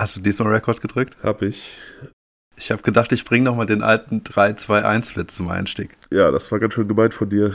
[0.00, 1.18] Hast du diesmal Rekord gedrückt?
[1.22, 1.76] Hab ich.
[2.56, 5.90] Ich habe gedacht, ich bringe nochmal den alten 3-2-1-Witz zum Einstieg.
[6.10, 7.54] Ja, das war ganz schön gemeint von dir.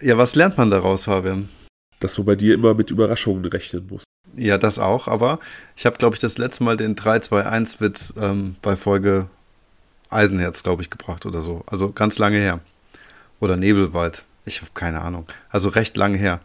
[0.00, 1.50] Ja, was lernt man daraus, Fabian?
[2.00, 4.04] Dass man bei dir immer mit Überraschungen rechnen muss.
[4.34, 5.38] Ja, das auch, aber
[5.76, 9.28] ich habe, glaube ich, das letzte Mal den 3-2-1-Witz ähm, bei Folge
[10.08, 11.62] Eisenherz, glaube ich, gebracht oder so.
[11.66, 12.60] Also ganz lange her.
[13.38, 14.24] Oder Nebelwald.
[14.46, 15.26] Ich habe keine Ahnung.
[15.50, 16.40] Also recht lange her.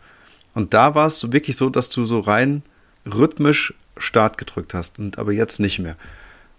[0.55, 2.63] Und da war es wirklich so, dass du so rein
[3.05, 5.95] rhythmisch Start gedrückt hast und aber jetzt nicht mehr.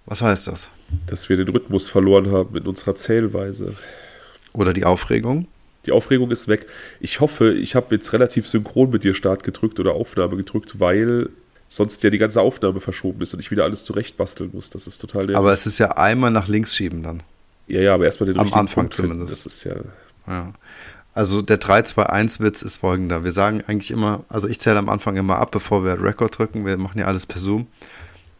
[0.06, 0.68] Was heißt das?
[1.06, 3.77] Dass wir den Rhythmus verloren haben in unserer Zählweise.
[4.52, 5.46] Oder die Aufregung?
[5.86, 6.66] Die Aufregung ist weg.
[7.00, 11.30] Ich hoffe, ich habe jetzt relativ synchron mit dir Start gedrückt oder Aufnahme gedrückt, weil
[11.68, 14.70] sonst ja die ganze Aufnahme verschoben ist und ich wieder alles zurechtbasteln muss.
[14.70, 15.36] Das ist total nervig.
[15.36, 17.22] Aber es ist ja einmal nach links schieben dann.
[17.67, 19.46] Ja, ja, aber erstmal den Am Anfang zumindest.
[19.46, 19.77] Das ist ja.
[20.27, 20.52] ja.
[21.14, 23.22] Also der 3-2-1-Witz ist folgender.
[23.22, 26.64] Wir sagen eigentlich immer, also ich zähle am Anfang immer ab, bevor wir Rekord drücken.
[26.64, 27.66] Wir machen ja alles per Zoom.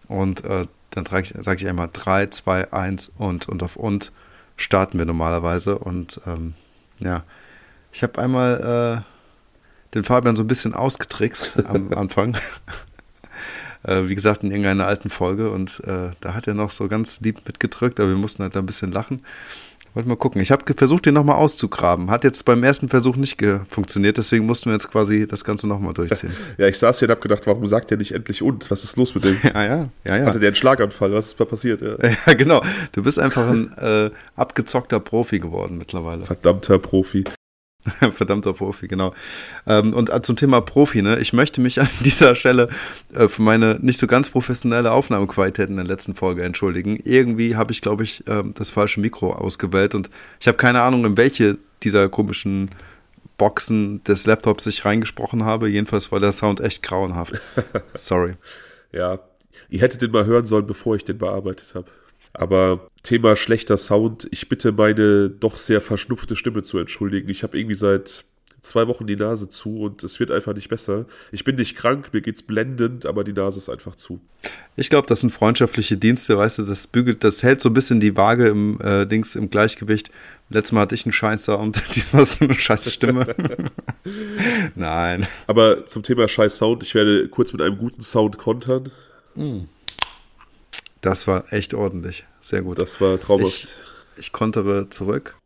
[0.08, 4.12] Und äh, dann sage ich, sag ich einmal 3, 2, 1 und und auf und
[4.56, 5.78] starten wir normalerweise.
[5.78, 6.54] Und ähm,
[7.00, 7.24] ja,
[7.92, 12.36] ich habe einmal äh, den Fabian so ein bisschen ausgetrickst am Anfang.
[13.82, 15.50] äh, wie gesagt, in irgendeiner alten Folge.
[15.50, 18.66] Und äh, da hat er noch so ganz lieb mitgedrückt, aber wir mussten halt ein
[18.66, 19.22] bisschen lachen.
[19.94, 20.40] Wollte mal gucken.
[20.40, 22.10] Ich habe versucht, den nochmal auszugraben.
[22.10, 25.92] Hat jetzt beim ersten Versuch nicht funktioniert, deswegen mussten wir jetzt quasi das Ganze nochmal
[25.94, 26.32] durchziehen.
[26.58, 28.70] Ja, ich saß hier und habe gedacht, warum sagt der nicht endlich und?
[28.70, 29.36] Was ist los mit dem?
[29.42, 30.26] ja, ja, ja, ja.
[30.26, 31.12] Hatte der einen Schlaganfall?
[31.12, 31.80] Was ist da passiert?
[31.80, 32.62] Ja, ja genau.
[32.92, 36.24] Du bist einfach ein äh, abgezockter Profi geworden mittlerweile.
[36.24, 37.24] Verdammter Profi.
[38.12, 39.12] Verdammter Profi, genau.
[39.66, 41.19] Ähm, und zum Thema Profi, ne?
[41.19, 42.69] Ich möchte mich an dieser Stelle
[43.14, 46.98] äh, für meine nicht so ganz professionelle Aufnahmequalität in der letzten Folge entschuldigen.
[47.02, 51.05] Irgendwie habe ich, glaube ich, äh, das falsche Mikro ausgewählt und ich habe keine Ahnung,
[51.05, 52.70] in welche dieser komischen
[53.36, 55.68] Boxen des Laptops ich reingesprochen habe.
[55.68, 57.40] Jedenfalls war der Sound echt grauenhaft.
[57.95, 58.35] Sorry.
[58.92, 59.18] ja,
[59.68, 61.86] ihr hättet den mal hören sollen, bevor ich den bearbeitet habe.
[62.34, 67.28] Aber Thema schlechter Sound, ich bitte meine doch sehr verschnupfte Stimme zu entschuldigen.
[67.28, 68.24] Ich habe irgendwie seit
[68.62, 71.06] zwei Wochen die Nase zu und es wird einfach nicht besser.
[71.32, 74.20] Ich bin nicht krank, mir geht's blendend, aber die Nase ist einfach zu.
[74.76, 77.98] Ich glaube, das sind freundschaftliche Dienste, weißt du, das bügelt, das hält so ein bisschen
[77.98, 80.10] die Waage im äh, Dings im Gleichgewicht.
[80.48, 83.34] Letztes Mal hatte ich einen Scheißer und diesmal so eine Scheißstimme.
[84.76, 85.26] Nein.
[85.48, 88.90] Aber zum Thema Scheiß Sound, ich werde kurz mit einem guten Sound kontern.
[89.34, 89.62] Mm.
[91.02, 92.24] Das war echt ordentlich.
[92.40, 92.80] Sehr gut.
[92.80, 93.52] Das war traumhaft.
[93.55, 93.68] Ich,
[94.17, 95.36] ich kontere zurück.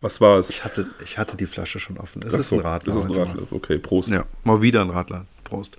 [0.00, 0.48] Was war es?
[0.48, 2.22] Ich hatte, ich hatte die Flasche schon offen.
[2.26, 2.96] Es Ach ist ein Radler.
[2.96, 3.42] Es ist ein Radler.
[3.50, 4.08] Okay, Prost.
[4.08, 5.26] Ja, mal wieder ein Radler.
[5.44, 5.76] Prost.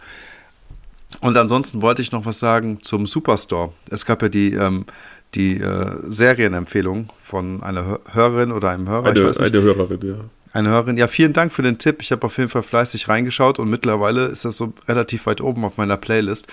[1.21, 3.73] Und ansonsten wollte ich noch was sagen zum Superstore.
[3.89, 4.85] Es gab ja die, ähm,
[5.33, 9.09] die äh, Serienempfehlung von einer Hörerin oder einem Hörer.
[9.09, 10.15] Eine, eine Hörerin, ja.
[10.53, 10.97] Eine Hörerin.
[10.97, 12.01] Ja, vielen Dank für den Tipp.
[12.01, 15.63] Ich habe auf jeden Fall fleißig reingeschaut und mittlerweile ist das so relativ weit oben
[15.63, 16.47] auf meiner Playlist.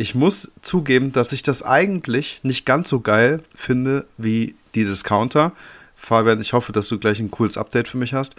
[0.00, 5.52] Ich muss zugeben, dass ich das eigentlich nicht ganz so geil finde wie die Discounter.
[5.94, 8.34] Fabian, ich hoffe, dass du gleich ein cooles Update für mich hast.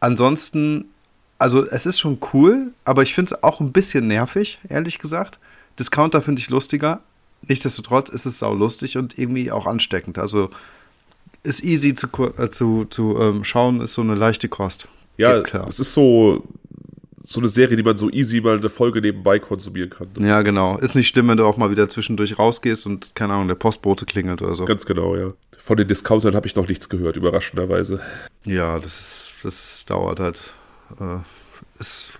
[0.00, 0.86] Ansonsten,
[1.38, 5.38] also es ist schon cool, aber ich finde es auch ein bisschen nervig, ehrlich gesagt.
[5.78, 7.00] Discounter finde ich lustiger.
[7.42, 10.16] Nichtsdestotrotz ist es sau lustig und irgendwie auch ansteckend.
[10.16, 10.48] Also
[11.42, 12.08] ist easy zu,
[12.38, 14.88] äh, zu, zu ähm, schauen, ist so eine leichte Kost.
[15.18, 15.34] Ja,
[15.68, 16.42] es ist so
[17.24, 20.08] so eine Serie, die man so easy mal eine Folge nebenbei konsumieren kann.
[20.18, 20.28] Ne?
[20.28, 20.78] Ja, genau.
[20.78, 24.06] Ist nicht schlimm, wenn du auch mal wieder zwischendurch rausgehst und, keine Ahnung, der Postbote
[24.06, 24.64] klingelt oder so.
[24.64, 25.32] Ganz genau, ja.
[25.56, 28.00] Von den Discountern habe ich noch nichts gehört, überraschenderweise.
[28.44, 30.52] Ja, das ist, das dauert halt.
[30.98, 31.18] Äh,
[31.78, 32.18] es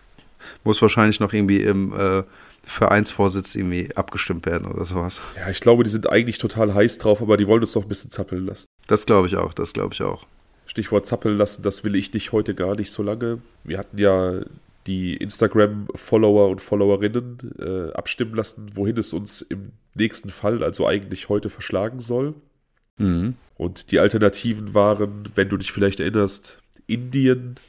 [0.64, 2.22] muss wahrscheinlich noch irgendwie im äh,
[2.64, 5.20] Vereinsvorsitz irgendwie abgestimmt werden oder sowas.
[5.36, 7.88] Ja, ich glaube, die sind eigentlich total heiß drauf, aber die wollen uns noch ein
[7.88, 8.66] bisschen zappeln lassen.
[8.86, 10.26] Das glaube ich auch, das glaube ich auch.
[10.66, 13.38] Stichwort zappeln lassen, das will ich nicht heute gar nicht so lange.
[13.64, 14.40] Wir hatten ja
[14.86, 21.28] die Instagram-Follower und Followerinnen äh, abstimmen lassen, wohin es uns im nächsten Fall, also eigentlich
[21.28, 22.34] heute, verschlagen soll.
[22.98, 23.36] Mhm.
[23.56, 27.60] Und die Alternativen waren, wenn du dich vielleicht erinnerst, Indien,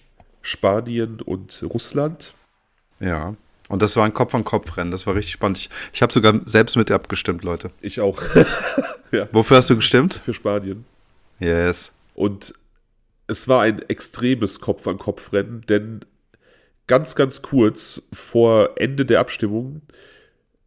[0.42, 2.34] Spanien und Russland.
[3.00, 3.36] Ja.
[3.70, 4.92] Und das war ein Kopf-an-Kopf-Rennen.
[4.92, 5.58] Das war richtig spannend.
[5.58, 7.72] Ich, ich habe sogar selbst mit abgestimmt, Leute.
[7.82, 8.22] Ich auch.
[9.12, 9.28] ja.
[9.32, 10.16] Wofür hast du gestimmt?
[10.26, 10.86] Für Spanien.
[11.40, 11.92] Yes.
[12.14, 12.54] Und
[13.28, 16.06] es war ein extremes Kopf-an-Kopf-Rennen, denn
[16.88, 19.82] ganz, ganz kurz vor Ende der Abstimmung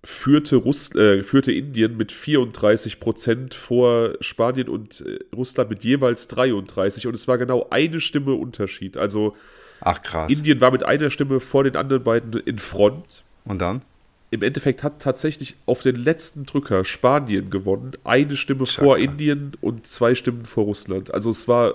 [0.07, 6.29] führte, Russ äh, führte Indien mit 34 Prozent vor Spanien und äh, Russland mit jeweils
[6.29, 8.97] 33 und es war genau eine Stimme Unterschied.
[8.97, 9.35] Also
[9.81, 10.01] Ach.
[10.29, 13.25] Indien war mit einer Stimme vor den anderen beiden in Front.
[13.45, 13.83] Und dann?
[14.31, 17.93] Im Endeffekt hat tatsächlich auf den letzten Drücker Spanien gewonnen.
[18.05, 18.85] Eine Stimme Schaka.
[18.85, 21.13] vor Indien und zwei Stimmen vor Russland.
[21.13, 21.75] Also es war,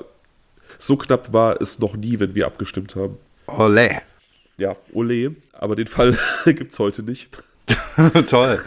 [0.79, 3.17] so knapp war es noch nie, wenn wir abgestimmt haben.
[3.47, 4.01] Ole
[4.57, 7.29] ja, Ole, aber den Fall gibt es heute nicht.
[8.27, 8.61] Toll.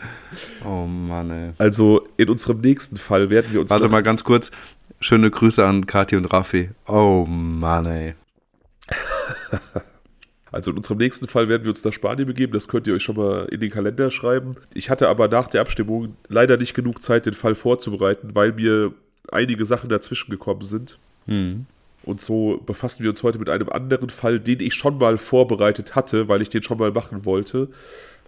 [0.64, 1.50] Oh Mann, ey.
[1.58, 3.70] Also in unserem nächsten Fall werden wir uns.
[3.70, 4.50] Warte mal ganz kurz.
[5.00, 6.70] Schöne Grüße an Kathi und Raffi.
[6.86, 8.14] Oh Mann, ey.
[10.54, 12.52] Also in unserem nächsten Fall werden wir uns nach Spanien begeben.
[12.52, 14.54] Das könnt ihr euch schon mal in den Kalender schreiben.
[14.72, 18.94] Ich hatte aber nach der Abstimmung leider nicht genug Zeit, den Fall vorzubereiten, weil mir
[19.32, 20.96] einige Sachen dazwischen gekommen sind.
[21.26, 21.66] Hm.
[22.04, 25.94] Und so befassen wir uns heute mit einem anderen Fall, den ich schon mal vorbereitet
[25.94, 27.68] hatte, weil ich den schon mal machen wollte.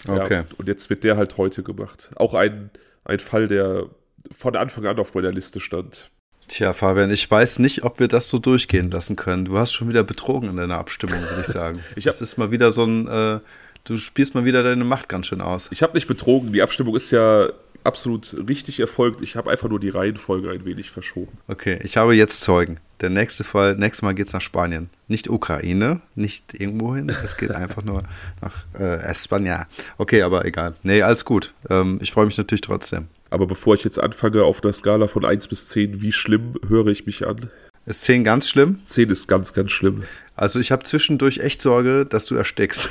[0.06, 0.34] Okay.
[0.34, 2.10] Ja, und jetzt wird der halt heute gemacht.
[2.16, 2.70] Auch ein,
[3.04, 3.86] ein Fall, der
[4.30, 6.10] von Anfang an auf meiner Liste stand.
[6.48, 9.44] Tja, Fabian, ich weiß nicht, ob wir das so durchgehen lassen können.
[9.44, 11.80] Du hast schon wieder betrogen in deiner Abstimmung, würde ich sagen.
[11.96, 13.40] Ich das ist mal wieder so ein, äh,
[13.84, 15.68] du spielst mal wieder deine Macht ganz schön aus.
[15.72, 16.52] Ich habe nicht betrogen.
[16.52, 17.48] Die Abstimmung ist ja
[17.86, 19.22] absolut richtig erfolgt.
[19.22, 21.38] Ich habe einfach nur die Reihenfolge ein wenig verschoben.
[21.48, 22.78] Okay, ich habe jetzt Zeugen.
[23.00, 24.88] Der nächste Fall, nächstes Mal geht's nach Spanien.
[25.06, 27.14] Nicht Ukraine, nicht irgendwo hin.
[27.24, 28.04] Es geht einfach nur
[28.40, 29.66] nach äh, Espanja.
[29.98, 30.74] Okay, aber egal.
[30.82, 31.54] Nee, alles gut.
[31.68, 33.08] Ähm, ich freue mich natürlich trotzdem.
[33.28, 36.86] Aber bevor ich jetzt anfange, auf einer Skala von 1 bis 10, wie schlimm höre
[36.86, 37.50] ich mich an?
[37.84, 38.80] Ist 10 ganz schlimm?
[38.84, 40.02] 10 ist ganz, ganz schlimm.
[40.34, 42.90] Also ich habe zwischendurch echt Sorge, dass du erstickst.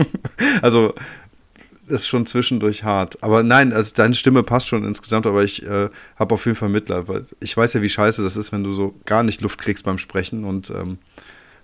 [0.62, 0.94] also
[1.92, 3.22] ist schon zwischendurch hart.
[3.22, 6.68] Aber nein, also deine Stimme passt schon insgesamt, aber ich äh, habe auf jeden Fall
[6.68, 9.58] Mitleid, weil ich weiß ja, wie scheiße das ist, wenn du so gar nicht Luft
[9.58, 10.98] kriegst beim Sprechen und ähm,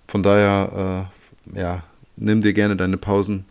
[0.07, 1.09] von daher,
[1.55, 1.83] äh, ja,
[2.15, 3.45] nimm dir gerne deine Pausen,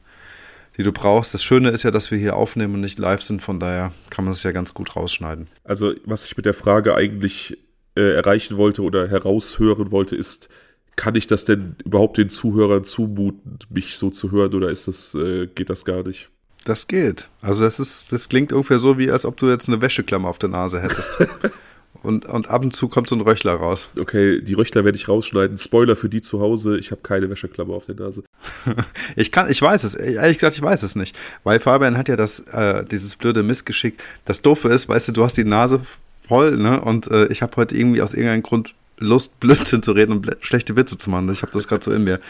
[0.77, 1.35] die du brauchst.
[1.35, 4.25] Das Schöne ist ja, dass wir hier aufnehmen und nicht live sind, von daher kann
[4.25, 5.49] man es ja ganz gut rausschneiden.
[5.65, 7.59] Also, was ich mit der Frage eigentlich
[7.97, 10.49] äh, erreichen wollte oder heraushören wollte, ist,
[10.97, 15.15] kann ich das denn überhaupt den Zuhörern zumuten, mich so zu hören, oder ist das,
[15.15, 16.29] äh, geht das gar nicht?
[16.69, 17.29] Das geht.
[17.41, 20.39] Also das ist, das klingt ungefähr so, wie als ob du jetzt eine Wäscheklammer auf
[20.39, 21.17] der Nase hättest.
[22.03, 23.89] und, und ab und zu kommt so ein Röchler raus.
[23.99, 25.57] Okay, die Röchler werde ich rausschneiden.
[25.57, 28.23] Spoiler für die zu Hause, ich habe keine Wäscheklammer auf der Nase.
[29.17, 31.17] Ich kann, ich weiß es, ehrlich gesagt, ich weiß es nicht.
[31.43, 33.97] Weil Fabian hat ja das, äh, dieses blöde Missgeschick.
[34.27, 35.81] Das Doofe ist, weißt du, du hast die Nase
[36.29, 36.83] voll, ne?
[36.83, 40.77] Und äh, ich habe heute irgendwie aus irgendeinem Grund Lust, Blödsinn zu reden und schlechte
[40.77, 41.33] Witze zu machen.
[41.33, 42.21] Ich habe das gerade so in mir.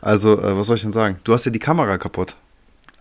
[0.00, 1.18] Also, äh, was soll ich denn sagen?
[1.24, 2.36] Du hast ja die Kamera kaputt.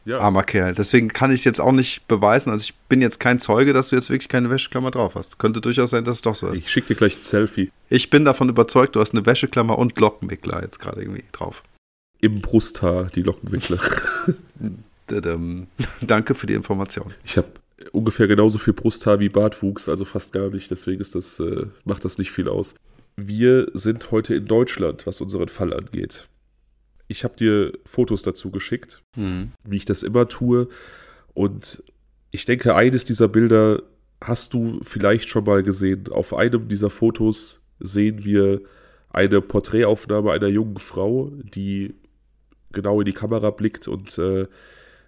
[0.05, 0.73] Ja, Armer Kerl.
[0.73, 2.51] Deswegen kann ich es jetzt auch nicht beweisen.
[2.51, 5.39] Also ich bin jetzt kein Zeuge, dass du jetzt wirklich keine Wäscheklammer drauf hast.
[5.39, 6.59] Könnte durchaus sein, dass es doch so ist.
[6.59, 7.71] ich schicke dir gleich ein Selfie.
[7.89, 11.63] Ich bin davon überzeugt, du hast eine Wäscheklammer und Lockenwickler jetzt gerade irgendwie drauf.
[12.19, 13.79] Im Brusthaar, die Lockenwickler.
[16.01, 17.13] Danke für die Information.
[17.23, 17.49] Ich habe
[17.91, 22.05] ungefähr genauso viel Brusthaar wie Bartwuchs, also fast gar nicht, deswegen ist das, äh, macht
[22.05, 22.75] das nicht viel aus.
[23.15, 26.27] Wir sind heute in Deutschland, was unseren Fall angeht.
[27.07, 29.01] Ich habe dir Fotos dazu geschickt,
[29.63, 30.67] wie ich das immer tue.
[31.33, 31.83] Und
[32.31, 33.83] ich denke, eines dieser Bilder
[34.21, 36.07] hast du vielleicht schon mal gesehen.
[36.09, 38.61] Auf einem dieser Fotos sehen wir
[39.09, 41.93] eine Porträtaufnahme einer jungen Frau, die
[42.71, 44.47] genau in die Kamera blickt und äh,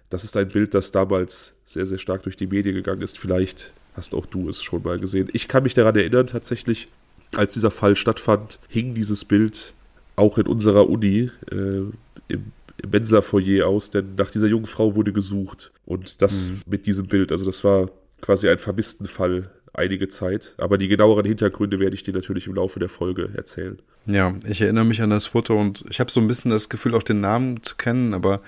[0.08, 3.18] das ist ein Bild, das damals sehr, sehr stark durch die Medien gegangen ist.
[3.18, 5.28] Vielleicht hast auch du es schon mal gesehen.
[5.32, 6.88] Ich kann mich daran erinnern, tatsächlich,
[7.34, 9.74] als dieser Fall stattfand, hing dieses Bild
[10.16, 11.92] auch in unserer Uni äh, im,
[12.28, 15.72] im Mensa-Foyer aus, denn nach dieser jungen Frau wurde gesucht.
[15.84, 20.54] Und das mit diesem Bild, also das war quasi ein vermissten Fall einige Zeit.
[20.58, 23.78] Aber die genaueren Hintergründe werde ich dir natürlich im Laufe der Folge erzählen.
[24.06, 26.94] Ja, ich erinnere mich an das Foto und ich habe so ein bisschen das Gefühl,
[26.94, 28.40] auch den Namen zu kennen, aber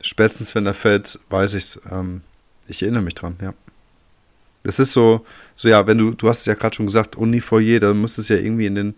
[0.00, 1.80] spätestens, wenn er fällt, weiß ich's.
[1.90, 2.22] Ähm,
[2.68, 3.54] ich erinnere mich dran, ja.
[4.62, 7.80] Das ist so, so ja, wenn du, du hast es ja gerade schon gesagt, Uni-Foyer,
[7.80, 8.94] dann muss es ja irgendwie in den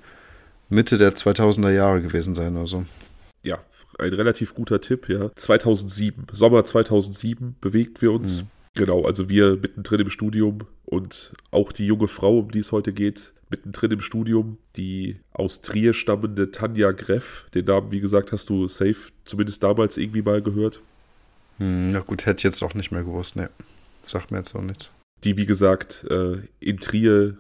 [0.68, 2.84] Mitte der 2000er Jahre gewesen sein oder so.
[3.42, 3.58] ja,
[3.98, 5.30] ein relativ guter Tipp, ja.
[5.34, 8.44] 2007, Sommer 2007 bewegt wir uns.
[8.74, 12.92] Genau, also wir mittendrin im Studium und auch die junge Frau, um die es heute
[12.92, 17.46] geht, mittendrin im Studium, die aus Trier stammende Tanja Greff.
[17.54, 20.82] Den Namen, wie gesagt, hast du safe zumindest damals irgendwie mal gehört.
[21.58, 23.48] Hm, na gut, hätte ich jetzt auch nicht mehr gewusst, ne.
[24.02, 24.90] Sagt mir jetzt auch nichts.
[25.24, 27.38] Die, wie gesagt, äh, in Trier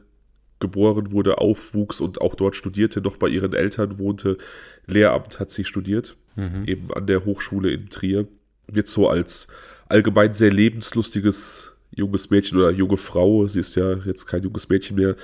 [0.60, 4.38] geboren wurde, aufwuchs und auch dort studierte, noch bei ihren Eltern wohnte.
[4.86, 6.16] Lehramt hat sie studiert.
[6.66, 8.26] eben an der Hochschule in Trier,
[8.66, 9.46] wird so als
[9.88, 14.96] allgemein sehr lebenslustiges junges Mädchen oder junge Frau, sie ist ja jetzt kein junges Mädchen
[14.96, 15.16] mehr,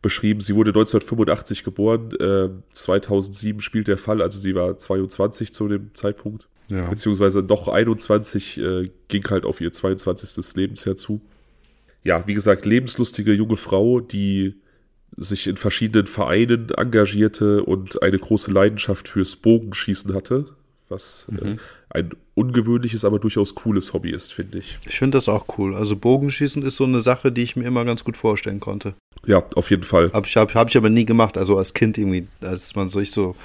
[0.00, 0.40] beschrieben.
[0.40, 5.90] Sie wurde 1985 geboren, äh, 2007 spielt der Fall, also sie war 22 zu dem
[5.94, 6.88] Zeitpunkt, Ja.
[6.88, 10.54] beziehungsweise doch 21, äh, ging halt auf ihr 22.
[10.56, 11.20] Lebensjahr zu.
[12.04, 14.54] Ja, wie gesagt, lebenslustige junge Frau, die
[15.16, 20.46] sich in verschiedenen Vereinen engagierte und eine große Leidenschaft fürs Bogenschießen hatte,
[20.88, 21.56] was äh,
[21.90, 24.78] ein ungewöhnliches, aber durchaus cooles Hobby ist, finde ich.
[24.86, 25.74] Ich finde das auch cool.
[25.74, 28.94] Also Bogenschießen ist so eine Sache, die ich mir immer ganz gut vorstellen konnte.
[29.26, 30.10] Ja, auf jeden Fall.
[30.12, 33.12] Hab ich, hab, hab ich aber nie gemacht, also als Kind irgendwie, als man sich
[33.12, 33.36] so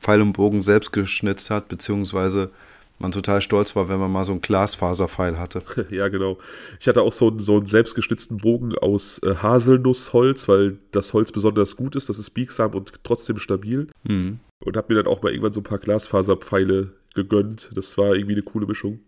[0.00, 2.50] Pfeil und Bogen selbst geschnitzt hat, beziehungsweise
[2.98, 5.62] man total stolz war, wenn man mal so einen Glasfaserpfeil hatte.
[5.90, 6.38] ja, genau.
[6.80, 11.32] Ich hatte auch so einen, so einen selbstgeschnitzten Bogen aus äh, Haselnussholz, weil das Holz
[11.32, 12.08] besonders gut ist.
[12.08, 13.88] Das ist biegsam und trotzdem stabil.
[14.04, 14.40] Mhm.
[14.64, 17.70] Und habe mir dann auch mal irgendwann so ein paar Glasfaserpfeile gegönnt.
[17.74, 19.00] Das war irgendwie eine coole Mischung.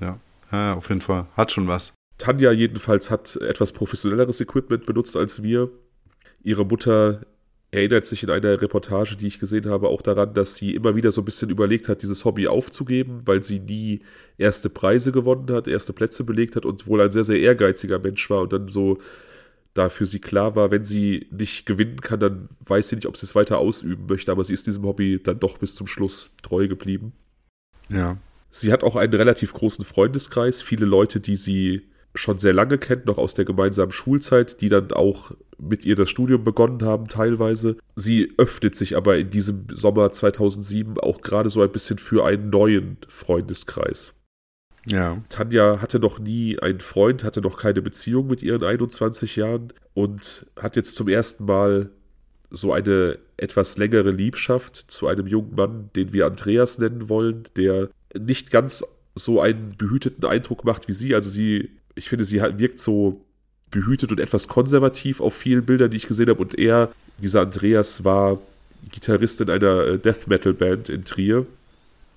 [0.00, 0.18] Ja.
[0.50, 1.26] ja, auf jeden Fall.
[1.36, 1.92] Hat schon was.
[2.18, 5.70] Tanja jedenfalls hat etwas professionelleres Equipment benutzt als wir.
[6.42, 7.22] Ihre Mutter
[7.72, 11.12] erinnert sich in einer Reportage, die ich gesehen habe, auch daran, dass sie immer wieder
[11.12, 14.00] so ein bisschen überlegt hat, dieses Hobby aufzugeben, weil sie nie
[14.38, 18.28] erste Preise gewonnen hat, erste Plätze belegt hat und wohl ein sehr, sehr ehrgeiziger Mensch
[18.28, 18.98] war und dann so
[19.74, 23.16] da für sie klar war, wenn sie nicht gewinnen kann, dann weiß sie nicht, ob
[23.16, 26.32] sie es weiter ausüben möchte, aber sie ist diesem Hobby dann doch bis zum Schluss
[26.42, 27.12] treu geblieben.
[27.88, 28.18] Ja.
[28.50, 33.06] Sie hat auch einen relativ großen Freundeskreis, viele Leute, die sie schon sehr lange kennt,
[33.06, 37.76] noch aus der gemeinsamen Schulzeit, die dann auch mit ihr das Studium begonnen haben teilweise.
[37.94, 42.50] Sie öffnet sich aber in diesem Sommer 2007 auch gerade so ein bisschen für einen
[42.50, 44.14] neuen Freundeskreis.
[44.86, 45.22] Ja.
[45.28, 50.46] Tanja hatte noch nie einen Freund, hatte noch keine Beziehung mit ihren 21 Jahren und
[50.56, 51.90] hat jetzt zum ersten Mal
[52.50, 57.90] so eine etwas längere Liebschaft zu einem jungen Mann, den wir Andreas nennen wollen, der
[58.18, 61.14] nicht ganz so einen behüteten Eindruck macht wie sie.
[61.14, 63.20] Also sie ich finde, sie wirkt so
[63.70, 66.40] behütet und etwas konservativ auf vielen Bildern, die ich gesehen habe.
[66.40, 68.38] Und er, dieser Andreas, war
[68.90, 71.46] Gitarrist in einer äh, Death Metal Band in Trier.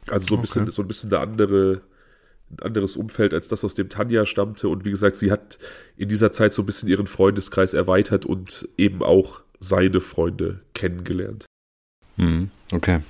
[0.07, 1.81] Also so ein bisschen, so ein bisschen eine andere,
[2.49, 4.69] ein anderes Umfeld als das, aus dem Tanja stammte.
[4.69, 5.59] Und wie gesagt, sie hat
[5.97, 11.45] in dieser Zeit so ein bisschen ihren Freundeskreis erweitert und eben auch seine Freunde kennengelernt.
[12.15, 13.01] Hm, okay.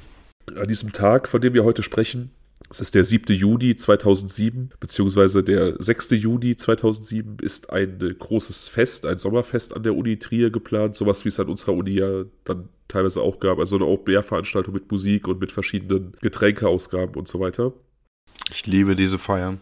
[0.55, 2.31] An diesem Tag, von dem wir heute sprechen,
[2.69, 3.35] es ist der 7.
[3.35, 6.11] Juni 2007, beziehungsweise der 6.
[6.11, 11.29] Juni 2007 ist ein großes Fest, ein Sommerfest an der Uni Trier geplant, sowas wie
[11.29, 15.39] es an unserer Uni ja dann teilweise auch gab, also eine Open-Air-Veranstaltung mit Musik und
[15.39, 17.73] mit verschiedenen Getränkeausgaben und so weiter.
[18.51, 19.61] Ich liebe diese Feiern.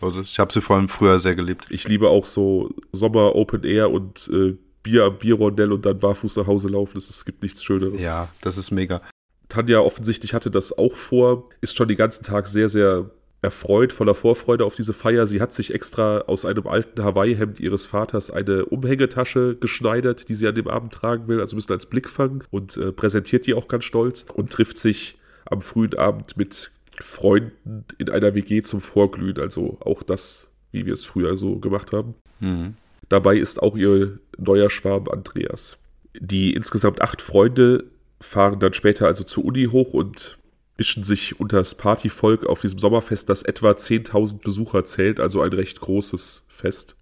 [0.00, 1.66] Also ich habe sie vor allem früher sehr geliebt.
[1.70, 6.36] Ich liebe auch so Sommer Open Air und äh, Bier am Bierrondell und dann barfuß
[6.36, 6.98] nach Hause laufen.
[6.98, 8.00] Es gibt nichts Schöneres.
[8.00, 9.02] Ja, das ist mega.
[9.48, 13.10] Tanja offensichtlich hatte das auch vor, ist schon den ganzen Tag sehr, sehr
[13.42, 15.26] erfreut, voller Vorfreude auf diese Feier.
[15.26, 20.48] Sie hat sich extra aus einem alten Hawaii-Hemd ihres Vaters eine Umhängetasche geschneidert, die sie
[20.48, 23.68] an dem Abend tragen will, also ein bisschen als Blickfang und äh, präsentiert die auch
[23.68, 29.38] ganz stolz und trifft sich am frühen Abend mit Freunden in einer WG zum Vorglühen,
[29.38, 32.14] also auch das, wie wir es früher so gemacht haben.
[32.40, 32.74] Mhm.
[33.08, 35.78] Dabei ist auch ihr neuer Schwarm Andreas.
[36.18, 37.84] Die insgesamt acht Freunde
[38.20, 40.38] fahren dann später also zur Uni hoch und
[40.78, 45.52] mischen sich unter das Partyvolk auf diesem Sommerfest, das etwa 10.000 Besucher zählt, also ein
[45.52, 46.96] recht großes Fest.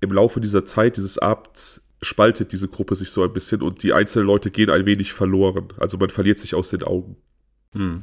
[0.00, 3.92] Im Laufe dieser Zeit, dieses Abends, spaltet diese Gruppe sich so ein bisschen und die
[3.92, 5.68] einzelnen Leute gehen ein wenig verloren.
[5.78, 7.16] Also man verliert sich aus den Augen.
[7.72, 8.02] Hm.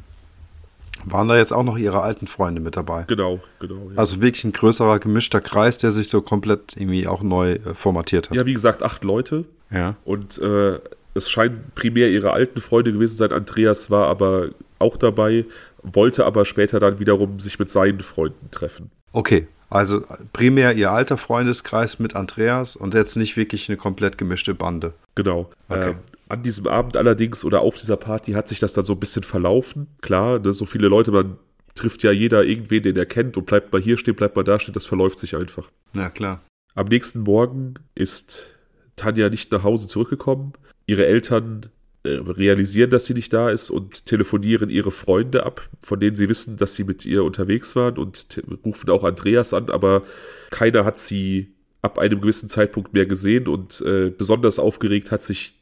[1.05, 3.03] Waren da jetzt auch noch ihre alten Freunde mit dabei?
[3.03, 3.89] Genau, genau.
[3.91, 3.97] Ja.
[3.97, 8.29] Also wirklich ein größerer gemischter Kreis, der sich so komplett irgendwie auch neu äh, formatiert
[8.29, 8.35] hat.
[8.35, 9.45] Ja, wie gesagt, acht Leute.
[9.71, 9.95] Ja.
[10.05, 10.79] Und äh,
[11.17, 13.31] es scheinen primär ihre alten Freunde gewesen sein.
[13.31, 15.45] Andreas war aber auch dabei,
[15.83, 18.91] wollte aber später dann wiederum sich mit seinen Freunden treffen.
[19.11, 24.53] Okay, also primär ihr alter Freundeskreis mit Andreas und jetzt nicht wirklich eine komplett gemischte
[24.53, 24.93] Bande.
[25.15, 25.49] Genau.
[25.67, 25.89] Okay.
[25.89, 25.97] Ähm,
[26.29, 29.23] an diesem Abend allerdings oder auf dieser Party hat sich das dann so ein bisschen
[29.23, 29.87] verlaufen.
[30.01, 31.37] Klar, ne, so viele Leute, man
[31.75, 34.59] trifft ja jeder irgendwen, den er kennt und bleibt mal hier stehen, bleibt mal da
[34.59, 35.69] stehen, das verläuft sich einfach.
[35.93, 36.41] Ja, klar.
[36.75, 38.55] Am nächsten Morgen ist
[38.95, 40.53] Tanja nicht nach Hause zurückgekommen.
[40.87, 41.69] Ihre Eltern
[42.03, 46.29] äh, realisieren, dass sie nicht da ist und telefonieren ihre Freunde ab, von denen sie
[46.29, 50.03] wissen, dass sie mit ihr unterwegs waren und rufen auch Andreas an, aber
[50.49, 55.55] keiner hat sie ab einem gewissen Zeitpunkt mehr gesehen und äh, besonders aufgeregt hat sich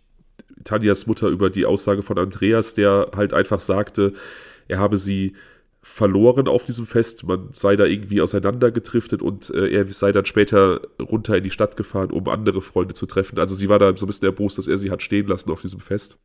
[0.63, 4.13] Tanjas Mutter über die Aussage von Andreas, der halt einfach sagte,
[4.67, 5.36] er habe sie
[5.88, 7.25] verloren auf diesem Fest.
[7.25, 11.77] Man sei da irgendwie auseinandergedriftet und äh, er sei dann später runter in die Stadt
[11.77, 13.38] gefahren, um andere Freunde zu treffen.
[13.38, 15.62] Also sie war da so ein bisschen erbost, dass er sie hat stehen lassen auf
[15.62, 16.18] diesem Fest.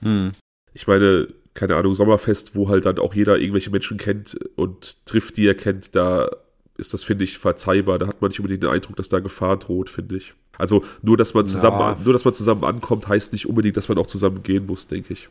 [0.00, 0.32] Hm.
[0.72, 5.36] Ich meine, keine Ahnung, Sommerfest, wo halt dann auch jeder irgendwelche Menschen kennt und trifft,
[5.36, 6.30] die er kennt, da
[6.78, 7.98] ist das, finde ich, verzeihbar.
[7.98, 10.32] Da hat man nicht unbedingt den Eindruck, dass da Gefahr droht, finde ich.
[10.56, 11.98] Also nur, dass man zusammen, ja.
[12.02, 15.12] nur, dass man zusammen ankommt, heißt nicht unbedingt, dass man auch zusammen gehen muss, denke
[15.12, 15.28] ich.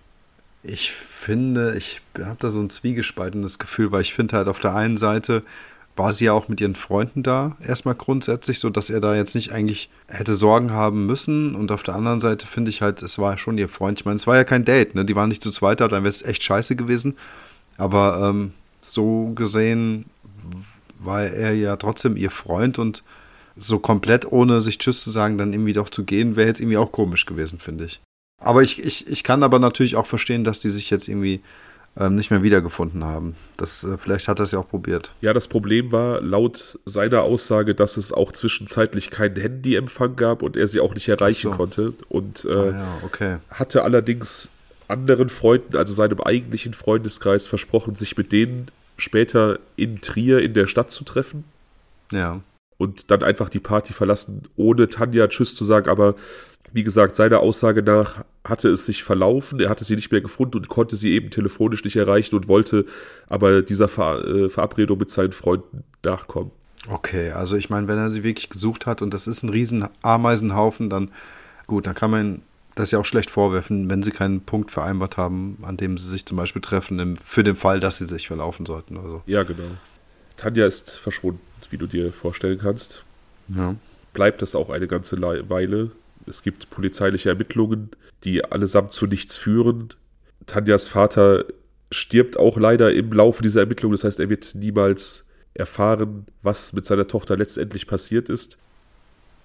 [0.64, 4.76] Ich finde, ich habe da so ein zwiegespaltenes Gefühl, weil ich finde halt auf der
[4.76, 5.44] einen Seite
[5.96, 9.36] war sie ja auch mit ihren Freunden da, erstmal grundsätzlich, so dass er da jetzt
[9.36, 11.54] nicht eigentlich hätte Sorgen haben müssen.
[11.54, 14.00] Und auf der anderen Seite finde ich halt, es war schon ihr Freund.
[14.00, 15.06] Ich meine, es war ja kein Date, ne?
[15.06, 17.18] Die waren nicht zu zweit da, dann wäre es echt scheiße gewesen.
[17.78, 20.06] Aber ähm, so gesehen
[21.00, 23.04] war er ja trotzdem ihr Freund und
[23.58, 26.78] so komplett ohne sich Tschüss zu sagen, dann irgendwie doch zu gehen, wäre jetzt irgendwie
[26.78, 28.02] auch komisch gewesen, finde ich.
[28.42, 31.42] Aber ich, ich, ich kann aber natürlich auch verstehen, dass die sich jetzt irgendwie
[31.98, 33.36] ähm, nicht mehr wiedergefunden haben.
[33.58, 35.12] Das, äh, vielleicht hat er es ja auch probiert.
[35.22, 40.56] Ja, das Problem war laut seiner Aussage, dass es auch zwischenzeitlich keinen Handyempfang gab und
[40.56, 41.58] er sie auch nicht erreichen so.
[41.58, 41.94] konnte.
[42.10, 43.38] Und äh, ah, ja, okay.
[43.50, 44.50] hatte allerdings
[44.88, 50.68] anderen Freunden, also seinem eigentlichen Freundeskreis, versprochen, sich mit denen später in Trier in der
[50.68, 51.44] Stadt zu treffen.
[52.12, 52.42] Ja.
[52.78, 56.16] Und dann einfach die Party verlassen, ohne Tanja Tschüss zu sagen, aber
[56.74, 60.58] wie gesagt, seiner Aussage nach hatte es sich verlaufen, er hatte sie nicht mehr gefunden
[60.58, 62.86] und konnte sie eben telefonisch nicht erreichen und wollte
[63.28, 66.52] aber dieser Ver äh, Verabredung mit seinen Freunden nachkommen.
[66.90, 69.88] Okay, also ich meine, wenn er sie wirklich gesucht hat und das ist ein riesen
[70.02, 71.12] Ameisenhaufen, dann
[71.68, 72.42] gut, dann kann man
[72.76, 76.26] das ja auch schlecht vorwerfen, wenn sie keinen Punkt vereinbart haben, an dem sie sich
[76.26, 78.98] zum Beispiel treffen, im, für den Fall, dass sie sich verlaufen sollten.
[78.98, 79.22] Also.
[79.26, 79.76] Ja, genau.
[80.38, 83.04] Tanja ist verschwunden, wie du dir vorstellen kannst.
[83.50, 83.76] Ja.
[84.14, 85.92] Bleibt das auch eine ganze Weile.
[86.28, 87.92] Es gibt polizeiliche Ermittlungen,
[88.24, 89.90] die allesamt zu nichts führen.
[90.46, 91.46] Tanjas Vater
[91.92, 93.96] stirbt auch leider im Laufe dieser Ermittlungen.
[93.96, 98.58] Das heißt, er wird niemals erfahren, was mit seiner Tochter letztendlich passiert ist.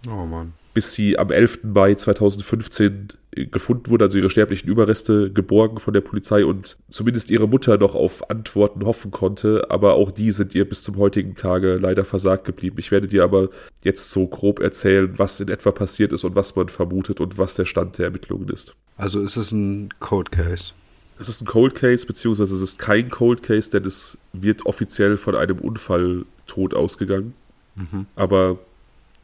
[0.09, 0.53] Oh Mann.
[0.77, 1.61] Bis sie am 11.
[1.63, 3.09] Mai 2015
[3.51, 7.95] gefunden wurde, also ihre sterblichen Überreste geborgen von der Polizei und zumindest ihre Mutter noch
[7.95, 12.45] auf Antworten hoffen konnte, aber auch die sind ihr bis zum heutigen Tage leider versagt
[12.45, 12.77] geblieben.
[12.79, 13.49] Ich werde dir aber
[13.85, 17.55] jetzt so grob erzählen, was in etwa passiert ist und was man vermutet und was
[17.55, 18.75] der Stand der Ermittlungen ist.
[18.99, 20.73] Also ist es ein Cold Case?
[21.19, 25.17] Es ist ein Cold Case, beziehungsweise es ist kein Cold Case, denn es wird offiziell
[25.17, 27.33] von einem Unfall tot ausgegangen.
[27.77, 28.05] Mhm.
[28.15, 28.59] Aber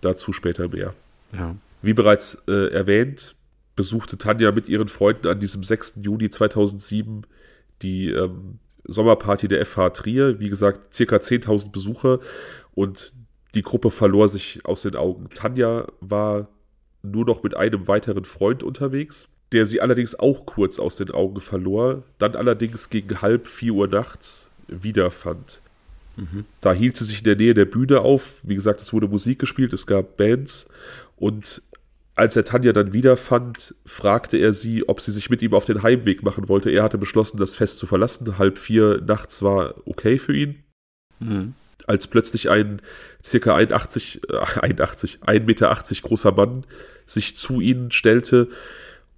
[0.01, 0.95] dazu später mehr.
[1.33, 1.57] Ja.
[1.83, 3.35] Wie bereits äh, erwähnt,
[3.75, 6.01] besuchte Tanja mit ihren Freunden an diesem 6.
[6.03, 7.27] Juni 2007
[7.83, 10.41] die ähm, Sommerparty der FH Trier.
[10.41, 12.21] Wie gesagt, circa 10.000 Besucher
[12.75, 13.13] und
[13.55, 15.29] die Gruppe verlor sich aus den Augen.
[15.35, 16.49] Tanja war
[17.03, 21.41] nur noch mit einem weiteren Freund unterwegs, der sie allerdings auch kurz aus den Augen
[21.41, 25.61] verlor, dann allerdings gegen halb vier Uhr nachts wiederfand.
[26.17, 26.45] Mhm.
[26.61, 28.41] Da hielt sie sich in der Nähe der Bühne auf.
[28.45, 30.69] Wie gesagt, es wurde Musik gespielt, es gab Bands
[31.23, 31.63] und
[32.17, 35.85] als er Tanja dann wiederfand, fragte er sie, ob sie sich mit ihm auf den
[35.85, 36.69] Heimweg machen wollte.
[36.69, 38.39] Er hatte beschlossen, das Fest zu verlassen.
[38.39, 40.65] Halb vier nachts war okay für ihn.
[41.21, 41.55] Mhm.
[41.87, 42.83] Als plötzlich ein
[43.23, 46.65] circa 81, äh, 81, 1,80 Meter großer Mann
[47.07, 48.49] sich zu ihnen stellte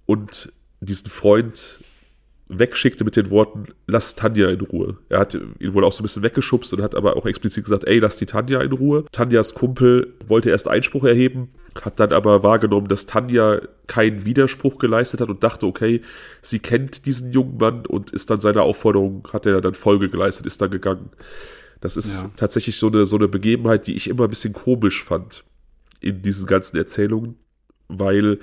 [0.05, 1.79] und diesen Freund
[2.47, 4.97] wegschickte mit den Worten, lass Tanja in Ruhe.
[5.09, 7.85] Er hat ihn wohl auch so ein bisschen weggeschubst und hat aber auch explizit gesagt,
[7.85, 9.05] ey, lass die Tanja in Ruhe.
[9.11, 11.49] Tanjas Kumpel wollte erst Einspruch erheben,
[11.81, 16.01] hat dann aber wahrgenommen, dass Tanja keinen Widerspruch geleistet hat und dachte, okay,
[16.41, 20.45] sie kennt diesen jungen Mann und ist dann seiner Aufforderung, hat er dann Folge geleistet,
[20.45, 21.09] ist dann gegangen.
[21.81, 22.31] Das ist ja.
[22.35, 25.43] tatsächlich so eine, so eine Begebenheit, die ich immer ein bisschen komisch fand
[25.99, 27.35] in diesen ganzen Erzählungen,
[27.87, 28.39] weil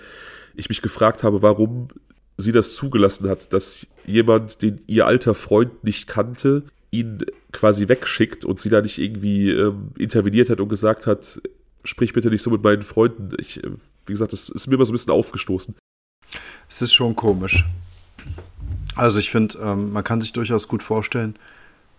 [0.54, 1.88] ich mich gefragt habe, warum
[2.42, 8.44] sie das zugelassen hat, dass jemand, den ihr alter Freund nicht kannte, ihn quasi wegschickt
[8.44, 11.40] und sie da nicht irgendwie ähm, interveniert hat und gesagt hat,
[11.84, 13.30] sprich bitte nicht so mit meinen Freunden.
[13.38, 13.70] Ich, äh,
[14.06, 15.74] wie gesagt, das ist mir immer so ein bisschen aufgestoßen.
[16.68, 17.64] Es ist schon komisch.
[18.94, 21.36] Also ich finde, ähm, man kann sich durchaus gut vorstellen,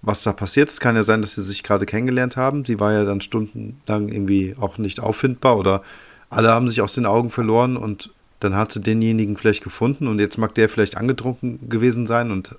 [0.01, 0.69] was da passiert.
[0.69, 2.65] Es kann ja sein, dass sie sich gerade kennengelernt haben.
[2.65, 5.81] Sie war ja dann stundenlang irgendwie auch nicht auffindbar oder
[6.29, 8.11] alle haben sich aus den Augen verloren und
[8.43, 12.55] dann hat sie denjenigen vielleicht gefunden und jetzt mag der vielleicht angetrunken gewesen sein und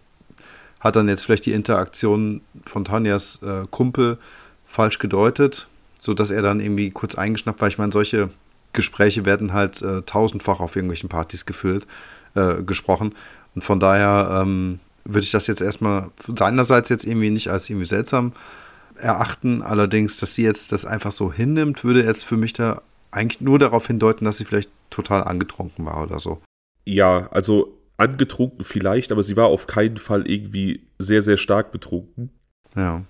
[0.81, 4.19] hat dann jetzt vielleicht die Interaktion von Tanjas äh, Kumpel
[4.67, 5.67] falsch gedeutet,
[5.99, 7.69] sodass er dann irgendwie kurz eingeschnappt war.
[7.69, 8.29] Ich meine, solche
[8.73, 11.87] Gespräche werden halt äh, tausendfach auf irgendwelchen Partys geführt,
[12.35, 13.15] äh, gesprochen.
[13.55, 17.87] Und von daher ähm, würde ich das jetzt erstmal seinerseits jetzt irgendwie nicht als irgendwie
[17.87, 18.33] seltsam
[18.97, 19.63] erachten.
[19.63, 22.83] Allerdings, dass sie jetzt das einfach so hinnimmt, würde jetzt für mich da
[23.15, 26.43] eigentlich nur darauf hindeuten, dass sie vielleicht total angetrunken war oder so.
[26.85, 32.31] Ja, also angetrunken vielleicht, aber sie war auf keinen Fall irgendwie sehr, sehr stark betrunken.
[32.77, 33.05] Ja.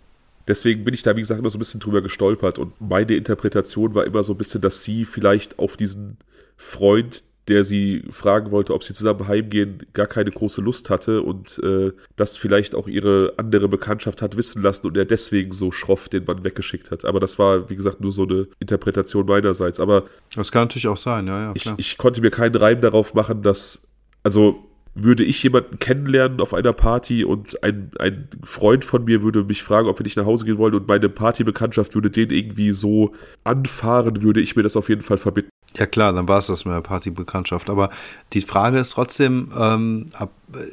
[0.47, 3.95] Deswegen bin ich da, wie gesagt, immer so ein bisschen drüber gestolpert und meine Interpretation
[3.95, 6.19] war immer so ein bisschen, dass sie vielleicht auf diesen
[6.57, 11.59] Freund, der sie fragen wollte, ob sie zusammen heimgehen, gar keine große Lust hatte und
[11.63, 16.09] äh, das vielleicht auch ihre andere Bekanntschaft hat wissen lassen und er deswegen so schroff
[16.09, 17.05] den Mann weggeschickt hat.
[17.05, 19.79] Aber das war, wie gesagt, nur so eine Interpretation meinerseits.
[19.79, 20.05] Aber
[20.35, 21.53] das kann natürlich auch sein, ja, ja.
[21.55, 23.89] Ich, ich konnte mir keinen Reim darauf machen, dass,
[24.23, 29.43] also würde ich jemanden kennenlernen auf einer Party und ein, ein Freund von mir würde
[29.45, 32.73] mich fragen, ob wir nicht nach Hause gehen wollen und meine Partybekanntschaft würde den irgendwie
[32.73, 35.51] so anfahren, würde ich mir das auf jeden Fall verbitten.
[35.77, 37.69] Ja klar, dann war es das mit der Partybekanntschaft.
[37.69, 37.91] Aber
[38.33, 40.07] die Frage ist trotzdem, ähm,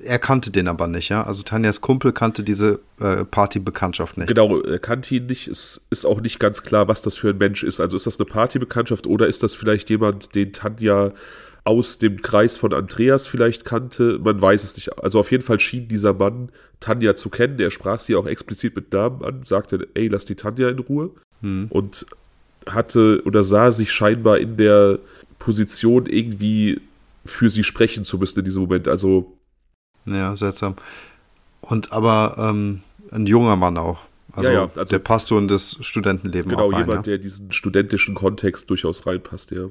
[0.04, 1.24] er kannte den aber nicht, ja?
[1.24, 4.28] Also Tanjas Kumpel kannte diese äh, Partybekanntschaft nicht.
[4.28, 5.48] Genau, er kannte ihn nicht.
[5.48, 7.80] Es ist auch nicht ganz klar, was das für ein Mensch ist.
[7.80, 11.14] Also ist das eine Partybekanntschaft oder ist das vielleicht jemand, den Tanja
[11.64, 14.20] aus dem Kreis von Andreas vielleicht kannte.
[14.24, 14.98] Man weiß es nicht.
[14.98, 17.60] Also auf jeden Fall schien dieser Mann Tanja zu kennen.
[17.60, 21.12] Er sprach sie auch explizit mit Namen an, sagte, ey, lass die Tanja in Ruhe.
[21.42, 21.68] Hm.
[21.70, 22.06] Und
[22.68, 25.00] hatte oder sah sich scheinbar in der
[25.40, 26.82] Position irgendwie
[27.26, 28.88] für sie sprechen zu müssen in diesem Moment.
[28.88, 29.38] Also.
[30.06, 30.76] Ja, seltsam.
[31.62, 34.00] Und aber ähm, ein junger Mann auch.
[34.34, 36.50] Also, ja, ja, also der Pastor in das Studentenleben.
[36.50, 37.12] Genau, auch rein, jemand, ja?
[37.12, 39.70] der diesen studentischen Kontext durchaus reinpasst, ja.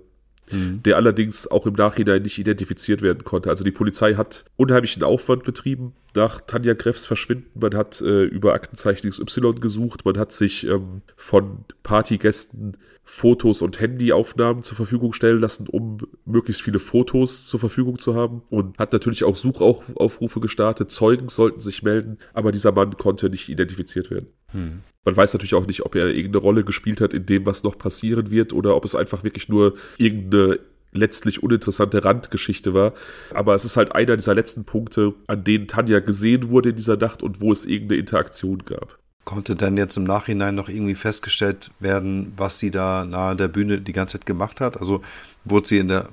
[0.53, 0.83] Mhm.
[0.83, 3.51] Der allerdings auch im Nachhinein nicht identifiziert werden konnte.
[3.51, 7.61] Also die Polizei hat unheimlichen Aufwand betrieben nach Tanja Greffs Verschwinden.
[7.61, 12.77] Man hat äh, über Aktenzeichen XY gesucht, man hat sich ähm, von Partygästen
[13.13, 18.43] Fotos und Handyaufnahmen zur Verfügung stellen lassen, um möglichst viele Fotos zur Verfügung zu haben
[18.51, 20.93] und hat natürlich auch Suchaufrufe gestartet.
[20.93, 24.29] Zeugen sollten sich melden, aber dieser Mann konnte nicht identifiziert werden.
[24.53, 24.81] Hm.
[25.05, 27.77] Man weiß natürlich auch nicht, ob er irgendeine Rolle gespielt hat in dem, was noch
[27.77, 30.61] passieren wird oder ob es einfach wirklich nur irgendeine
[30.93, 32.95] letztlich uninteressante Randgeschichte war.
[33.35, 36.97] Aber es ist halt einer dieser letzten Punkte, an denen Tanja gesehen wurde in dieser
[36.97, 39.01] Nacht und wo es irgendeine Interaktion gab.
[39.25, 43.81] Konnte denn jetzt im Nachhinein noch irgendwie festgestellt werden, was sie da nahe der Bühne
[43.81, 44.79] die ganze Zeit gemacht hat?
[44.79, 45.03] Also
[45.45, 46.09] wurde sie in der,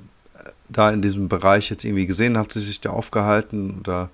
[0.69, 4.09] da in diesem Bereich jetzt irgendwie gesehen, hat sie sich da aufgehalten oder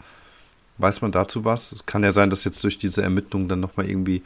[0.78, 1.72] weiß man dazu was?
[1.72, 4.22] Es kann ja sein, dass jetzt durch diese Ermittlungen dann nochmal irgendwie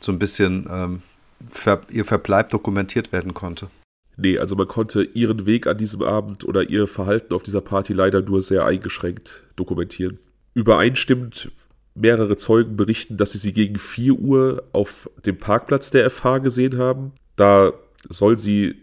[0.00, 1.02] so ein bisschen ähm,
[1.46, 3.68] ver, ihr Verbleib dokumentiert werden konnte.
[4.16, 7.92] Nee, also man konnte ihren Weg an diesem Abend oder ihr Verhalten auf dieser Party
[7.92, 10.18] leider nur sehr eingeschränkt dokumentieren.
[10.54, 11.50] Übereinstimmend
[11.94, 16.78] Mehrere Zeugen berichten, dass sie sie gegen 4 Uhr auf dem Parkplatz der FH gesehen
[16.78, 17.12] haben.
[17.36, 17.72] Da
[18.08, 18.76] soll sie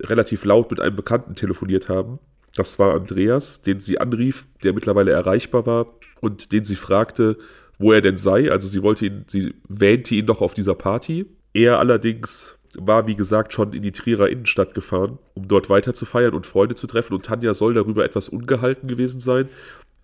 [0.00, 2.18] relativ laut mit einem Bekannten telefoniert haben.
[2.54, 5.86] Das war Andreas, den sie anrief, der mittlerweile erreichbar war
[6.20, 7.36] und den sie fragte,
[7.78, 8.50] wo er denn sei.
[8.50, 11.26] Also sie wollte ihn, sie wähnte ihn doch auf dieser Party.
[11.52, 16.04] Er allerdings war, wie gesagt, schon in die Trierer Innenstadt gefahren, um dort weiter zu
[16.04, 17.14] feiern und Freunde zu treffen.
[17.14, 19.48] Und Tanja soll darüber etwas ungehalten gewesen sein.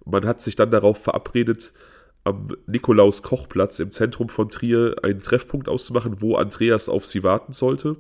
[0.05, 1.73] Man hat sich dann darauf verabredet,
[2.25, 7.97] am Nikolaus-Kochplatz im Zentrum von Trier einen Treffpunkt auszumachen, wo Andreas auf sie warten sollte.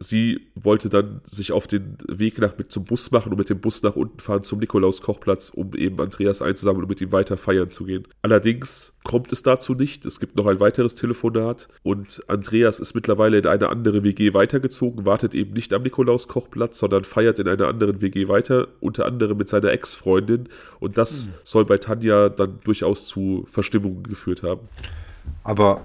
[0.00, 3.60] Sie wollte dann sich auf den Weg nach, mit zum Bus machen und mit dem
[3.60, 7.70] Bus nach unten fahren zum Nikolaus-Kochplatz, um eben Andreas einzusammeln und mit ihm weiter feiern
[7.70, 8.06] zu gehen.
[8.22, 10.06] Allerdings kommt es dazu nicht.
[10.06, 15.04] Es gibt noch ein weiteres Telefonat und Andreas ist mittlerweile in eine andere WG weitergezogen,
[15.04, 19.48] wartet eben nicht am Nikolaus-Kochplatz, sondern feiert in einer anderen WG weiter, unter anderem mit
[19.48, 20.48] seiner Ex-Freundin.
[20.78, 21.32] Und das hm.
[21.44, 24.68] soll bei Tanja dann durchaus zu Verstimmungen geführt haben.
[25.42, 25.84] Aber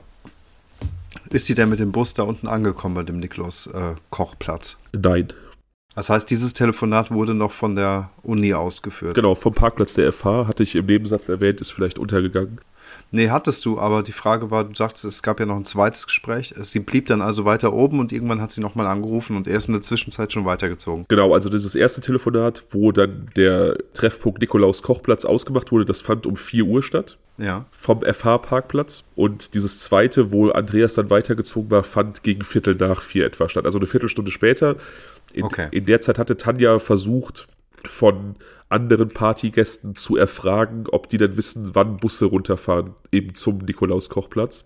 [1.33, 4.77] ist sie denn mit dem Bus da unten angekommen bei dem Niklas äh, Kochplatz?
[4.93, 5.33] Nein.
[5.95, 9.15] Das heißt, dieses Telefonat wurde noch von der Uni ausgeführt.
[9.15, 12.59] Genau, vom Parkplatz der FH, hatte ich im Nebensatz erwähnt, ist vielleicht untergegangen.
[13.15, 16.07] Nee, hattest du, aber die Frage war, du sagst, es gab ja noch ein zweites
[16.07, 16.51] Gespräch.
[16.57, 19.67] Sie blieb dann also weiter oben und irgendwann hat sie nochmal angerufen und er ist
[19.67, 21.05] in der Zwischenzeit schon weitergezogen.
[21.09, 26.25] Genau, also dieses erste Telefonat, wo dann der Treffpunkt Nikolaus Kochplatz ausgemacht wurde, das fand
[26.25, 27.19] um 4 Uhr statt.
[27.37, 27.65] Ja.
[27.71, 29.03] Vom FH-Parkplatz.
[29.15, 33.65] Und dieses zweite, wo Andreas dann weitergezogen war, fand gegen Viertel nach vier etwa statt.
[33.65, 34.75] Also eine Viertelstunde später.
[35.33, 35.67] In, okay.
[35.69, 37.47] in der Zeit hatte Tanja versucht,
[37.85, 38.35] von
[38.69, 44.65] anderen Partygästen zu erfragen, ob die denn wissen, wann Busse runterfahren, eben zum Nikolaus-Kochplatz.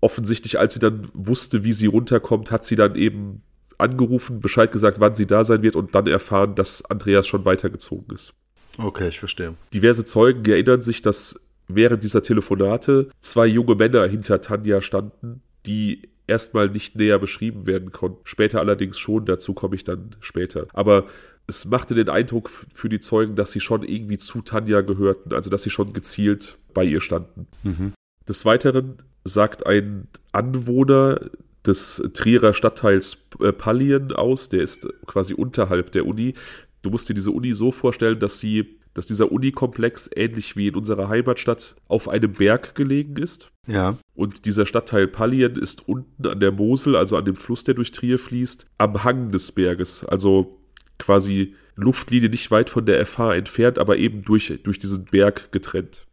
[0.00, 3.42] Offensichtlich, als sie dann wusste, wie sie runterkommt, hat sie dann eben
[3.78, 8.14] angerufen, Bescheid gesagt, wann sie da sein wird und dann erfahren, dass Andreas schon weitergezogen
[8.14, 8.34] ist.
[8.76, 9.54] Okay, ich verstehe.
[9.72, 16.08] Diverse Zeugen erinnern sich, dass während dieser Telefonate zwei junge Männer hinter Tanja standen, die
[16.26, 18.20] erstmal nicht näher beschrieben werden konnten.
[18.24, 20.66] Später allerdings schon, dazu komme ich dann später.
[20.72, 21.06] Aber
[21.48, 25.48] es machte den Eindruck für die Zeugen, dass sie schon irgendwie zu Tanja gehörten, also
[25.48, 27.48] dass sie schon gezielt bei ihr standen.
[27.64, 27.94] Mhm.
[28.28, 31.30] Des Weiteren sagt ein Anwohner
[31.66, 36.34] des Trierer Stadtteils äh, Pallien aus, der ist quasi unterhalb der Uni.
[36.82, 40.74] Du musst dir diese Uni so vorstellen, dass sie, dass dieser Unikomplex ähnlich wie in
[40.74, 43.50] unserer Heimatstadt auf einem Berg gelegen ist.
[43.66, 43.96] Ja.
[44.14, 47.90] Und dieser Stadtteil Pallien ist unten an der Mosel, also an dem Fluss, der durch
[47.90, 50.04] Trier fließt, am Hang des Berges.
[50.04, 50.57] Also
[50.98, 56.06] quasi Luftlinie nicht weit von der FH entfernt, aber eben durch, durch diesen Berg getrennt.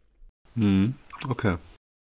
[0.54, 0.94] Hm,
[1.28, 1.56] okay.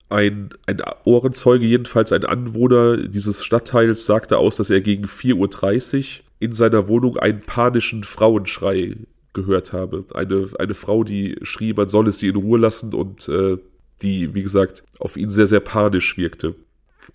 [0.09, 6.23] Ein, ein Ohrenzeuge, jedenfalls ein Anwohner dieses Stadtteils, sagte aus, dass er gegen 4.30 Uhr
[6.39, 8.95] in seiner Wohnung einen panischen Frauenschrei
[9.33, 10.05] gehört habe.
[10.13, 13.57] Eine, eine Frau, die schrie, man solle sie in Ruhe lassen und äh,
[14.01, 16.55] die, wie gesagt, auf ihn sehr, sehr panisch wirkte.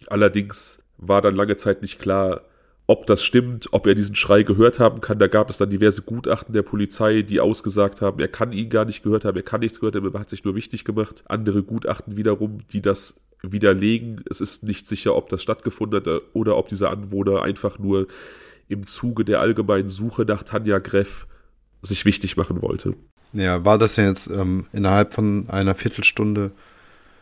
[0.09, 2.43] Allerdings war dann lange Zeit nicht klar,
[2.87, 5.19] ob das stimmt, ob er diesen Schrei gehört haben kann.
[5.19, 8.85] Da gab es dann diverse Gutachten der Polizei, die ausgesagt haben, er kann ihn gar
[8.85, 11.23] nicht gehört haben, er kann nichts gehört haben, er hat sich nur wichtig gemacht.
[11.29, 14.23] Andere Gutachten wiederum, die das widerlegen.
[14.29, 18.07] Es ist nicht sicher, ob das stattgefunden hat oder ob dieser Anwohner einfach nur
[18.69, 21.27] im Zuge der allgemeinen Suche nach Tanja Greff
[21.83, 22.95] sich wichtig machen wollte.
[23.33, 26.53] Ja, war das denn jetzt ähm, innerhalb von einer Viertelstunde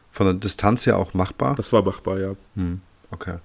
[0.09, 1.55] von der Distanz her auch machbar?
[1.55, 2.37] Das war machbar, ja.
[2.57, 3.37] Hm, okay.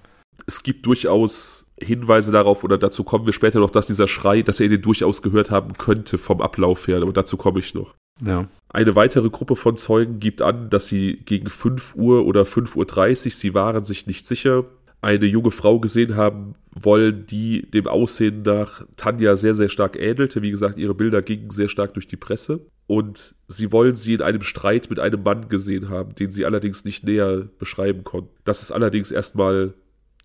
[0.46, 4.60] Es gibt durchaus Hinweise darauf, oder dazu kommen wir später noch, dass dieser Schrei, dass
[4.60, 7.94] er den durchaus gehört haben könnte vom Ablauf her, aber dazu komme ich noch.
[8.24, 8.48] Ja.
[8.70, 13.32] Eine weitere Gruppe von Zeugen gibt an, dass sie gegen 5 Uhr oder 5.30 Uhr,
[13.32, 14.64] sie waren sich nicht sicher,
[15.02, 20.42] eine junge Frau gesehen haben wollen, die dem Aussehen nach Tanja sehr, sehr stark ähnelte.
[20.42, 22.66] Wie gesagt, ihre Bilder gingen sehr stark durch die Presse.
[22.86, 26.84] Und sie wollen sie in einem Streit mit einem Mann gesehen haben, den sie allerdings
[26.84, 28.30] nicht näher beschreiben konnten.
[28.44, 29.74] Das ist allerdings erstmal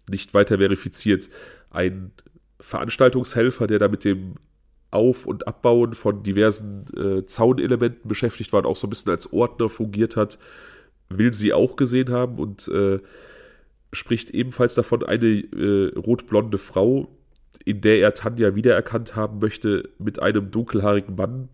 [0.09, 1.29] nicht weiter verifiziert.
[1.69, 2.11] Ein
[2.59, 4.35] Veranstaltungshelfer, der da mit dem
[4.91, 9.31] Auf- und Abbauen von diversen äh, Zaunelementen beschäftigt war und auch so ein bisschen als
[9.31, 10.37] Ordner fungiert hat,
[11.09, 12.99] will sie auch gesehen haben und äh,
[13.93, 17.07] spricht ebenfalls davon, eine äh, rotblonde Frau,
[17.65, 21.49] in der er Tanja wiedererkannt haben möchte, mit einem dunkelhaarigen Mann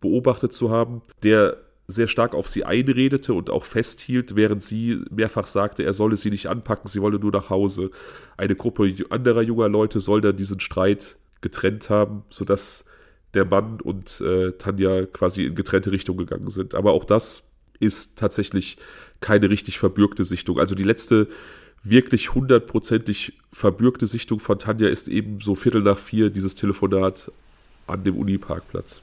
[0.00, 1.56] beobachtet zu haben, der
[1.92, 6.30] sehr stark auf sie einredete und auch festhielt, während sie mehrfach sagte, er solle sie
[6.30, 7.90] nicht anpacken, sie wolle nur nach Hause.
[8.36, 12.84] Eine Gruppe anderer junger Leute soll dann diesen Streit getrennt haben, sodass
[13.34, 16.74] der Mann und äh, Tanja quasi in getrennte Richtungen gegangen sind.
[16.74, 17.42] Aber auch das
[17.80, 18.76] ist tatsächlich
[19.20, 20.58] keine richtig verbürgte Sichtung.
[20.58, 21.28] Also die letzte
[21.82, 27.32] wirklich hundertprozentig verbürgte Sichtung von Tanja ist eben so Viertel nach vier dieses Telefonat
[27.86, 29.02] an dem Uniparkplatz.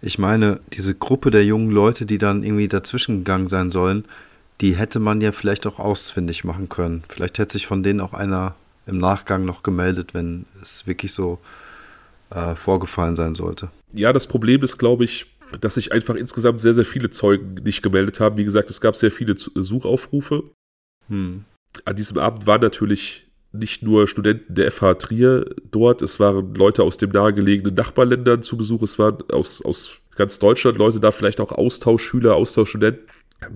[0.00, 4.04] Ich meine, diese Gruppe der jungen Leute, die dann irgendwie dazwischen gegangen sein sollen,
[4.60, 7.04] die hätte man ja vielleicht auch ausfindig machen können.
[7.08, 8.54] Vielleicht hätte sich von denen auch einer
[8.86, 11.38] im Nachgang noch gemeldet, wenn es wirklich so
[12.30, 13.70] äh, vorgefallen sein sollte.
[13.92, 15.26] Ja, das Problem ist, glaube ich,
[15.60, 18.36] dass sich einfach insgesamt sehr, sehr viele Zeugen nicht gemeldet haben.
[18.36, 20.44] Wie gesagt, es gab sehr viele Suchaufrufe.
[21.08, 21.44] Hm.
[21.84, 26.82] An diesem Abend waren natürlich nicht nur Studenten der FH Trier dort, es waren Leute
[26.82, 31.40] aus den nahegelegenen Nachbarländern zu Besuch, es waren aus, aus ganz Deutschland Leute da, vielleicht
[31.40, 33.06] auch Austauschschüler, Austauschstudenten.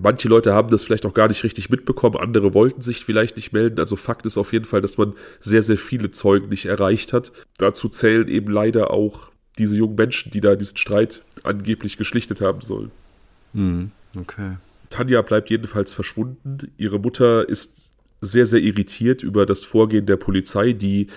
[0.01, 3.51] Manche Leute haben das vielleicht auch gar nicht richtig mitbekommen, andere wollten sich vielleicht nicht
[3.51, 3.79] melden.
[3.79, 7.33] Also Fakt ist auf jeden Fall, dass man sehr, sehr viele Zeugen nicht erreicht hat.
[7.57, 12.61] Dazu zählen eben leider auch diese jungen Menschen, die da diesen Streit angeblich geschlichtet haben
[12.61, 12.91] sollen.
[13.53, 14.57] Hm, okay.
[14.89, 16.71] Tanja bleibt jedenfalls verschwunden.
[16.77, 17.92] Ihre Mutter ist
[18.23, 21.07] sehr, sehr irritiert über das Vorgehen der Polizei, die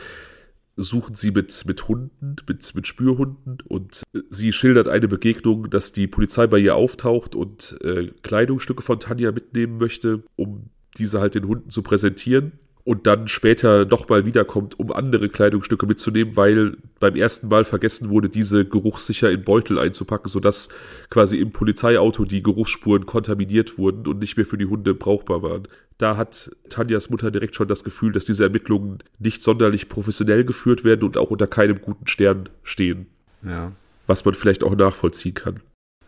[0.77, 6.07] suchen sie mit, mit Hunden, mit, mit Spürhunden und sie schildert eine Begegnung, dass die
[6.07, 11.49] Polizei bei ihr auftaucht und äh, Kleidungsstücke von Tanja mitnehmen möchte, um diese halt den
[11.49, 12.53] Hunden zu präsentieren
[12.87, 18.29] und dann später nochmal wiederkommt, um andere Kleidungsstücke mitzunehmen, weil beim ersten Mal vergessen wurde,
[18.29, 20.68] diese geruchssicher in Beutel einzupacken, sodass
[21.11, 25.66] quasi im Polizeiauto die Geruchsspuren kontaminiert wurden und nicht mehr für die Hunde brauchbar waren.
[25.99, 30.85] Da hat Tanjas Mutter direkt schon das Gefühl, dass diese Ermittlungen nicht sonderlich professionell geführt
[30.85, 33.07] werden und auch unter keinem guten Stern stehen.
[33.44, 33.72] Ja.
[34.07, 35.59] Was man vielleicht auch nachvollziehen kann.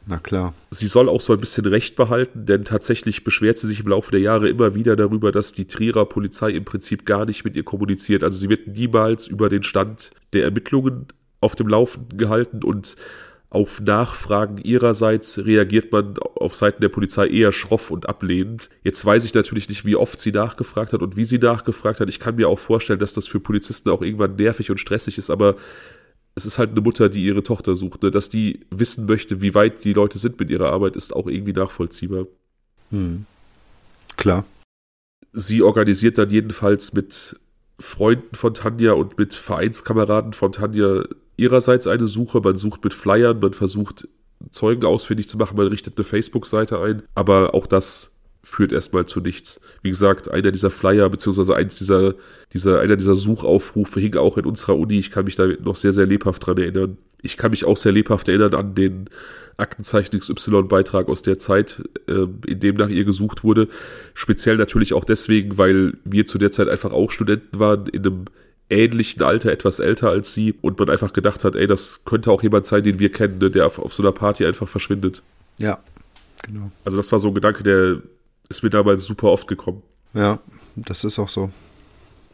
[0.08, 0.54] Na klar.
[0.70, 4.10] Sie soll auch so ein bisschen Recht behalten, denn tatsächlich beschwert sie sich im Laufe
[4.10, 7.62] der Jahre immer wieder darüber, dass die Trierer Polizei im Prinzip gar nicht mit ihr
[7.62, 8.24] kommuniziert.
[8.24, 11.08] Also sie wird niemals über den Stand der Ermittlungen
[11.42, 12.96] auf dem Laufenden gehalten und
[13.50, 18.70] auf Nachfragen ihrerseits reagiert man auf Seiten der Polizei eher schroff und ablehnend.
[18.84, 22.08] Jetzt weiß ich natürlich nicht, wie oft sie nachgefragt hat und wie sie nachgefragt hat.
[22.08, 25.30] Ich kann mir auch vorstellen, dass das für Polizisten auch irgendwann nervig und stressig ist,
[25.30, 25.56] aber
[26.38, 28.02] es ist halt eine Mutter, die ihre Tochter sucht.
[28.02, 28.12] Ne?
[28.12, 31.52] Dass die wissen möchte, wie weit die Leute sind mit ihrer Arbeit, ist auch irgendwie
[31.52, 32.26] nachvollziehbar.
[32.90, 33.26] Hm.
[34.16, 34.44] Klar.
[35.32, 37.38] Sie organisiert dann jedenfalls mit
[37.80, 41.04] Freunden von Tanja und mit Vereinskameraden von Tanja
[41.36, 42.40] ihrerseits eine Suche.
[42.40, 44.08] Man sucht mit Flyern, man versucht
[44.52, 48.12] Zeugen ausfindig zu machen, man richtet eine Facebook-Seite ein, aber auch das
[48.48, 49.60] führt erstmal zu nichts.
[49.82, 52.14] Wie gesagt, einer dieser Flyer, beziehungsweise eins dieser,
[52.52, 54.98] dieser, einer dieser Suchaufrufe hing auch in unserer Uni.
[54.98, 56.96] Ich kann mich da noch sehr, sehr lebhaft dran erinnern.
[57.20, 59.10] Ich kann mich auch sehr lebhaft erinnern an den
[59.58, 63.68] Aktenzeichen XY-Beitrag aus der Zeit, äh, in dem nach ihr gesucht wurde.
[64.14, 68.24] Speziell natürlich auch deswegen, weil wir zu der Zeit einfach auch Studenten waren, in einem
[68.70, 72.42] ähnlichen Alter, etwas älter als sie, und man einfach gedacht hat, ey, das könnte auch
[72.42, 75.22] jemand sein, den wir kennen, ne, der auf, auf so einer Party einfach verschwindet.
[75.58, 75.78] Ja,
[76.46, 76.70] genau.
[76.84, 78.00] Also das war so ein Gedanke, der
[78.48, 79.82] ist mir damals super oft gekommen.
[80.14, 80.40] Ja,
[80.76, 81.50] das ist auch so.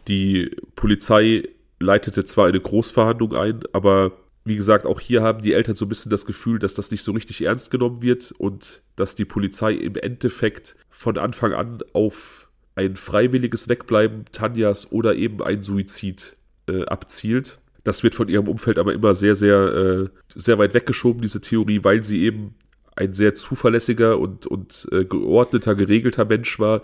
[0.09, 1.49] Die Polizei
[1.81, 4.13] leitete zwar eine Großverhandlung ein, aber
[4.45, 7.03] wie gesagt, auch hier haben die Eltern so ein bisschen das Gefühl, dass das nicht
[7.03, 12.49] so richtig ernst genommen wird und dass die Polizei im Endeffekt von Anfang an auf
[12.77, 16.37] ein freiwilliges Wegbleiben Tanjas oder eben ein Suizid
[16.69, 17.59] äh, abzielt.
[17.85, 21.83] Das wird von ihrem Umfeld aber immer sehr, sehr, äh, sehr weit weggeschoben, diese Theorie,
[21.83, 22.55] weil sie eben
[22.97, 26.83] ein sehr zuverlässiger und, und äh, geordneter, geregelter Mensch war,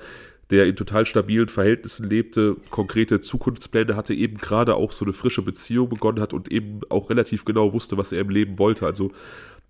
[0.50, 5.42] der in total stabilen Verhältnissen lebte, konkrete Zukunftspläne hatte, eben gerade auch so eine frische
[5.42, 8.84] Beziehung begonnen hat und eben auch relativ genau wusste, was er im Leben wollte.
[8.86, 9.12] Also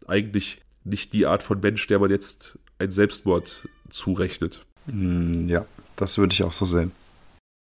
[0.06, 4.64] eigentlich nicht die Art von Mensch, der man jetzt ein Selbstmord zurechnet.
[4.86, 6.92] Hm, ja, das würde ich auch so sehen.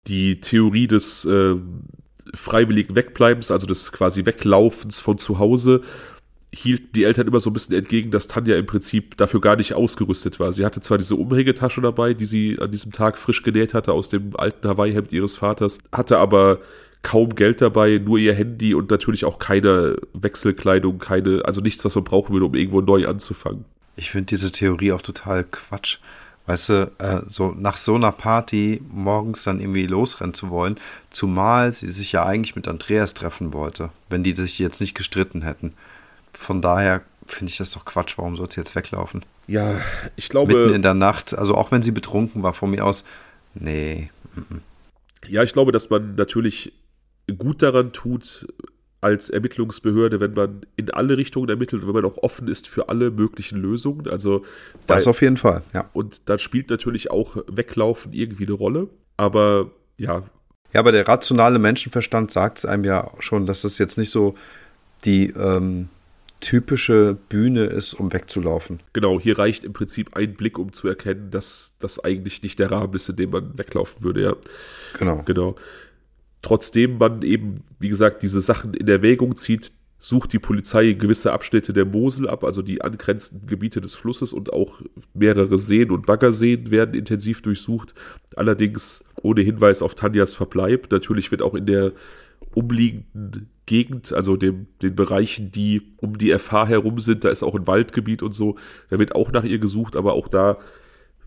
[0.07, 1.57] Die Theorie des äh,
[2.35, 5.83] freiwilligen Wegbleibens, also des quasi Weglaufens von zu Hause,
[6.53, 9.75] hielten die Eltern immer so ein bisschen entgegen, dass Tanja im Prinzip dafür gar nicht
[9.75, 10.53] ausgerüstet war.
[10.53, 14.09] Sie hatte zwar diese Umhängetasche dabei, die sie an diesem Tag frisch genäht hatte aus
[14.09, 16.59] dem alten Hawaii-Hemd ihres Vaters, hatte aber
[17.03, 21.95] kaum Geld dabei, nur ihr Handy und natürlich auch keine Wechselkleidung, keine, also nichts, was
[21.95, 23.65] man brauchen würde, um irgendwo neu anzufangen.
[23.97, 25.99] Ich finde diese Theorie auch total Quatsch.
[26.47, 31.71] Weißt du, äh, so nach so einer Party morgens dann irgendwie losrennen zu wollen, zumal
[31.71, 35.75] sie sich ja eigentlich mit Andreas treffen wollte, wenn die sich jetzt nicht gestritten hätten.
[36.40, 38.16] Von daher finde ich das doch Quatsch.
[38.16, 39.26] Warum soll sie jetzt weglaufen?
[39.46, 39.79] Ja,
[40.16, 40.55] ich glaube.
[40.55, 43.05] Mitten in der Nacht, also auch wenn sie betrunken war, von mir aus,
[43.55, 44.11] nee.
[45.29, 46.72] Ja, ich glaube, dass man natürlich
[47.37, 48.46] gut daran tut,
[49.03, 52.88] als Ermittlungsbehörde, wenn man in alle Richtungen ermittelt und wenn man auch offen ist für
[52.88, 54.09] alle möglichen Lösungen.
[54.09, 54.44] Also
[54.87, 55.90] das weil, auf jeden Fall, ja.
[55.92, 58.88] Und da spielt natürlich auch Weglaufen irgendwie eine Rolle.
[59.18, 60.22] Aber ja.
[60.72, 64.35] Ja, aber der rationale Menschenverstand sagt es einem ja schon, dass es jetzt nicht so
[65.05, 65.88] die ähm,
[66.40, 68.81] typische Bühne ist, um wegzulaufen.
[68.92, 72.70] Genau, hier reicht im Prinzip ein Blick, um zu erkennen, dass das eigentlich nicht der
[72.70, 74.37] Rahmen ist, in dem man weglaufen würde, ja.
[74.98, 75.22] Genau.
[75.24, 75.55] Genau.
[76.42, 81.74] Trotzdem man eben, wie gesagt, diese Sachen in Erwägung zieht, sucht die Polizei gewisse Abschnitte
[81.74, 84.81] der Mosel ab, also die angrenzenden Gebiete des Flusses und auch
[85.12, 87.94] mehrere Seen und Baggerseen werden intensiv durchsucht.
[88.35, 90.90] Allerdings ohne Hinweis auf Tanjas Verbleib.
[90.90, 91.92] Natürlich wird auch in der
[92.55, 97.54] umliegenden Gegend, also dem, den Bereichen, die um die FH herum sind, da ist auch
[97.54, 98.56] ein Waldgebiet und so,
[98.88, 100.59] da wird auch nach ihr gesucht, aber auch da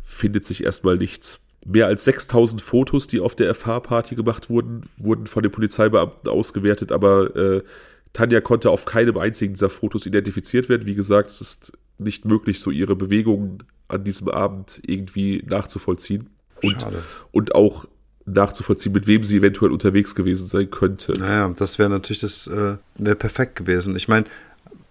[0.04, 1.40] findet sich erstmal nichts.
[1.66, 6.92] Mehr als 6000 Fotos, die auf der FH-Party gemacht wurden, wurden von den Polizeibeamten ausgewertet,
[6.92, 7.64] aber äh,
[8.12, 10.86] Tanja konnte auf keinem einzigen dieser Fotos identifiziert werden.
[10.86, 16.30] Wie gesagt, es ist nicht möglich, so ihre Bewegungen an diesem Abend irgendwie nachzuvollziehen.
[16.62, 17.04] Und, Schade.
[17.32, 17.86] und auch
[18.26, 21.14] nachzuvollziehen, mit wem sie eventuell unterwegs gewesen sein könnte.
[21.14, 23.96] Naja, das wäre natürlich das, äh, wäre perfekt gewesen.
[23.96, 24.26] Ich meine,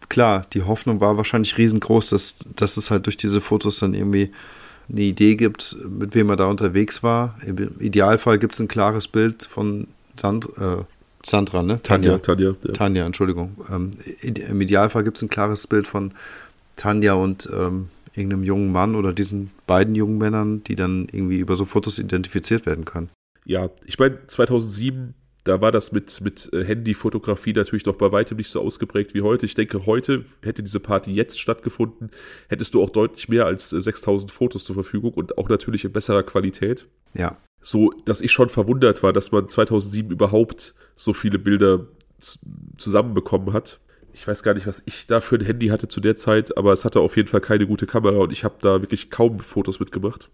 [0.09, 4.31] klar, die Hoffnung war wahrscheinlich riesengroß, dass, dass es halt durch diese Fotos dann irgendwie
[4.91, 7.39] eine Idee gibt, mit wem er da unterwegs war.
[7.47, 10.85] Im Idealfall gibt es ein klares Bild von Sand, äh,
[11.25, 11.81] Sandra, ne?
[11.83, 12.19] Tanja.
[12.19, 12.73] Tanja, ja.
[12.73, 13.57] Tanja Entschuldigung.
[13.71, 13.93] Ähm,
[14.23, 16.13] Im Idealfall gibt es ein klares Bild von
[16.77, 21.57] Tanja und ähm, irgendeinem jungen Mann oder diesen beiden jungen Männern, die dann irgendwie über
[21.57, 23.09] so Fotos identifiziert werden können.
[23.45, 28.37] Ja, ich meine, 2007 da war das mit, mit äh, Handyfotografie natürlich noch bei weitem
[28.37, 29.47] nicht so ausgeprägt wie heute.
[29.47, 32.11] Ich denke, heute hätte diese Party jetzt stattgefunden,
[32.49, 35.93] hättest du auch deutlich mehr als 6000 äh, Fotos zur Verfügung und auch natürlich in
[35.93, 36.87] besserer Qualität.
[37.15, 37.37] Ja.
[37.61, 41.87] So, dass ich schon verwundert war, dass man 2007 überhaupt so viele Bilder
[42.79, 43.81] zusammenbekommen hat.
[44.13, 46.73] Ich weiß gar nicht, was ich da für ein Handy hatte zu der Zeit, aber
[46.73, 49.81] es hatte auf jeden Fall keine gute Kamera und ich habe da wirklich kaum Fotos
[49.81, 50.31] mitgemacht.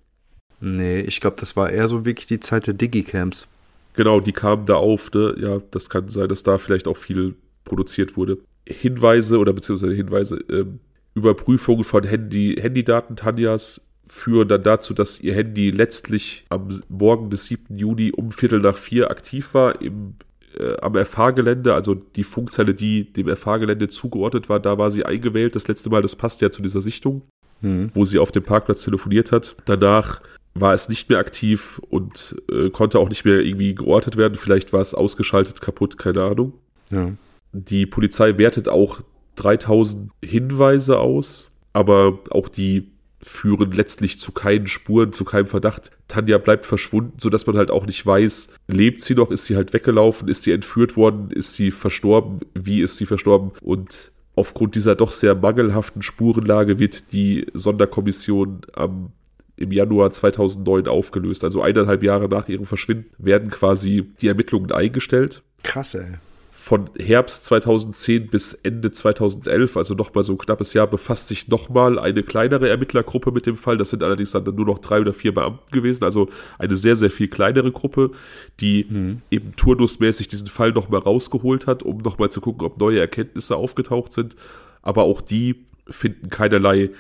[0.61, 3.47] Nee, ich glaube, das war eher so wirklich die Zeit der Digicams.
[3.95, 5.35] Genau, die kamen da auf, ne?
[5.39, 8.39] Ja, das kann sein, dass da vielleicht auch viel produziert wurde.
[8.67, 10.81] Hinweise oder beziehungsweise Hinweise, ähm,
[11.15, 17.47] Überprüfungen von Handy, Handydaten Tanjas führen dann dazu, dass ihr Handy letztlich am Morgen des
[17.47, 17.77] 7.
[17.77, 20.15] Juni um Viertel nach vier aktiv war im,
[20.59, 25.57] äh, am FH-Gelände, also die Funkzelle, die dem FH-Gelände zugeordnet war, da war sie eingewählt.
[25.57, 27.23] Das letzte Mal, das passt ja zu dieser Sichtung,
[27.61, 27.91] mhm.
[27.95, 29.57] wo sie auf dem Parkplatz telefoniert hat.
[29.67, 30.21] Danach
[30.61, 34.37] war es nicht mehr aktiv und äh, konnte auch nicht mehr irgendwie geortet werden.
[34.37, 36.55] Vielleicht war es ausgeschaltet, kaputt, keine Ahnung.
[36.91, 37.13] Ja.
[37.53, 39.01] Die Polizei wertet auch
[39.37, 42.91] 3000 Hinweise aus, aber auch die
[43.21, 45.91] führen letztlich zu keinen Spuren, zu keinem Verdacht.
[46.07, 49.73] Tanja bleibt verschwunden, sodass man halt auch nicht weiß, lebt sie noch, ist sie halt
[49.73, 54.95] weggelaufen, ist sie entführt worden, ist sie verstorben, wie ist sie verstorben und aufgrund dieser
[54.95, 59.13] doch sehr mangelhaften Spurenlage wird die Sonderkommission am
[59.59, 61.45] im Januar 2009 aufgelöst.
[61.45, 65.43] Also eineinhalb Jahre nach ihrem Verschwinden werden quasi die Ermittlungen eingestellt.
[65.63, 66.15] Krass, ey.
[66.51, 71.99] Von Herbst 2010 bis Ende 2011, also nochmal so ein knappes Jahr, befasst sich nochmal
[71.99, 73.79] eine kleinere Ermittlergruppe mit dem Fall.
[73.79, 76.29] Das sind allerdings dann nur noch drei oder vier Beamten gewesen, also
[76.59, 78.11] eine sehr, sehr viel kleinere Gruppe,
[78.61, 79.23] die mhm.
[79.31, 84.13] eben turnusmäßig diesen Fall nochmal rausgeholt hat, um nochmal zu gucken, ob neue Erkenntnisse aufgetaucht
[84.13, 84.37] sind.
[84.83, 86.91] Aber auch die finden keinerlei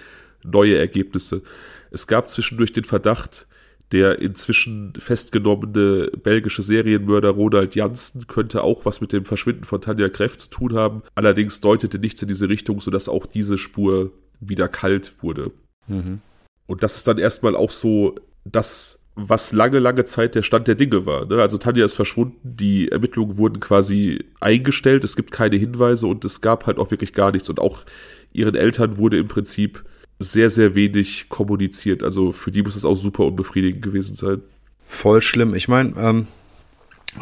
[0.44, 1.42] neue Ergebnisse.
[1.90, 3.46] Es gab zwischendurch den Verdacht,
[3.92, 10.08] der inzwischen festgenommene belgische Serienmörder Ronald Janssen könnte auch was mit dem Verschwinden von Tanja
[10.08, 11.02] Kreff zu tun haben.
[11.14, 15.52] Allerdings deutete nichts in diese Richtung, sodass auch diese Spur wieder kalt wurde.
[15.86, 16.20] Mhm.
[16.66, 20.74] Und das ist dann erstmal auch so das, was lange, lange Zeit der Stand der
[20.74, 21.24] Dinge war.
[21.24, 21.40] Ne?
[21.40, 26.42] Also Tanja ist verschwunden, die Ermittlungen wurden quasi eingestellt, es gibt keine Hinweise und es
[26.42, 27.48] gab halt auch wirklich gar nichts.
[27.48, 27.84] Und auch
[28.32, 29.82] ihren Eltern wurde im Prinzip
[30.18, 32.02] sehr, sehr wenig kommuniziert.
[32.02, 34.42] Also für die muss es auch super unbefriedigend gewesen sein.
[34.86, 35.54] Voll schlimm.
[35.54, 36.26] Ich meine, ähm,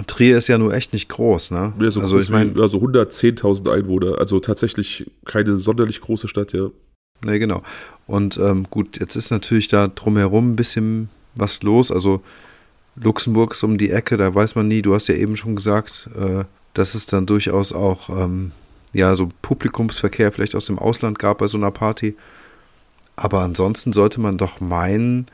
[0.07, 1.73] Trier ist ja nur echt nicht groß, ne?
[1.79, 6.71] Ja, so also ich meine, also 110.000 Einwohner, also tatsächlich keine sonderlich große Stadt, ja.
[7.25, 7.63] Ne, genau.
[8.07, 11.91] Und ähm, gut, jetzt ist natürlich da drumherum ein bisschen was los.
[11.91, 12.23] Also
[12.97, 14.83] Luxemburg ist um die Ecke, da weiß man nie.
[14.83, 16.45] Du hast ja eben schon gesagt, äh,
[16.75, 18.53] dass es dann durchaus auch ähm,
[18.93, 22.17] ja so Publikumsverkehr vielleicht aus dem Ausland gab bei so einer Party.
[23.17, 25.27] Aber ansonsten sollte man doch meinen,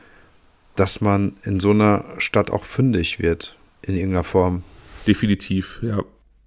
[0.77, 4.63] dass man in so einer Stadt auch fündig wird in irgendeiner Form.
[5.07, 6.03] Definitiv, ja.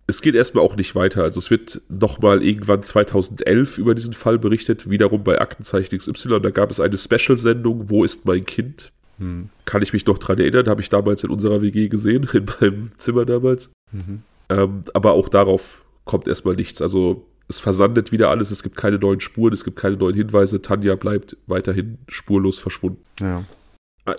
[0.07, 1.23] Es geht erstmal auch nicht weiter.
[1.23, 6.39] Also es wird nochmal irgendwann 2011 über diesen Fall berichtet, wiederum bei Aktenzeichen XY.
[6.41, 8.91] Da gab es eine Special-Sendung, Wo ist mein Kind?
[9.17, 9.49] Hm.
[9.65, 12.91] Kann ich mich noch dran erinnern, habe ich damals in unserer WG gesehen, in meinem
[12.97, 13.69] Zimmer damals.
[13.91, 14.21] Mhm.
[14.49, 16.81] Ähm, aber auch darauf kommt erstmal nichts.
[16.81, 20.61] Also es versandet wieder alles, es gibt keine neuen Spuren, es gibt keine neuen Hinweise.
[20.61, 23.03] Tanja bleibt weiterhin spurlos verschwunden.
[23.19, 23.43] Ja.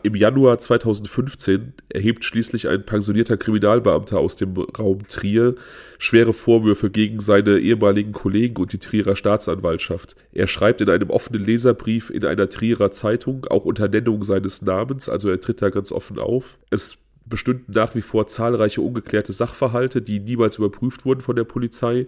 [0.03, 5.55] Im Januar 2015 erhebt schließlich ein pensionierter Kriminalbeamter aus dem Raum Trier
[5.99, 10.17] schwere Vorwürfe gegen seine ehemaligen Kollegen und die Trierer Staatsanwaltschaft.
[10.33, 15.09] Er schreibt in einem offenen Leserbrief in einer Trierer Zeitung, auch unter Nennung seines Namens,
[15.09, 16.59] also er tritt da ganz offen auf.
[16.71, 22.07] Es bestünden nach wie vor zahlreiche ungeklärte Sachverhalte, die niemals überprüft wurden von der Polizei.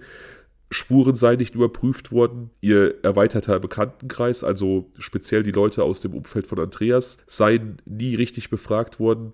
[0.71, 2.51] Spuren seien nicht überprüft worden.
[2.61, 8.51] Ihr erweiterter Bekanntenkreis, also speziell die Leute aus dem Umfeld von Andreas, seien nie richtig
[8.51, 9.33] befragt worden.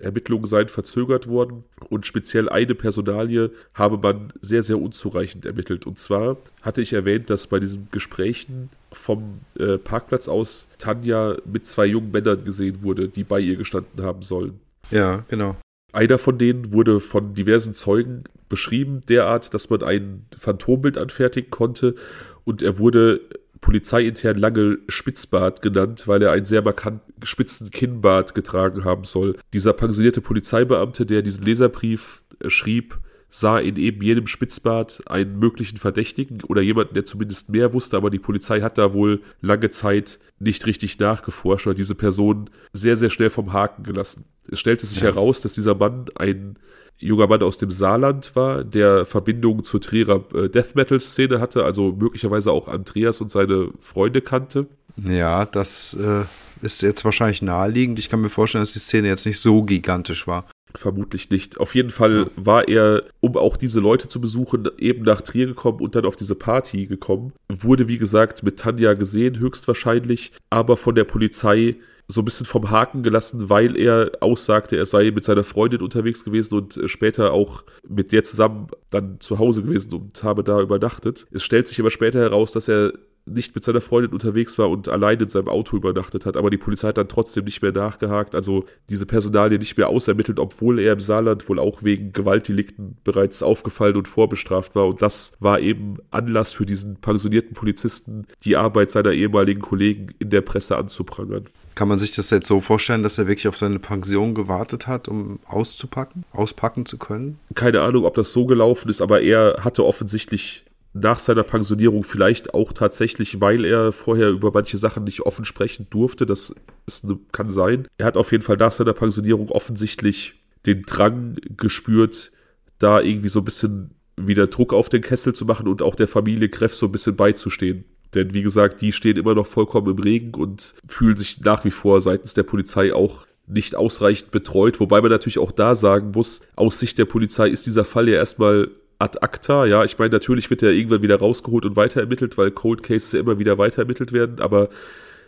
[0.00, 5.86] Ermittlungen seien verzögert worden und speziell eine Personalie habe man sehr, sehr unzureichend ermittelt.
[5.86, 11.66] Und zwar hatte ich erwähnt, dass bei diesen Gesprächen vom äh, Parkplatz aus Tanja mit
[11.66, 14.60] zwei jungen Männern gesehen wurde, die bei ihr gestanden haben sollen.
[14.90, 15.56] Ja, genau.
[15.92, 18.24] Einer von denen wurde von diversen Zeugen
[18.54, 21.96] beschrieben, derart, dass man ein Phantombild anfertigen konnte
[22.44, 23.20] und er wurde
[23.60, 29.36] polizeiintern lange Spitzbart genannt, weil er einen sehr markanten spitzen Kinnbart getragen haben soll.
[29.52, 32.98] Dieser pensionierte Polizeibeamte, der diesen Leserbrief schrieb,
[33.28, 38.10] sah in eben jedem Spitzbart einen möglichen Verdächtigen oder jemanden, der zumindest mehr wusste, aber
[38.10, 43.10] die Polizei hat da wohl lange Zeit nicht richtig nachgeforscht oder diese Person sehr, sehr
[43.10, 44.26] schnell vom Haken gelassen.
[44.48, 45.06] Es stellte sich ja.
[45.06, 46.58] heraus, dass dieser Mann ein
[46.98, 51.64] junger Mann aus dem Saarland war, der Verbindungen zur Trierer äh, Death Metal Szene hatte,
[51.64, 54.66] also möglicherweise auch Andreas und seine Freunde kannte.
[54.96, 56.24] Ja, das äh,
[56.64, 57.98] ist jetzt wahrscheinlich naheliegend.
[57.98, 60.46] Ich kann mir vorstellen, dass die Szene jetzt nicht so gigantisch war.
[60.76, 61.58] Vermutlich nicht.
[61.58, 65.80] Auf jeden Fall war er, um auch diese Leute zu besuchen, eben nach Trier gekommen
[65.80, 67.32] und dann auf diese Party gekommen.
[67.48, 71.76] Wurde, wie gesagt, mit Tanja gesehen, höchstwahrscheinlich, aber von der Polizei
[72.06, 76.24] so ein bisschen vom Haken gelassen, weil er aussagte, er sei mit seiner Freundin unterwegs
[76.24, 80.60] gewesen und äh, später auch mit der zusammen dann zu Hause gewesen und habe da
[80.60, 81.26] übernachtet.
[81.32, 82.92] Es stellt sich aber später heraus, dass er
[83.26, 86.58] nicht mit seiner Freundin unterwegs war und allein in seinem Auto übernachtet hat, aber die
[86.58, 90.92] Polizei hat dann trotzdem nicht mehr nachgehakt, also diese Personalie nicht mehr ausermittelt, obwohl er
[90.92, 95.98] im Saarland wohl auch wegen Gewaltdelikten bereits aufgefallen und vorbestraft war und das war eben
[96.10, 101.48] Anlass für diesen pensionierten Polizisten, die Arbeit seiner ehemaligen Kollegen in der Presse anzuprangern.
[101.74, 105.08] Kann man sich das jetzt so vorstellen, dass er wirklich auf seine Pension gewartet hat,
[105.08, 107.38] um auszupacken, auspacken zu können?
[107.54, 110.63] Keine Ahnung, ob das so gelaufen ist, aber er hatte offensichtlich
[110.94, 115.88] nach seiner Pensionierung vielleicht auch tatsächlich, weil er vorher über manche Sachen nicht offen sprechen
[115.90, 116.24] durfte.
[116.24, 116.54] Das
[116.86, 117.88] ist, kann sein.
[117.98, 120.34] Er hat auf jeden Fall nach seiner Pensionierung offensichtlich
[120.66, 122.30] den Drang gespürt,
[122.78, 126.06] da irgendwie so ein bisschen wieder Druck auf den Kessel zu machen und auch der
[126.06, 127.84] Familie Kreff so ein bisschen beizustehen.
[128.14, 131.72] Denn wie gesagt, die stehen immer noch vollkommen im Regen und fühlen sich nach wie
[131.72, 134.78] vor seitens der Polizei auch nicht ausreichend betreut.
[134.78, 138.14] Wobei man natürlich auch da sagen muss, aus Sicht der Polizei ist dieser Fall ja
[138.14, 139.66] erstmal ad acta.
[139.66, 143.20] Ja, ich meine, natürlich wird er irgendwann wieder rausgeholt und weiterermittelt, weil Cold Cases ja
[143.20, 144.68] immer wieder weiterermittelt werden, aber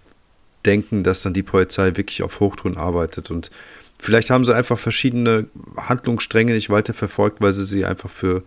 [0.67, 3.51] denken, dass dann die Polizei wirklich auf Hochtouren arbeitet und
[4.01, 5.47] vielleicht haben sie einfach verschiedene
[5.77, 8.43] Handlungsstränge nicht weiter verfolgt, weil sie sie einfach für,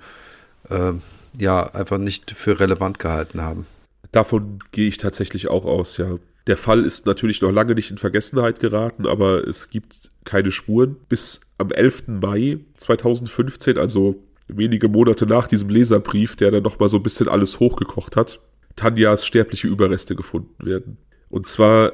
[0.70, 0.94] äh,
[1.40, 3.66] ja, einfach nicht für relevant gehalten haben.
[4.12, 6.18] Davon gehe ich tatsächlich auch aus, ja.
[6.48, 10.98] Der Fall ist natürlich noch lange nicht in Vergessenheit geraten, aber es gibt keine Spuren.
[11.08, 12.04] Bis am 11.
[12.08, 14.16] Mai 2015, also
[14.48, 18.40] wenige Monate nach diesem Leserbrief, der dann nochmal so ein bisschen alles hochgekocht hat,
[18.76, 20.98] Tanjas sterbliche Überreste gefunden werden.
[21.30, 21.94] Und zwar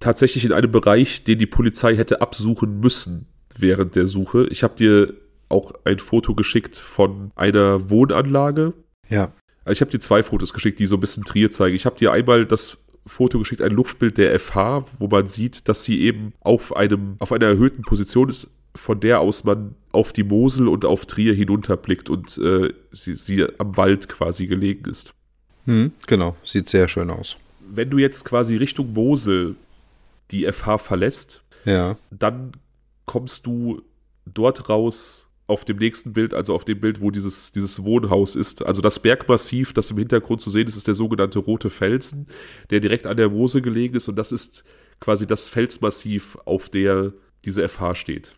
[0.00, 3.26] tatsächlich in einem Bereich, den die Polizei hätte absuchen müssen
[3.56, 4.46] während der Suche.
[4.50, 5.14] Ich habe dir
[5.48, 8.74] auch ein Foto geschickt von einer Wohnanlage.
[9.08, 9.32] Ja.
[9.64, 11.74] Also ich habe dir zwei Fotos geschickt, die so ein bisschen Trier zeigen.
[11.74, 15.84] Ich habe dir einmal das Foto geschickt, ein Luftbild der FH, wo man sieht, dass
[15.84, 20.22] sie eben auf einem, auf einer erhöhten Position ist, von der aus man auf die
[20.22, 25.12] Mosel und auf Trier hinunterblickt und äh, sie, sie am Wald quasi gelegen ist.
[25.64, 27.36] Hm, genau, sieht sehr schön aus.
[27.70, 29.56] Wenn du jetzt quasi Richtung Mosel
[30.30, 31.96] die FH verlässt, ja.
[32.10, 32.52] dann
[33.06, 33.82] kommst du
[34.26, 38.64] dort raus auf dem nächsten Bild, also auf dem Bild, wo dieses, dieses Wohnhaus ist.
[38.64, 42.26] Also das Bergmassiv, das im Hintergrund zu sehen ist, ist der sogenannte Rote Felsen,
[42.70, 44.64] der direkt an der Mose gelegen ist und das ist
[45.00, 47.14] quasi das Felsmassiv, auf der
[47.44, 48.34] diese FH steht.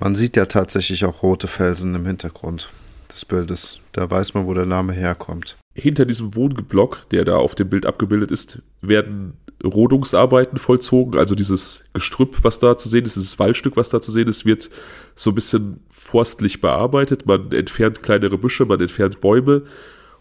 [0.00, 2.70] Man sieht ja tatsächlich auch rote Felsen im Hintergrund
[3.12, 3.80] des Bildes.
[3.92, 5.56] Da weiß man, wo der Name herkommt.
[5.74, 9.34] Hinter diesem Wohngeblock, der da auf dem Bild abgebildet ist, werden
[9.64, 11.18] Rodungsarbeiten vollzogen.
[11.18, 14.44] Also dieses Gestrüpp, was da zu sehen ist, dieses Waldstück, was da zu sehen ist,
[14.44, 14.70] wird
[15.14, 17.26] so ein bisschen forstlich bearbeitet.
[17.26, 19.62] Man entfernt kleinere Büsche, man entfernt Bäume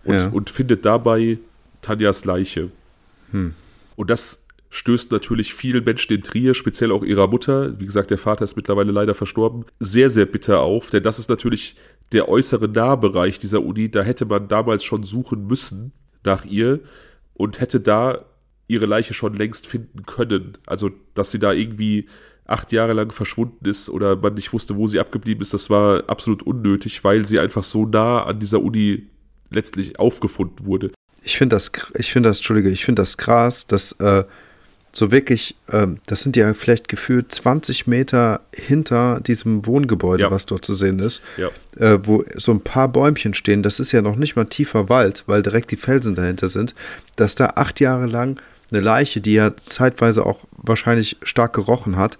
[0.04, 0.30] und, ja.
[0.30, 1.40] und findet dabei
[1.82, 2.72] Tanjas Leiche.
[3.32, 3.54] Hm.
[3.96, 8.18] Und das stößt natürlich vielen Menschen in Trier, speziell auch ihrer Mutter, wie gesagt, der
[8.18, 11.76] Vater ist mittlerweile leider verstorben, sehr, sehr bitter auf, denn das ist natürlich
[12.14, 15.92] der äußere Nahbereich dieser Uni, da hätte man damals schon suchen müssen
[16.24, 16.80] nach ihr
[17.34, 18.26] und hätte da
[18.72, 20.58] ihre Leiche schon längst finden können.
[20.66, 22.08] Also, dass sie da irgendwie
[22.46, 26.04] acht Jahre lang verschwunden ist oder man nicht wusste, wo sie abgeblieben ist, das war
[26.08, 29.08] absolut unnötig, weil sie einfach so nah an dieser Uni
[29.50, 30.92] letztlich aufgefunden wurde.
[31.24, 34.24] Ich finde das, ich finde das, Entschuldige, ich finde das krass, dass äh,
[34.92, 40.32] so wirklich, ähm, das sind ja vielleicht gefühlt 20 Meter hinter diesem Wohngebäude, ja.
[40.32, 41.50] was dort zu sehen ist, ja.
[41.78, 43.64] äh, wo so ein paar Bäumchen stehen.
[43.64, 46.76] Das ist ja noch nicht mal tiefer Wald, weil direkt die Felsen dahinter sind,
[47.16, 48.42] dass da acht Jahre lang
[48.72, 52.18] eine Leiche, die ja zeitweise auch wahrscheinlich stark gerochen hat,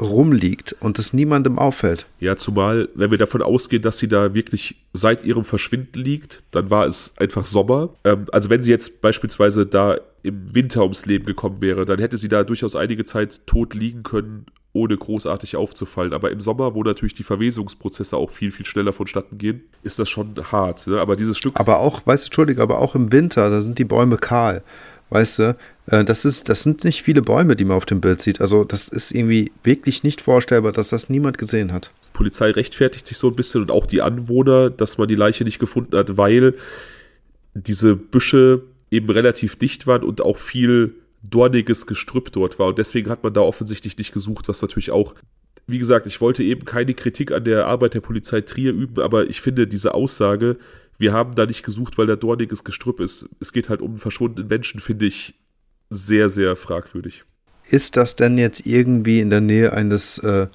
[0.00, 2.06] rumliegt und es niemandem auffällt.
[2.18, 6.70] Ja, zumal, wenn wir davon ausgehen, dass sie da wirklich seit ihrem Verschwinden liegt, dann
[6.70, 7.90] war es einfach Sommer.
[8.04, 12.18] Ähm, also wenn sie jetzt beispielsweise da im Winter ums Leben gekommen wäre, dann hätte
[12.18, 16.12] sie da durchaus einige Zeit tot liegen können, ohne großartig aufzufallen.
[16.12, 20.10] Aber im Sommer, wo natürlich die Verwesungsprozesse auch viel, viel schneller vonstatten gehen, ist das
[20.10, 20.88] schon hart.
[20.88, 21.00] Ne?
[21.00, 21.60] Aber dieses Stück.
[21.60, 24.64] Aber auch, weißt du, Entschuldige, aber auch im Winter, da sind die Bäume kahl.
[25.10, 28.22] Weißt du, äh, das, ist, das sind nicht viele Bäume, die man auf dem Bild
[28.22, 28.40] sieht.
[28.40, 31.92] Also, das ist irgendwie wirklich nicht vorstellbar, dass das niemand gesehen hat.
[32.12, 35.58] Polizei rechtfertigt sich so ein bisschen und auch die Anwohner, dass man die Leiche nicht
[35.58, 36.54] gefunden hat, weil
[37.54, 42.68] diese Büsche eben relativ dicht waren und auch viel dorniges Gestrüpp dort war.
[42.68, 45.14] Und deswegen hat man da offensichtlich nicht gesucht, was natürlich auch,
[45.66, 49.28] wie gesagt, ich wollte eben keine Kritik an der Arbeit der Polizei Trier üben, aber
[49.28, 50.58] ich finde diese Aussage,
[50.98, 53.28] wir haben da nicht gesucht, weil da dorniges Gestrüpp ist.
[53.40, 55.34] Es geht halt um verschwundene Menschen, finde ich
[55.90, 57.24] sehr, sehr fragwürdig.
[57.68, 60.48] Ist das denn jetzt irgendwie in der Nähe eines äh,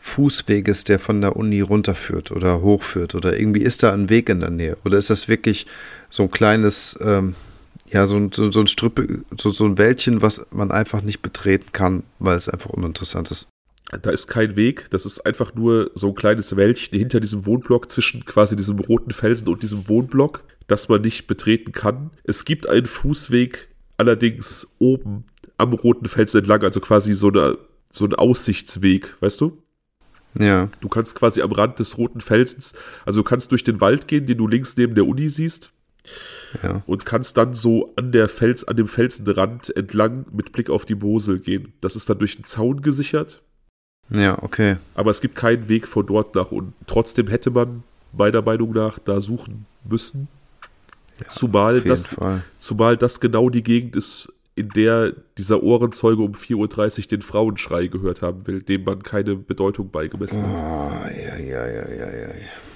[0.00, 3.14] Fußweges, der von der Uni runterführt oder hochführt?
[3.14, 4.76] Oder irgendwie ist da ein Weg in der Nähe?
[4.84, 5.66] Oder ist das wirklich
[6.08, 7.34] so ein kleines, ähm,
[7.88, 11.72] ja, so so, so ein Strüppe, so, so ein Wäldchen, was man einfach nicht betreten
[11.72, 13.46] kann, weil es einfach uninteressant ist?
[14.02, 17.90] Da ist kein Weg, das ist einfach nur so ein kleines Wäldchen hinter diesem Wohnblock
[17.90, 22.10] zwischen quasi diesem roten Felsen und diesem Wohnblock, das man nicht betreten kann.
[22.22, 25.24] Es gibt einen Fußweg, allerdings oben
[25.56, 27.58] am roten Felsen entlang, also quasi so, eine,
[27.90, 29.60] so ein Aussichtsweg, weißt du?
[30.38, 30.68] Ja.
[30.80, 32.74] Du kannst quasi am Rand des roten Felsens,
[33.04, 35.72] also du kannst durch den Wald gehen, den du links neben der Uni siehst.
[36.62, 36.82] Ja.
[36.86, 40.94] Und kannst dann so an der Fels, an dem Felsenrand entlang mit Blick auf die
[40.94, 41.74] Mosel gehen.
[41.80, 43.42] Das ist dann durch einen Zaun gesichert.
[44.12, 44.76] Ja, okay.
[44.94, 46.74] Aber es gibt keinen Weg von dort nach unten.
[46.86, 47.82] Trotzdem hätte man
[48.12, 50.28] meiner Meinung nach da suchen müssen.
[51.20, 52.08] Ja, zumal, das,
[52.58, 56.54] zumal das genau die Gegend ist, in der dieser Ohrenzeuge um 4.30
[56.98, 60.54] Uhr den Frauenschrei gehört haben will, dem man keine Bedeutung beigemessen hat.
[60.54, 62.28] Ah, ja, ja, ja, ja, ja.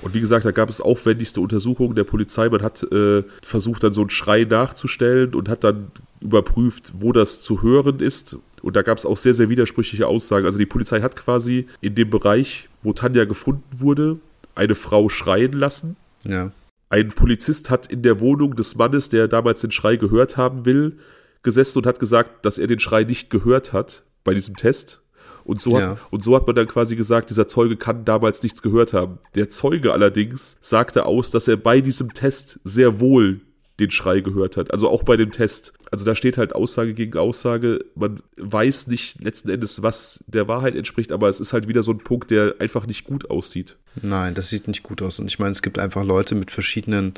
[0.02, 2.48] Und wie gesagt, da gab es aufwendigste Untersuchungen der Polizei.
[2.48, 7.42] Man hat äh, versucht, dann so einen Schrei nachzustellen und hat dann überprüft, wo das
[7.42, 8.38] zu hören ist.
[8.64, 10.46] Und da gab es auch sehr, sehr widersprüchliche Aussagen.
[10.46, 14.18] Also die Polizei hat quasi in dem Bereich, wo Tanja gefunden wurde,
[14.54, 15.96] eine Frau schreien lassen.
[16.26, 16.50] Ja.
[16.88, 20.96] Ein Polizist hat in der Wohnung des Mannes, der damals den Schrei gehört haben will,
[21.42, 25.02] gesessen und hat gesagt, dass er den Schrei nicht gehört hat bei diesem Test.
[25.44, 25.90] Und so, Ja.
[25.90, 29.18] hat, und so hat man dann quasi gesagt, dieser Zeuge kann damals nichts gehört haben.
[29.34, 33.42] Der Zeuge allerdings sagte aus, dass er bei diesem Test sehr wohl
[33.80, 34.70] den Schrei gehört hat.
[34.72, 35.72] Also auch bei dem Test.
[35.90, 37.84] Also da steht halt Aussage gegen Aussage.
[37.96, 41.92] Man weiß nicht letzten Endes, was der Wahrheit entspricht, aber es ist halt wieder so
[41.92, 43.76] ein Punkt, der einfach nicht gut aussieht.
[44.00, 45.18] Nein, das sieht nicht gut aus.
[45.18, 47.14] Und ich meine, es gibt einfach Leute mit verschiedenen,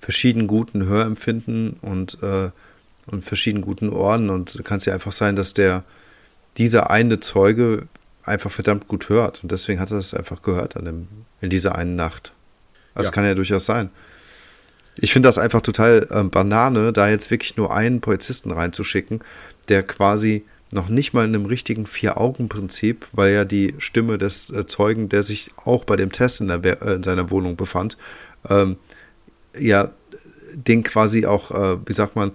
[0.00, 2.50] verschieden guten Hörempfinden und, äh,
[3.06, 4.30] und verschieden guten Ohren.
[4.30, 5.84] Und kann es ja einfach sein, dass der,
[6.56, 7.86] dieser eine Zeuge
[8.24, 9.42] einfach verdammt gut hört.
[9.42, 11.08] Und deswegen hat er das einfach gehört an dem,
[11.42, 12.32] in dieser einen Nacht.
[12.94, 13.12] Also Ja.
[13.12, 13.90] kann ja durchaus sein.
[14.96, 19.20] Ich finde das einfach total ähm, Banane, da jetzt wirklich nur einen Polizisten reinzuschicken,
[19.68, 24.66] der quasi noch nicht mal in einem richtigen Vier-Augen-Prinzip, weil ja die Stimme des äh,
[24.66, 27.96] Zeugen, der sich auch bei dem Test in, der, äh, in seiner Wohnung befand,
[28.48, 28.76] ähm,
[29.58, 29.90] ja,
[30.54, 32.32] den quasi auch, äh, wie sagt man,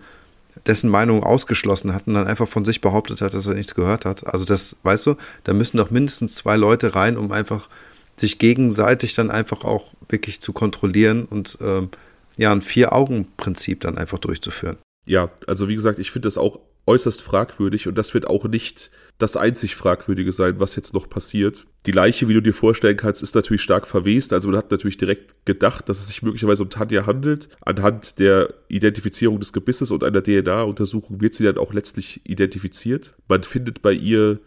[0.66, 4.06] dessen Meinung ausgeschlossen hat und dann einfach von sich behauptet hat, dass er nichts gehört
[4.06, 4.26] hat.
[4.28, 7.70] Also das, weißt du, da müssen doch mindestens zwei Leute rein, um einfach
[8.16, 11.90] sich gegenseitig dann einfach auch wirklich zu kontrollieren und ähm,
[12.38, 14.78] ja, ein Vier-Augen-Prinzip dann einfach durchzuführen.
[15.06, 18.92] Ja, also wie gesagt, ich finde das auch äußerst fragwürdig und das wird auch nicht
[19.18, 21.66] das einzig Fragwürdige sein, was jetzt noch passiert.
[21.86, 24.32] Die Leiche, wie du dir vorstellen kannst, ist natürlich stark verwest.
[24.32, 27.50] Also man hat natürlich direkt gedacht, dass es sich möglicherweise um Tanja handelt.
[27.62, 33.14] Anhand der Identifizierung des Gebisses und einer DNA-Untersuchung wird sie dann auch letztlich identifiziert.
[33.28, 34.40] Man findet bei ihr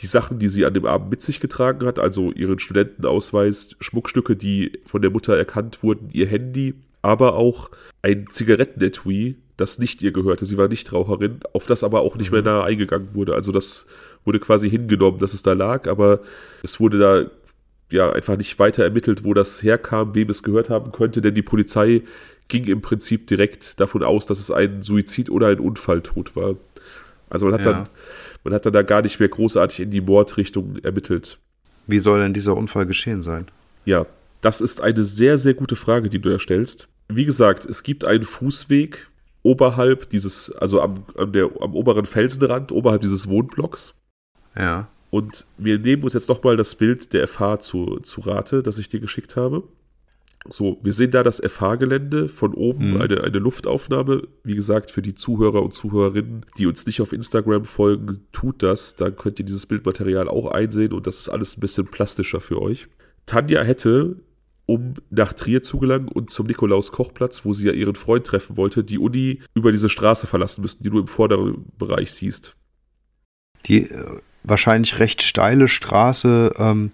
[0.00, 4.34] die Sachen, die sie an dem Abend mit sich getragen hat, also ihren Studentenausweis, Schmuckstücke,
[4.34, 7.70] die von der Mutter erkannt wurden, ihr Handy, aber auch
[8.02, 10.44] ein Zigarettenetui, das nicht ihr gehörte.
[10.44, 13.34] Sie war nicht Raucherin, auf das aber auch nicht mehr nahe eingegangen wurde.
[13.34, 13.86] Also das
[14.24, 16.20] wurde quasi hingenommen, dass es da lag, aber
[16.62, 17.30] es wurde da
[17.90, 21.42] ja einfach nicht weiter ermittelt, wo das herkam, wem es gehört haben könnte, denn die
[21.42, 22.02] Polizei
[22.48, 26.56] ging im Prinzip direkt davon aus, dass es ein Suizid oder ein Unfalltod war.
[27.30, 27.72] Also man hat Ja.
[27.72, 27.88] dann
[28.44, 31.38] man hat dann da gar nicht mehr großartig in die Mordrichtung ermittelt.
[31.88, 33.46] Wie soll denn dieser Unfall geschehen sein?
[33.84, 34.06] Ja,
[34.40, 36.88] das ist eine sehr, sehr gute Frage, die du da stellst.
[37.08, 39.08] Wie gesagt, es gibt einen Fußweg
[39.42, 43.94] oberhalb dieses, also am, am, der, am oberen Felsenrand, oberhalb dieses Wohnblocks.
[44.56, 44.88] Ja.
[45.10, 48.88] Und wir nehmen uns jetzt nochmal das Bild der FH zu, zu Rate, das ich
[48.88, 49.62] dir geschickt habe.
[50.48, 53.00] So, wir sehen da das FH-Gelände von oben, Mhm.
[53.00, 54.28] eine, eine Luftaufnahme.
[54.44, 58.96] Wie gesagt, für die Zuhörer und Zuhörerinnen, die uns nicht auf Instagram folgen, tut das.
[58.96, 62.60] Dann könnt ihr dieses Bildmaterial auch einsehen und das ist alles ein bisschen plastischer für
[62.62, 62.86] euch.
[63.26, 64.16] Tanja hätte,
[64.66, 68.82] um nach Trier zu gelangen und zum Nikolaus-Kochplatz, wo sie ja ihren Freund treffen wollte,
[68.82, 72.56] die Uni über diese Straße verlassen müssen, die du im vorderen Bereich siehst.
[73.66, 76.90] Die äh, wahrscheinlich recht steile Straße, ähm,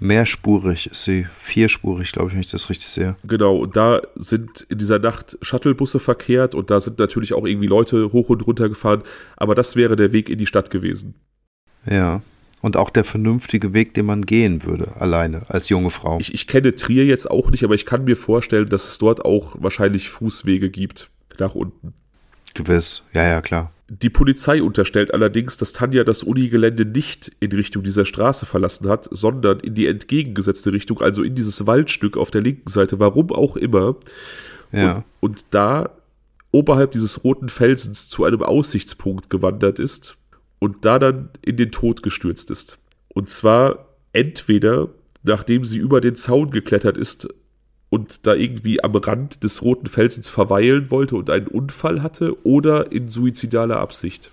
[0.00, 1.26] mehrspurig ist sie.
[1.34, 3.16] Vierspurig, glaube ich, wenn ich das richtig sehe.
[3.24, 7.68] Genau, und da sind in dieser Nacht Shuttlebusse verkehrt und da sind natürlich auch irgendwie
[7.68, 9.02] Leute hoch und runter gefahren,
[9.36, 11.14] aber das wäre der Weg in die Stadt gewesen.
[11.86, 12.22] Ja.
[12.62, 16.18] Und auch der vernünftige Weg, den man gehen würde, alleine, als junge Frau.
[16.20, 19.24] Ich, ich kenne Trier jetzt auch nicht, aber ich kann mir vorstellen, dass es dort
[19.24, 21.08] auch wahrscheinlich Fußwege gibt
[21.38, 21.94] nach unten.
[22.54, 23.02] Gewiss.
[23.14, 23.72] Ja, ja, klar.
[23.88, 29.08] Die Polizei unterstellt allerdings, dass Tanja das Unigelände nicht in Richtung dieser Straße verlassen hat,
[29.10, 33.56] sondern in die entgegengesetzte Richtung, also in dieses Waldstück auf der linken Seite, warum auch
[33.56, 33.96] immer.
[34.70, 35.04] Ja.
[35.20, 35.90] Und, und da
[36.52, 40.16] oberhalb dieses roten Felsens zu einem Aussichtspunkt gewandert ist
[40.60, 42.78] und da dann in den Tod gestürzt ist.
[43.08, 44.90] Und zwar entweder
[45.22, 47.28] nachdem sie über den Zaun geklettert ist
[47.88, 52.92] und da irgendwie am Rand des roten Felsens verweilen wollte und einen Unfall hatte oder
[52.92, 54.30] in suizidaler Absicht.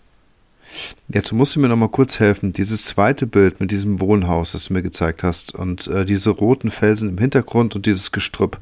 [1.08, 2.52] Jetzt musst du mir noch mal kurz helfen.
[2.52, 6.72] Dieses zweite Bild mit diesem Wohnhaus, das du mir gezeigt hast, und äh, diese roten
[6.72, 8.60] Felsen im Hintergrund und dieses Gestrüpp.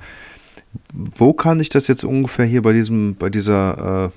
[0.94, 4.10] Wo kann ich das jetzt ungefähr hier bei diesem, bei dieser äh,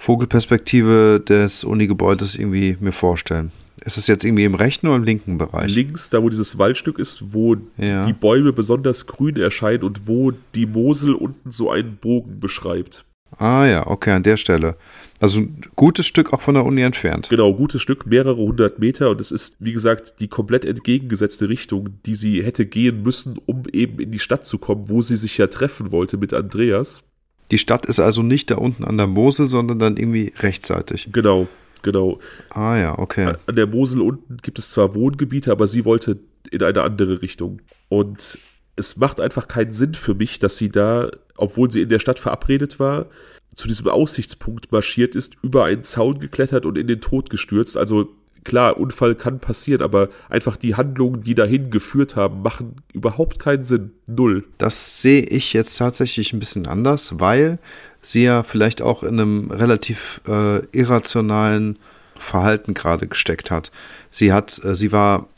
[0.00, 3.52] Vogelperspektive des Uni-Gebäudes irgendwie mir vorstellen?
[3.84, 5.74] Ist es jetzt irgendwie im rechten oder im linken Bereich?
[5.74, 8.06] Links, da wo dieses Waldstück ist, wo Ja.
[8.06, 13.04] die Bäume besonders grün erscheinen und wo die Mosel unten so einen Bogen beschreibt.
[13.38, 14.76] Ah ja, okay, an der Stelle.
[15.20, 17.28] Also ein gutes Stück auch von der Uni entfernt.
[17.30, 21.90] Genau, gutes Stück, mehrere hundert Meter und es ist, wie gesagt, die komplett entgegengesetzte Richtung,
[22.06, 25.38] die sie hätte gehen müssen, um eben in die Stadt zu kommen, wo sie sich
[25.38, 27.02] ja treffen wollte mit Andreas.
[27.50, 31.10] Die Stadt ist also nicht da unten an der Mosel, sondern dann irgendwie rechtsseitig.
[31.12, 31.48] Genau,
[31.82, 32.20] genau.
[32.50, 33.34] Ah ja, okay.
[33.46, 36.18] An der Mosel unten gibt es zwar Wohngebiete, aber sie wollte
[36.50, 37.60] in eine andere Richtung.
[37.88, 38.38] Und
[38.76, 42.18] es macht einfach keinen Sinn für mich, dass sie da, obwohl sie in der Stadt
[42.18, 43.06] verabredet war,
[43.54, 47.76] zu diesem Aussichtspunkt marschiert ist, über einen Zaun geklettert und in den Tod gestürzt.
[47.76, 48.08] Also
[48.44, 53.64] klar, Unfall kann passieren, aber einfach die Handlungen, die dahin geführt haben, machen überhaupt keinen
[53.64, 53.92] Sinn.
[54.06, 54.44] Null.
[54.58, 57.58] Das sehe ich jetzt tatsächlich ein bisschen anders, weil
[58.02, 61.78] sie ja vielleicht auch in einem relativ äh, irrationalen
[62.16, 63.70] Verhalten gerade gesteckt hat.
[64.10, 65.28] Sie hat, äh, sie war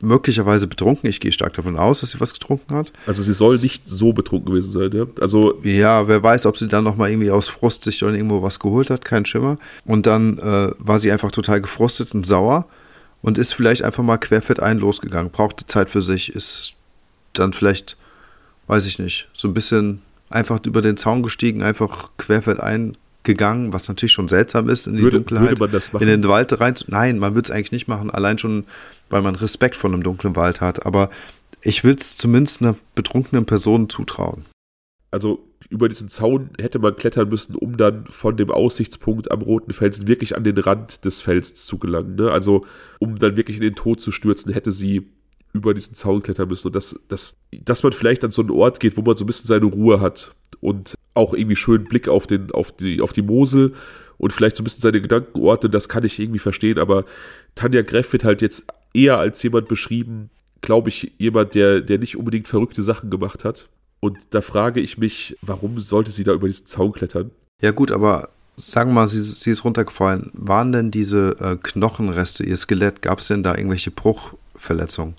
[0.00, 1.08] möglicherweise betrunken.
[1.08, 2.92] Ich gehe stark davon aus, dass sie was getrunken hat.
[3.06, 5.06] Also sie soll nicht so betrunken gewesen sein, ja?
[5.20, 8.42] Also ja, wer weiß, ob sie dann noch mal irgendwie aus Frust sich dann irgendwo
[8.42, 9.58] was geholt hat, kein Schimmer.
[9.84, 12.66] Und dann äh, war sie einfach total gefrustet und sauer
[13.22, 15.30] und ist vielleicht einfach mal querfett ein losgegangen.
[15.30, 16.74] Brauchte Zeit für sich, ist
[17.32, 17.96] dann vielleicht,
[18.66, 23.72] weiß ich nicht, so ein bisschen einfach über den Zaun gestiegen, einfach querfett ein gegangen,
[23.72, 26.02] was natürlich schon seltsam ist, in die würde, Dunkelheit, würde man das machen?
[26.02, 26.74] in den Wald rein.
[26.86, 28.64] Nein, man würde es eigentlich nicht machen, allein schon,
[29.08, 30.86] weil man Respekt vor einem dunklen Wald hat.
[30.86, 31.10] Aber
[31.62, 34.44] ich will es zumindest einer betrunkenen Person zutrauen.
[35.10, 39.72] Also über diesen Zaun hätte man klettern müssen, um dann von dem Aussichtspunkt am Roten
[39.72, 42.16] Felsen wirklich an den Rand des Felsens zu gelangen.
[42.16, 42.30] Ne?
[42.30, 42.64] Also
[43.00, 45.08] um dann wirklich in den Tod zu stürzen, hätte sie
[45.52, 46.68] über diesen Zaun klettern müssen.
[46.68, 49.26] Und das, das, dass man vielleicht an so einen Ort geht, wo man so ein
[49.26, 53.22] bisschen seine Ruhe hat und auch irgendwie schön Blick auf, den, auf, die, auf die
[53.22, 53.74] Mosel
[54.18, 56.78] und vielleicht so ein bisschen seine Gedanken ordnen, das kann ich irgendwie verstehen.
[56.78, 57.04] Aber
[57.54, 58.66] Tanja Greff wird halt jetzt
[58.96, 60.30] eher als jemand beschrieben,
[60.62, 63.68] glaube ich, jemand, der, der nicht unbedingt verrückte Sachen gemacht hat.
[64.00, 67.30] Und da frage ich mich, warum sollte sie da über diesen Zaun klettern?
[67.60, 70.30] Ja gut, aber sagen wir mal, sie, sie ist runtergefallen.
[70.32, 75.14] Waren denn diese äh, Knochenreste, ihr Skelett, gab es denn da irgendwelche Bruchverletzungen?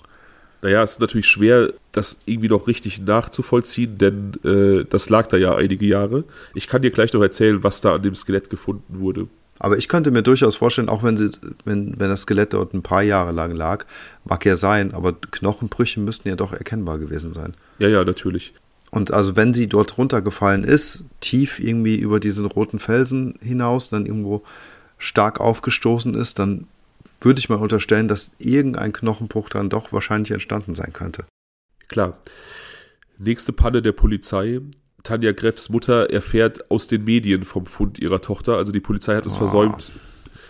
[0.60, 5.36] Naja, es ist natürlich schwer, das irgendwie noch richtig nachzuvollziehen, denn äh, das lag da
[5.36, 6.24] ja einige Jahre.
[6.54, 9.28] Ich kann dir gleich noch erzählen, was da an dem Skelett gefunden wurde.
[9.58, 11.30] Aber ich könnte mir durchaus vorstellen, auch wenn, sie,
[11.64, 13.86] wenn, wenn das Skelett dort ein paar Jahre lang lag,
[14.24, 17.54] mag ja sein, aber Knochenbrüche müssten ja doch erkennbar gewesen sein.
[17.78, 18.54] Ja, ja, natürlich.
[18.90, 24.06] Und also wenn sie dort runtergefallen ist, tief irgendwie über diesen roten Felsen hinaus, dann
[24.06, 24.42] irgendwo
[24.96, 26.66] stark aufgestoßen ist, dann
[27.20, 31.24] würde ich mal unterstellen, dass irgendein Knochenbruch dann doch wahrscheinlich entstanden sein könnte.
[31.88, 32.18] Klar.
[33.18, 34.60] Nächste Panne der Polizei.
[35.02, 38.56] Tanja Greffs Mutter erfährt aus den Medien vom Fund ihrer Tochter.
[38.56, 39.92] Also die Polizei hat es oh, versäumt.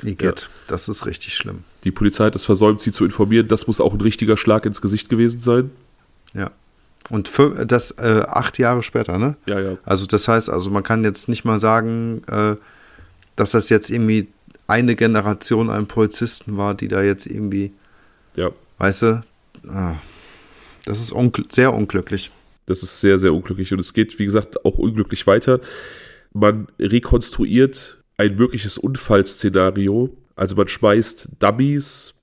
[0.02, 0.48] Igitt, ja.
[0.68, 1.64] das ist richtig schlimm.
[1.84, 3.48] Die Polizei hat es versäumt, sie zu informieren.
[3.48, 5.70] Das muss auch ein richtiger Schlag ins Gesicht gewesen sein.
[6.34, 6.50] Ja.
[7.10, 9.36] Und für, das äh, acht Jahre später, ne?
[9.46, 9.78] Ja, ja.
[9.84, 12.56] Also das heißt, also man kann jetzt nicht mal sagen, äh,
[13.36, 14.28] dass das jetzt irgendwie
[14.66, 17.72] eine Generation an Polizisten war, die da jetzt irgendwie,
[18.36, 18.50] ja.
[18.78, 19.20] weißt du,
[19.68, 19.94] ah,
[20.84, 22.30] das ist ungl sehr unglücklich.
[22.68, 25.60] Das ist sehr, sehr unglücklich und es geht, wie gesagt, auch unglücklich weiter.
[26.32, 30.14] Man rekonstruiert ein mögliches Unfallszenario.
[30.36, 32.14] Also man schmeißt Dummies,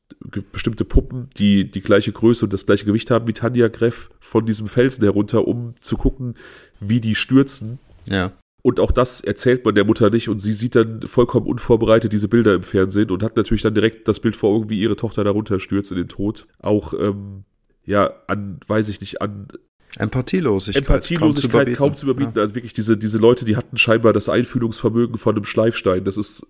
[0.51, 4.45] bestimmte Puppen, die die gleiche Größe und das gleiche Gewicht haben wie Tanja Greff, von
[4.45, 6.35] diesem Felsen herunter, um zu gucken,
[6.79, 7.79] wie die stürzen.
[8.07, 8.31] Ja.
[8.61, 12.27] Und auch das erzählt man der Mutter nicht und sie sieht dann vollkommen unvorbereitet diese
[12.27, 15.23] Bilder im Fernsehen und hat natürlich dann direkt das Bild vor Augen, wie ihre Tochter
[15.23, 16.47] darunter stürzt in den Tod.
[16.59, 17.45] Auch, ähm,
[17.83, 19.47] ja, an, weiß ich nicht, an
[19.97, 20.83] Empathielosigkeit.
[20.83, 22.33] Empathielosigkeit kaum zu überbieten.
[22.35, 22.41] Ja.
[22.41, 26.03] Also wirklich diese, diese Leute, die hatten scheinbar das Einfühlungsvermögen von einem Schleifstein.
[26.03, 26.45] Das ist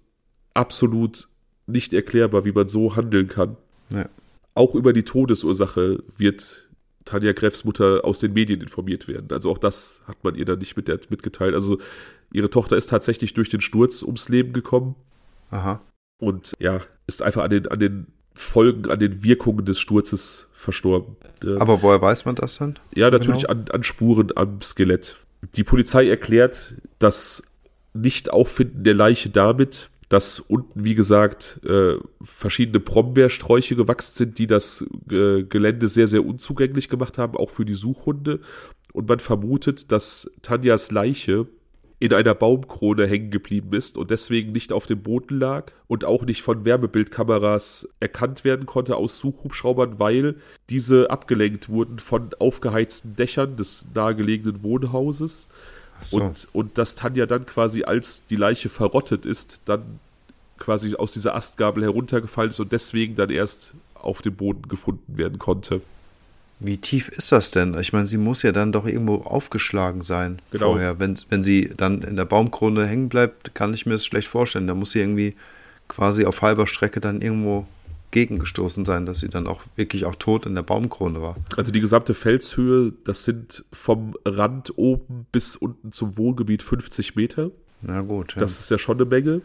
[0.54, 1.28] absolut
[1.68, 3.58] nicht erklärbar, wie man so handeln kann.
[3.91, 4.10] Ja.
[4.54, 6.68] Auch über die Todesursache wird
[7.04, 9.28] Tanja Greffs Mutter aus den Medien informiert werden.
[9.32, 11.54] Also auch das hat man ihr dann nicht mit der, mitgeteilt.
[11.54, 11.80] Also
[12.34, 14.96] ihre Tochter ist tatsächlich durch den Sturz ums Leben gekommen.
[15.52, 15.82] Aha.
[16.18, 21.16] Und ja, ist einfach an den, an den Folgen, an den Wirkungen des Sturzes verstorben.
[21.59, 22.78] Aber woher weiß man das dann?
[22.93, 23.61] Ja, natürlich genau?
[23.61, 25.18] an, an Spuren am Skelett.
[25.55, 27.43] Die Polizei erklärt das
[27.93, 34.86] Nicht-Auffinden der Leiche damit, dass unten, wie gesagt, äh, verschiedene Brombeersträuche gewachsen sind, die das
[35.09, 38.39] äh, Gelände sehr, sehr unzugänglich gemacht haben, auch für die Suchhunde.
[38.93, 41.47] Und man vermutet, dass Tanjas Leiche
[42.00, 46.24] in einer Baumkrone hängen geblieben ist und deswegen nicht auf dem Boden lag und auch
[46.24, 50.36] nicht von Wärmebildkameras erkannt werden konnte aus Suchhubschraubern, weil
[50.70, 55.48] diese abgelenkt wurden von aufgeheizten Dächern des nahegelegenen Wohnhauses.
[56.02, 56.18] So.
[56.18, 60.00] Und, und dass Tanja dann quasi, als die Leiche verrottet ist, dann
[60.58, 65.39] quasi aus dieser Astgabel heruntergefallen ist und deswegen dann erst auf dem Boden gefunden werden
[65.39, 65.82] konnte.
[66.60, 67.78] Wie tief ist das denn?
[67.80, 70.72] Ich meine, sie muss ja dann doch irgendwo aufgeschlagen sein genau.
[70.72, 70.99] vorher.
[70.99, 74.68] Wenn, wenn sie dann in der Baumkrone hängen bleibt, kann ich mir das schlecht vorstellen.
[74.68, 75.36] Da muss sie irgendwie
[75.88, 77.68] quasi auf halber Strecke dann irgendwo
[78.12, 81.36] gegengestoßen sein, dass sie dann auch wirklich auch tot in der Baumkrone war.
[81.58, 87.51] Also die gesamte Felshöhe, das sind vom Rand oben bis unten zum Wohngebiet 50 Meter.
[87.82, 88.36] Na gut.
[88.36, 88.41] Ja.
[88.41, 89.41] Das ist ja schon eine Menge.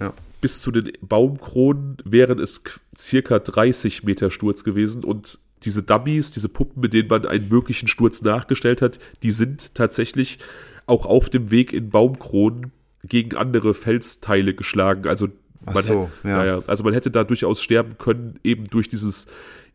[0.00, 0.14] Ja.
[0.40, 2.62] Bis zu den Baumkronen wären es
[2.96, 7.88] circa 30 Meter Sturz gewesen und diese Dummies, diese Puppen, mit denen man einen möglichen
[7.88, 10.38] Sturz nachgestellt hat, die sind tatsächlich
[10.86, 15.08] auch auf dem Weg in Baumkronen gegen andere Felsteile geschlagen.
[15.08, 15.28] Also
[15.64, 16.36] man, so, hätte, ja.
[16.38, 19.26] Naja, also man hätte da durchaus sterben können, eben durch dieses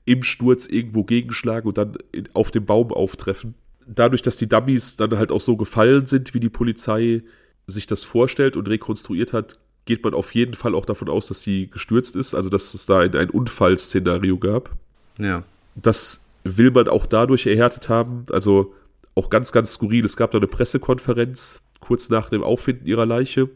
[0.05, 1.97] im Sturz irgendwo gegenschlagen und dann
[2.33, 3.55] auf dem Baum auftreffen.
[3.87, 7.23] Dadurch, dass die Dummies dann halt auch so gefallen sind, wie die Polizei
[7.67, 11.41] sich das vorstellt und rekonstruiert hat, geht man auf jeden Fall auch davon aus, dass
[11.43, 14.71] sie gestürzt ist, also dass es da ein, ein Unfallszenario gab.
[15.17, 15.43] Ja.
[15.75, 18.73] Das will man auch dadurch erhärtet haben, also
[19.15, 20.05] auch ganz, ganz skurril.
[20.05, 23.49] Es gab da eine Pressekonferenz kurz nach dem Auffinden ihrer Leiche,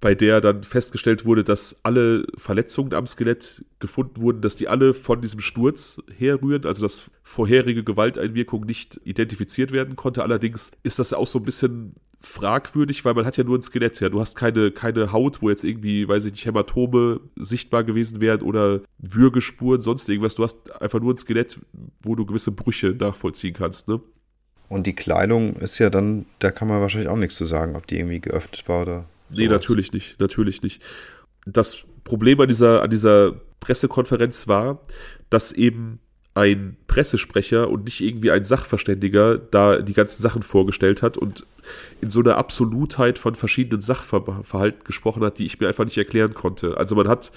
[0.00, 4.94] bei der dann festgestellt wurde, dass alle Verletzungen am Skelett gefunden wurden, dass die alle
[4.94, 10.22] von diesem Sturz herrühren, also dass vorherige Gewalteinwirkung nicht identifiziert werden konnte.
[10.22, 13.98] Allerdings ist das auch so ein bisschen fragwürdig, weil man hat ja nur ein Skelett,
[14.00, 14.08] ja.
[14.08, 18.42] Du hast keine, keine Haut, wo jetzt irgendwie, weiß ich nicht, Hämatome sichtbar gewesen wären
[18.42, 20.36] oder Würgespuren, sonst irgendwas.
[20.36, 21.58] Du hast einfach nur ein Skelett,
[22.02, 24.00] wo du gewisse Brüche nachvollziehen kannst, ne?
[24.68, 27.86] Und die Kleidung ist ja dann, da kann man wahrscheinlich auch nichts zu sagen, ob
[27.86, 29.04] die irgendwie geöffnet war oder.
[29.30, 29.60] Nee, sowas.
[29.60, 30.82] natürlich nicht, natürlich nicht.
[31.46, 34.82] Das Problem an dieser, an dieser Pressekonferenz war,
[35.30, 36.00] dass eben
[36.34, 41.44] ein Pressesprecher und nicht irgendwie ein Sachverständiger da die ganzen Sachen vorgestellt hat und
[42.00, 46.34] in so einer Absolutheit von verschiedenen Sachverhalten gesprochen hat, die ich mir einfach nicht erklären
[46.34, 46.76] konnte.
[46.76, 47.32] Also man hat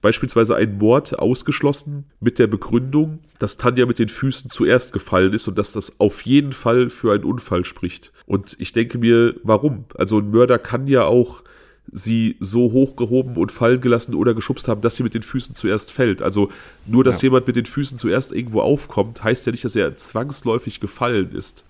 [0.00, 5.48] beispielsweise einen Mord ausgeschlossen mit der Begründung, dass Tanja mit den Füßen zuerst gefallen ist
[5.48, 8.12] und dass das auf jeden Fall für einen Unfall spricht.
[8.26, 9.84] Und ich denke mir, warum?
[9.96, 11.42] Also ein Mörder kann ja auch
[11.90, 15.90] sie so hochgehoben und fallen gelassen oder geschubst haben, dass sie mit den Füßen zuerst
[15.90, 16.22] fällt.
[16.22, 16.50] Also
[16.86, 17.26] nur, dass ja.
[17.26, 21.64] jemand mit den Füßen zuerst irgendwo aufkommt, heißt ja nicht, dass er zwangsläufig gefallen ist.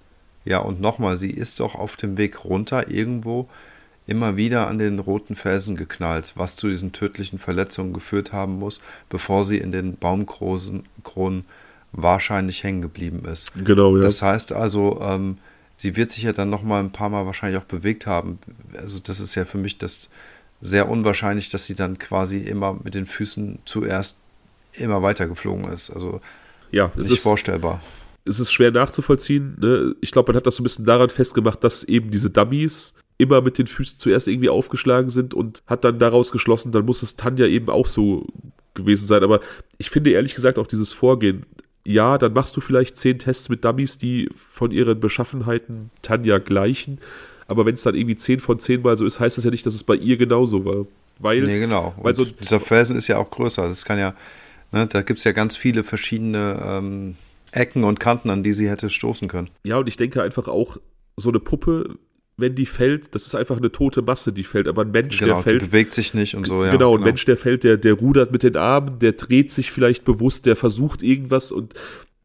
[0.45, 3.49] Ja, und nochmal, sie ist doch auf dem Weg runter irgendwo
[4.09, 8.81] immer wieder an den roten Felsen geknallt, was zu diesen tödlichen Verletzungen geführt haben muss,
[9.11, 11.45] bevor sie in den Baumkronen
[11.93, 13.53] wahrscheinlich hängen geblieben ist.
[13.55, 14.03] Genau, ja.
[14.03, 15.37] Das heißt also, ähm,
[15.77, 18.39] sie wird sich ja dann noch mal ein paar Mal wahrscheinlich auch bewegt haben.
[18.77, 20.09] Also das ist ja für mich das
[20.63, 24.17] sehr unwahrscheinlich, dass sie dann quasi immer mit den Füßen zuerst
[24.73, 25.91] immer weiter geflogen ist.
[25.91, 26.23] Also
[26.71, 27.83] ja, nicht ist, vorstellbar.
[28.25, 29.57] Es ist schwer nachzuvollziehen.
[29.61, 29.95] Ne?
[30.01, 33.43] Ich glaube, man hat das so ein bisschen daran festgemacht, dass eben diese Dummies immer
[33.43, 37.17] mit den Füßen zuerst irgendwie aufgeschlagen sind und hat dann daraus geschlossen, dann muss es
[37.17, 38.27] Tanja eben auch so
[38.75, 39.23] gewesen sein.
[39.23, 39.41] Aber
[39.77, 41.45] ich finde ehrlich gesagt auch dieses Vorgehen,
[41.85, 46.99] ja, dann machst du vielleicht zehn Tests mit Dummies, die von ihren Beschaffenheiten Tanja gleichen.
[47.49, 49.67] Aber wenn es dann irgendwie zehn von zehn Mal so ist, heißt das ja nicht,
[49.67, 50.87] dass es bei ihr genauso war.
[51.19, 51.95] Weil, nee, genau.
[52.01, 53.69] Weil so dieser Felsen ist ja auch größer.
[53.69, 54.15] Das kann ja,
[54.71, 57.17] ne, da gibt es ja ganz viele verschiedene ähm,
[57.51, 59.49] Ecken und Kanten, an die sie hätte stoßen können.
[59.65, 60.77] Ja, und ich denke einfach auch,
[61.17, 61.99] so eine Puppe
[62.39, 64.69] wenn die fällt, das ist einfach eine tote Masse, die fällt.
[64.69, 65.61] Aber ein Mensch, genau, der fällt.
[65.61, 66.71] Bewegt sich nicht und so, ja.
[66.71, 67.07] Genau, ein genau.
[67.07, 70.57] Mensch, der fällt, der, der rudert mit den Armen, der dreht sich vielleicht bewusst, der
[70.57, 71.75] versucht irgendwas und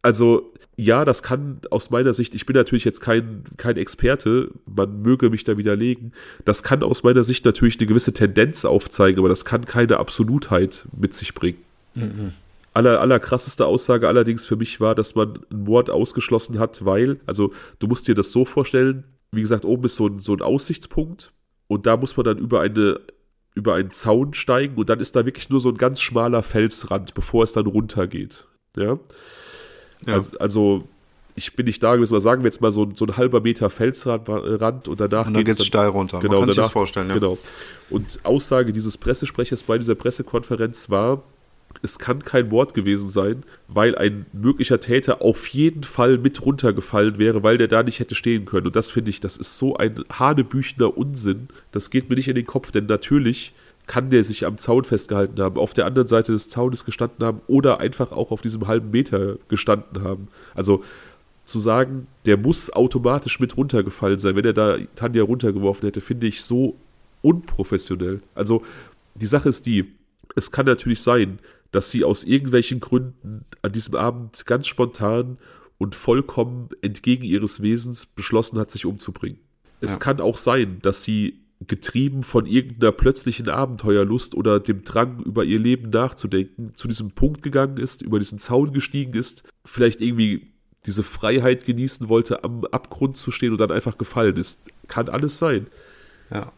[0.03, 5.01] also ja, das kann aus meiner Sicht, ich bin natürlich jetzt kein, kein Experte, man
[5.01, 6.13] möge mich da widerlegen,
[6.45, 10.87] das kann aus meiner Sicht natürlich eine gewisse Tendenz aufzeigen, aber das kann keine Absolutheit
[10.97, 11.59] mit sich bringen.
[11.93, 12.33] Mhm.
[12.73, 17.19] Aller, aller krasseste Aussage allerdings für mich war, dass man einen Mord ausgeschlossen hat, weil,
[17.27, 19.03] also du musst dir das so vorstellen,
[19.35, 21.33] wie gesagt, oben ist so ein, so ein Aussichtspunkt
[21.67, 22.99] und da muss man dann über eine
[23.55, 27.13] über einen Zaun steigen und dann ist da wirklich nur so ein ganz schmaler Felsrand,
[27.13, 28.47] bevor es dann runtergeht.
[28.75, 28.97] Ja.
[30.07, 30.13] ja.
[30.13, 30.83] Also, also,
[31.35, 33.69] ich bin nicht da gewesen, aber sagen wir jetzt mal so, so ein halber Meter
[33.69, 36.19] Felsrand und danach und dann geht es steil runter.
[36.19, 37.09] Genau, Man kann danach, sich das vorstellen.
[37.09, 37.15] Ja.
[37.15, 37.37] Genau.
[37.89, 41.23] Und Aussage dieses Pressesprechers bei dieser Pressekonferenz war,
[41.81, 47.17] es kann kein Mord gewesen sein, weil ein möglicher Täter auf jeden Fall mit runtergefallen
[47.17, 48.67] wäre, weil der da nicht hätte stehen können.
[48.67, 51.47] Und das finde ich, das ist so ein hanebüchender Unsinn.
[51.71, 53.53] Das geht mir nicht in den Kopf, denn natürlich
[53.87, 57.41] kann der sich am Zaun festgehalten haben, auf der anderen Seite des Zaunes gestanden haben
[57.47, 60.29] oder einfach auch auf diesem halben Meter gestanden haben.
[60.55, 60.83] Also
[61.45, 66.27] zu sagen, der muss automatisch mit runtergefallen sein, wenn er da Tanja runtergeworfen hätte, finde
[66.27, 66.77] ich so
[67.21, 68.21] unprofessionell.
[68.33, 68.63] Also
[69.15, 69.91] die Sache ist die,
[70.35, 71.39] es kann natürlich sein,
[71.73, 75.39] dass sie aus irgendwelchen Gründen an diesem Abend ganz spontan
[75.77, 79.39] und vollkommen entgegen ihres Wesens beschlossen hat, sich umzubringen.
[79.81, 79.97] Es ja.
[79.97, 85.59] kann auch sein, dass sie getrieben von irgendeiner plötzlichen Abenteuerlust oder dem Drang, über ihr
[85.59, 90.53] Leben nachzudenken, zu diesem Punkt gegangen ist, über diesen Zaun gestiegen ist, vielleicht irgendwie
[90.85, 94.59] diese Freiheit genießen wollte, am Abgrund zu stehen und dann einfach gefallen ist.
[94.87, 95.67] Kann alles sein.
[96.31, 96.51] Ja.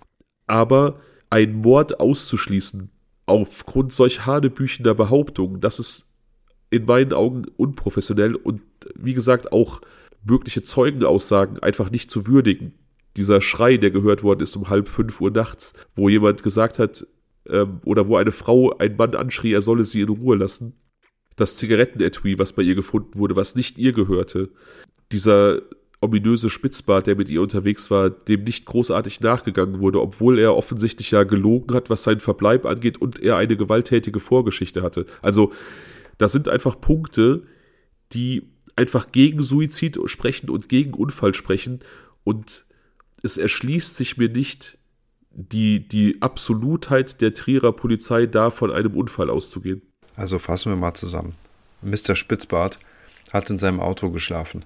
[0.48, 1.00] Aber
[1.30, 2.90] ein Mord auszuschließen,
[3.26, 6.06] aufgrund solch hanebüchender Behauptungen, das ist
[6.70, 8.62] in meinen Augen unprofessionell und
[8.96, 9.82] wie gesagt auch
[10.24, 12.74] mögliche Zeugenaussagen einfach nicht zu würdigen.
[13.16, 17.08] Dieser Schrei, der gehört worden ist um halb fünf Uhr nachts, wo jemand gesagt hat,
[17.48, 20.74] ähm, oder wo eine Frau einen Mann anschrie, er solle sie in Ruhe lassen.
[21.36, 24.50] Das Zigarettenetui, was bei ihr gefunden wurde, was nicht ihr gehörte.
[25.12, 25.62] Dieser
[26.06, 31.12] ominöse Spitzbart, der mit ihr unterwegs war, dem nicht großartig nachgegangen wurde, obwohl er offensichtlich
[31.12, 35.06] ja gelogen hat, was seinen Verbleib angeht und er eine gewalttätige Vorgeschichte hatte.
[35.22, 35.52] Also,
[36.18, 37.44] das sind einfach Punkte,
[38.14, 38.44] die
[38.76, 41.80] einfach gegen Suizid sprechen und gegen Unfall sprechen
[42.24, 42.66] und
[43.24, 44.78] es erschließt sich mir nicht,
[45.32, 49.82] die, die Absolutheit der Trierer Polizei da von einem Unfall auszugehen.
[50.16, 51.34] Also fassen wir mal zusammen.
[51.82, 52.16] Mr.
[52.16, 52.80] Spitzbart
[53.34, 54.64] hat in seinem Auto geschlafen.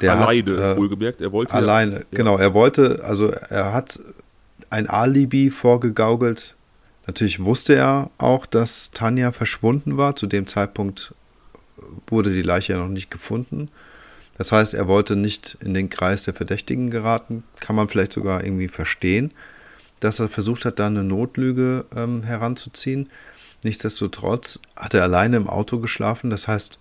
[0.00, 1.54] Der alleine, hat, äh, wohlgemerkt, er wollte.
[1.54, 2.04] Alleine, ja.
[2.10, 2.38] genau.
[2.38, 4.00] Er wollte, also er hat
[4.70, 6.54] ein Alibi vorgegaukelt.
[7.06, 10.16] Natürlich wusste er auch, dass Tanja verschwunden war.
[10.16, 11.14] Zu dem Zeitpunkt
[12.06, 13.68] wurde die Leiche ja noch nicht gefunden.
[14.38, 17.42] Das heißt, er wollte nicht in den Kreis der Verdächtigen geraten.
[17.60, 19.32] Kann man vielleicht sogar irgendwie verstehen,
[20.00, 23.10] dass er versucht hat, da eine Notlüge ähm, heranzuziehen.
[23.64, 26.30] Nichtsdestotrotz hat er alleine im Auto geschlafen.
[26.30, 26.78] Das heißt,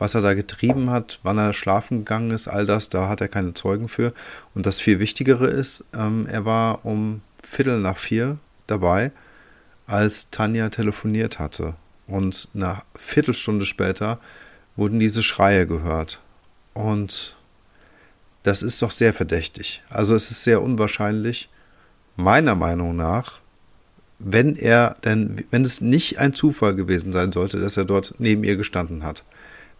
[0.00, 3.28] was er da getrieben hat, wann er schlafen gegangen ist, all das, da hat er
[3.28, 4.14] keine Zeugen für.
[4.54, 9.12] Und das viel Wichtigere ist, ähm, er war um Viertel nach vier dabei,
[9.86, 11.74] als Tanja telefoniert hatte.
[12.06, 14.18] Und eine Viertelstunde später
[14.74, 16.22] wurden diese Schreie gehört.
[16.72, 17.36] Und
[18.42, 19.82] das ist doch sehr verdächtig.
[19.90, 21.50] Also es ist sehr unwahrscheinlich,
[22.16, 23.40] meiner Meinung nach,
[24.18, 28.44] wenn er denn, wenn es nicht ein Zufall gewesen sein sollte, dass er dort neben
[28.44, 29.24] ihr gestanden hat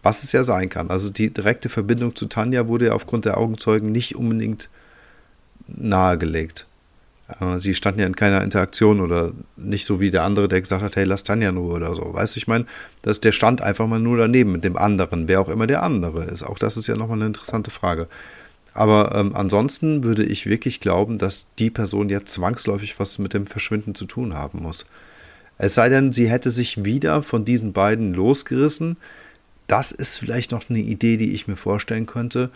[0.03, 0.89] was es ja sein kann.
[0.89, 4.69] Also die direkte Verbindung zu Tanja wurde ja aufgrund der Augenzeugen nicht unbedingt
[5.67, 6.65] nahegelegt.
[7.39, 10.83] Äh, sie standen ja in keiner Interaktion oder nicht so wie der andere, der gesagt
[10.83, 12.13] hat, hey, lass Tanja nur oder so.
[12.13, 12.65] Weißt du, ich meine,
[13.01, 16.25] dass der stand einfach mal nur daneben mit dem anderen, wer auch immer der andere
[16.25, 16.43] ist.
[16.43, 18.07] Auch das ist ja nochmal eine interessante Frage.
[18.73, 23.45] Aber ähm, ansonsten würde ich wirklich glauben, dass die Person jetzt zwangsläufig was mit dem
[23.45, 24.85] Verschwinden zu tun haben muss.
[25.57, 28.97] Es sei denn, sie hätte sich wieder von diesen beiden losgerissen,
[29.71, 32.49] das ist vielleicht noch eine Idee, die ich mir vorstellen könnte,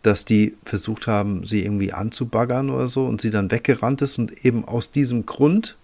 [0.00, 4.46] dass die versucht haben, sie irgendwie anzubaggern oder so und sie dann weggerannt ist und
[4.46, 5.76] eben aus diesem Grund,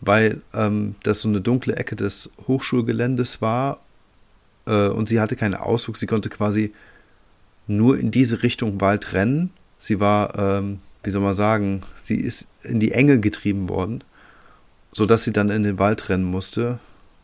[0.00, 3.80] weil ähm, das so eine dunkle Ecke des Hochschulgeländes war
[4.66, 6.72] äh, und sie hatte keinen Ausflug, sie konnte quasi
[7.66, 9.50] nur in diese Richtung Wald rennen.
[9.80, 14.04] Sie war, ähm, wie soll man sagen, sie ist in die Enge getrieben worden,
[14.92, 16.78] sodass sie dann in den Wald rennen musste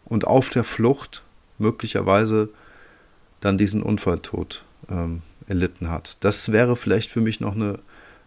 [0.05, 1.23] und auf der Flucht
[1.59, 2.49] möglicherweise
[3.45, 6.17] dann diesen Unfalltod ähm, erlitten hat.
[6.25, 7.79] Das wäre vielleicht für mich noch eine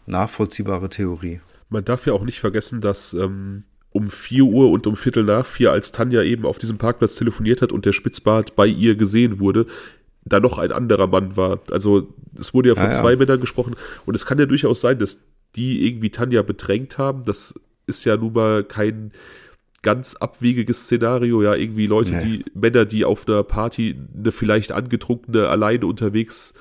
[0.05, 1.41] nachvollziehbare Theorie.
[1.69, 5.45] Man darf ja auch nicht vergessen, dass ähm, um 4 Uhr und um Viertel nach
[5.45, 9.39] 4, als Tanja eben auf diesem Parkplatz telefoniert hat und der Spitzbart bei ihr gesehen
[9.39, 9.65] wurde,
[10.23, 11.61] da noch ein anderer Mann war.
[11.71, 13.01] Also es wurde ja von ja, ja.
[13.01, 15.19] zwei Männern gesprochen und es kann ja durchaus sein, dass
[15.55, 17.25] die irgendwie Tanja bedrängt haben.
[17.25, 17.55] Das
[17.87, 19.11] ist ja nun mal kein
[19.81, 22.23] ganz abwegiges Szenario, ja, irgendwie Leute, nee.
[22.23, 26.53] die, Männer, die auf einer Party eine vielleicht angetrunkene, alleine unterwegs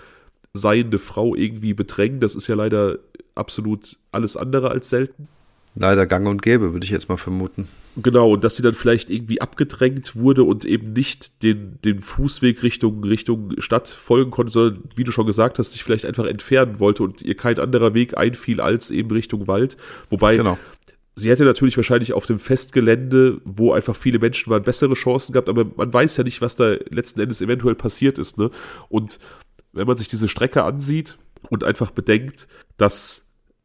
[0.52, 2.98] seiende Frau irgendwie bedrängen, das ist ja leider
[3.34, 5.28] absolut alles andere als selten.
[5.78, 7.68] Leider gang und gäbe, würde ich jetzt mal vermuten.
[7.96, 12.62] Genau, und dass sie dann vielleicht irgendwie abgedrängt wurde und eben nicht den, den Fußweg
[12.62, 16.80] Richtung, Richtung Stadt folgen konnte, sondern, wie du schon gesagt hast, sich vielleicht einfach entfernen
[16.80, 19.76] wollte und ihr kein anderer Weg einfiel als eben Richtung Wald.
[20.08, 20.58] Wobei, genau
[21.16, 25.48] sie hätte natürlich wahrscheinlich auf dem Festgelände, wo einfach viele Menschen waren, bessere Chancen gehabt,
[25.48, 28.38] aber man weiß ja nicht, was da letzten Endes eventuell passiert ist.
[28.38, 28.50] Ne?
[28.88, 29.18] Und
[29.72, 32.46] wenn man sich diese Strecke ansieht und einfach bedenkt,
[32.76, 33.22] dass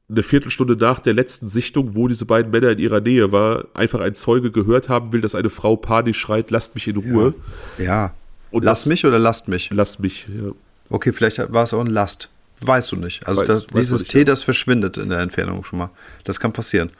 [0.10, 4.00] eine Viertelstunde nach der letzten Sichtung, wo diese beiden Männer in ihrer Nähe war, einfach
[4.00, 7.34] ein Zeuge gehört haben will, dass eine Frau panisch schreit, lasst mich in Ruhe.
[7.78, 7.84] Ja.
[7.84, 8.14] ja.
[8.50, 9.70] Und Lass mich oder lasst mich?
[9.72, 10.52] Lasst mich, ja.
[10.90, 12.30] Okay, vielleicht war es auch ein Last.
[12.64, 13.28] Weißt du nicht.
[13.28, 15.90] Also weiß, das, dieses nicht, T, das verschwindet in der Entfernung schon mal.
[16.24, 16.92] Das kann passieren.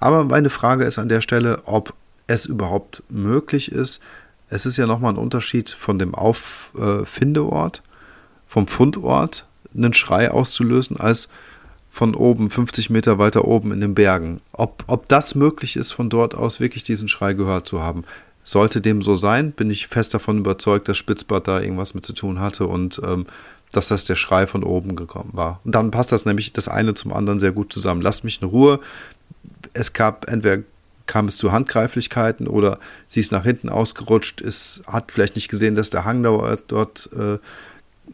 [0.00, 1.94] Aber meine Frage ist an der Stelle, ob
[2.26, 4.00] es überhaupt möglich ist.
[4.48, 7.82] Es ist ja nochmal ein Unterschied von dem Auffindeort,
[8.46, 11.28] vom Fundort, einen Schrei auszulösen, als
[11.90, 14.40] von oben, 50 Meter weiter oben in den Bergen.
[14.52, 18.04] Ob, ob das möglich ist, von dort aus wirklich diesen Schrei gehört zu haben.
[18.42, 22.12] Sollte dem so sein, bin ich fest davon überzeugt, dass Spitzbart da irgendwas mit zu
[22.12, 23.26] tun hatte und ähm,
[23.76, 25.60] dass das der Schrei von oben gekommen war.
[25.64, 28.00] Und dann passt das nämlich das eine zum anderen sehr gut zusammen.
[28.02, 28.80] Lasst mich in Ruhe.
[29.72, 30.62] Es gab entweder
[31.06, 35.74] kam es zu Handgreiflichkeiten oder sie ist nach hinten ausgerutscht, ist, hat vielleicht nicht gesehen,
[35.74, 37.38] dass der Hang dort, dort äh,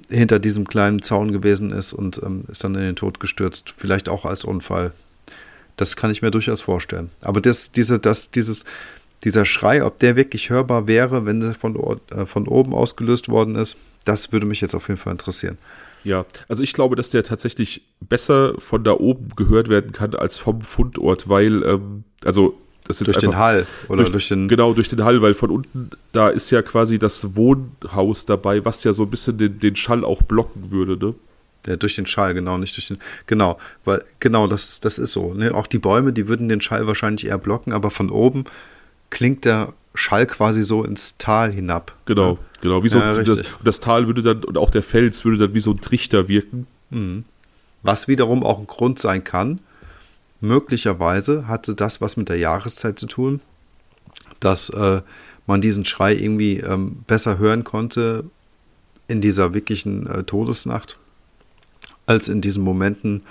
[0.08, 3.74] hinter diesem kleinen Zaun gewesen ist und ähm, ist dann in den Tod gestürzt.
[3.76, 4.92] Vielleicht auch als Unfall.
[5.76, 7.10] Das kann ich mir durchaus vorstellen.
[7.22, 8.64] Aber das, diese, das, dieses,
[9.24, 11.76] dieser Schrei, ob der wirklich hörbar wäre, wenn der von,
[12.10, 15.58] äh, von oben ausgelöst worden ist, das würde mich jetzt auf jeden Fall interessieren.
[16.04, 20.38] Ja, also ich glaube, dass der tatsächlich besser von da oben gehört werden kann als
[20.38, 24.72] vom Fundort, weil, ähm, also das ist durch den Hall oder durch, durch, den genau
[24.72, 28.94] durch den Hall, weil von unten da ist ja quasi das Wohnhaus dabei, was ja
[28.94, 31.14] so ein bisschen den, den Schall auch blocken würde, ne?
[31.66, 32.96] Ja, durch den Schall, genau, nicht durch den.
[33.26, 35.34] Genau, weil, genau, das, das ist so.
[35.34, 35.54] Ne?
[35.54, 38.44] Auch die Bäume, die würden den Schall wahrscheinlich eher blocken, aber von oben
[39.10, 41.94] klingt der Schall quasi so ins Tal hinab.
[42.06, 42.38] Genau, ja.
[42.60, 42.84] genau.
[42.84, 45.54] Wie so ja, das, und das Tal würde dann, und auch der Fels würde dann
[45.54, 46.66] wie so ein Trichter wirken.
[46.90, 47.24] Mhm.
[47.82, 49.60] Was wiederum auch ein Grund sein kann.
[50.40, 53.40] Möglicherweise hatte das was mit der Jahreszeit zu tun,
[54.38, 55.02] dass äh,
[55.46, 58.24] man diesen Schrei irgendwie ähm, besser hören konnte
[59.06, 60.98] in dieser wirklichen äh, Todesnacht
[62.06, 63.22] als in diesen Momenten,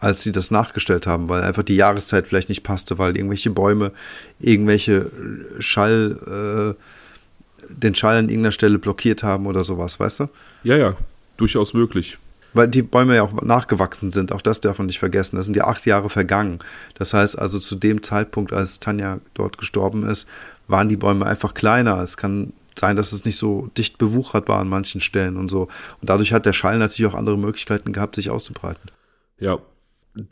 [0.00, 3.92] als sie das nachgestellt haben, weil einfach die Jahreszeit vielleicht nicht passte, weil irgendwelche Bäume
[4.38, 5.10] irgendwelche
[5.58, 10.28] Schall, äh, den Schall an irgendeiner Stelle blockiert haben oder sowas, weißt du?
[10.62, 10.96] Ja, ja,
[11.36, 12.18] durchaus möglich.
[12.52, 15.36] Weil die Bäume ja auch nachgewachsen sind, auch das darf man nicht vergessen.
[15.36, 16.58] Das sind ja acht Jahre vergangen.
[16.94, 20.26] Das heißt also, zu dem Zeitpunkt, als Tanja dort gestorben ist,
[20.66, 22.00] waren die Bäume einfach kleiner.
[22.00, 25.62] Es kann sein, dass es nicht so dicht bewuchert war an manchen Stellen und so.
[26.00, 28.90] Und dadurch hat der Schall natürlich auch andere Möglichkeiten gehabt, sich auszubreiten.
[29.38, 29.58] Ja,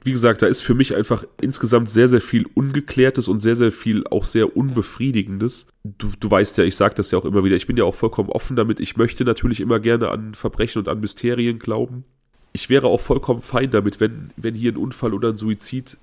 [0.03, 3.72] wie gesagt, da ist für mich einfach insgesamt sehr, sehr viel Ungeklärtes und sehr, sehr
[3.72, 5.68] viel auch sehr Unbefriedigendes.
[5.85, 7.95] Du, du weißt ja, ich sage das ja auch immer wieder, ich bin ja auch
[7.95, 8.80] vollkommen offen damit.
[8.80, 12.05] Ich möchte natürlich immer gerne an Verbrechen und an Mysterien glauben.
[12.53, 15.99] Ich wäre auch vollkommen fein damit, wenn, wenn hier ein Unfall oder ein Suizid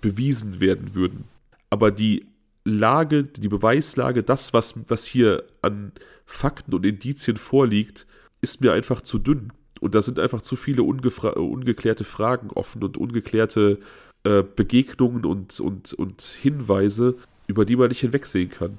[0.00, 1.24] bewiesen werden würden.
[1.70, 2.26] Aber die
[2.64, 5.92] Lage, die Beweislage, das, was, was hier an
[6.24, 8.06] Fakten und Indizien vorliegt,
[8.40, 9.52] ist mir einfach zu dünn.
[9.80, 13.78] Und da sind einfach zu viele ungeklärte Fragen offen und ungeklärte
[14.24, 17.16] äh, Begegnungen und, und, und Hinweise,
[17.46, 18.78] über die man nicht hinwegsehen kann.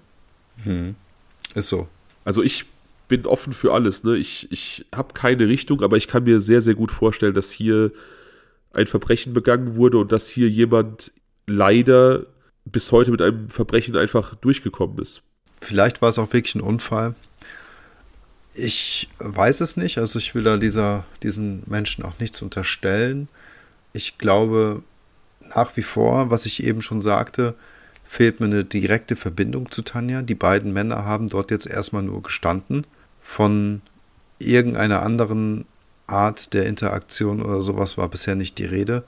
[0.64, 0.96] Hm.
[1.54, 1.88] Ist so.
[2.24, 2.66] Also ich
[3.08, 4.04] bin offen für alles.
[4.04, 4.18] Ne?
[4.18, 7.92] Ich, ich habe keine Richtung, aber ich kann mir sehr, sehr gut vorstellen, dass hier
[8.74, 11.12] ein Verbrechen begangen wurde und dass hier jemand
[11.48, 12.26] leider
[12.66, 15.22] bis heute mit einem Verbrechen einfach durchgekommen ist.
[15.62, 17.16] Vielleicht war es auch wirklich ein Unfall.
[18.58, 23.28] Ich weiß es nicht, also ich will da dieser, diesen Menschen auch nichts unterstellen.
[23.92, 24.82] Ich glaube
[25.54, 27.56] nach wie vor, was ich eben schon sagte,
[28.04, 30.22] fehlt mir eine direkte Verbindung zu Tanja.
[30.22, 32.88] Die beiden Männer haben dort jetzt erstmal nur gestanden.
[33.22, 33.82] Von
[34.40, 35.66] irgendeiner anderen
[36.08, 39.04] Art der Interaktion oder sowas war bisher nicht die Rede.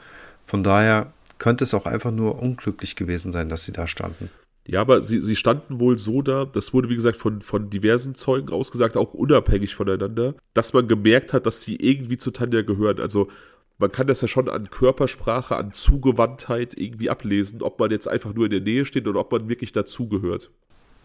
[0.46, 4.30] Von daher könnte es auch einfach nur unglücklich gewesen sein, dass sie da standen.
[4.68, 8.16] Ja, aber sie, sie standen wohl so da, das wurde wie gesagt von, von diversen
[8.16, 13.00] Zeugen ausgesagt, auch unabhängig voneinander, dass man gemerkt hat, dass sie irgendwie zu Tanja gehören.
[13.00, 13.30] Also
[13.78, 18.34] man kann das ja schon an Körpersprache, an Zugewandtheit irgendwie ablesen, ob man jetzt einfach
[18.34, 20.52] nur in der Nähe steht oder ob man wirklich dazugehört.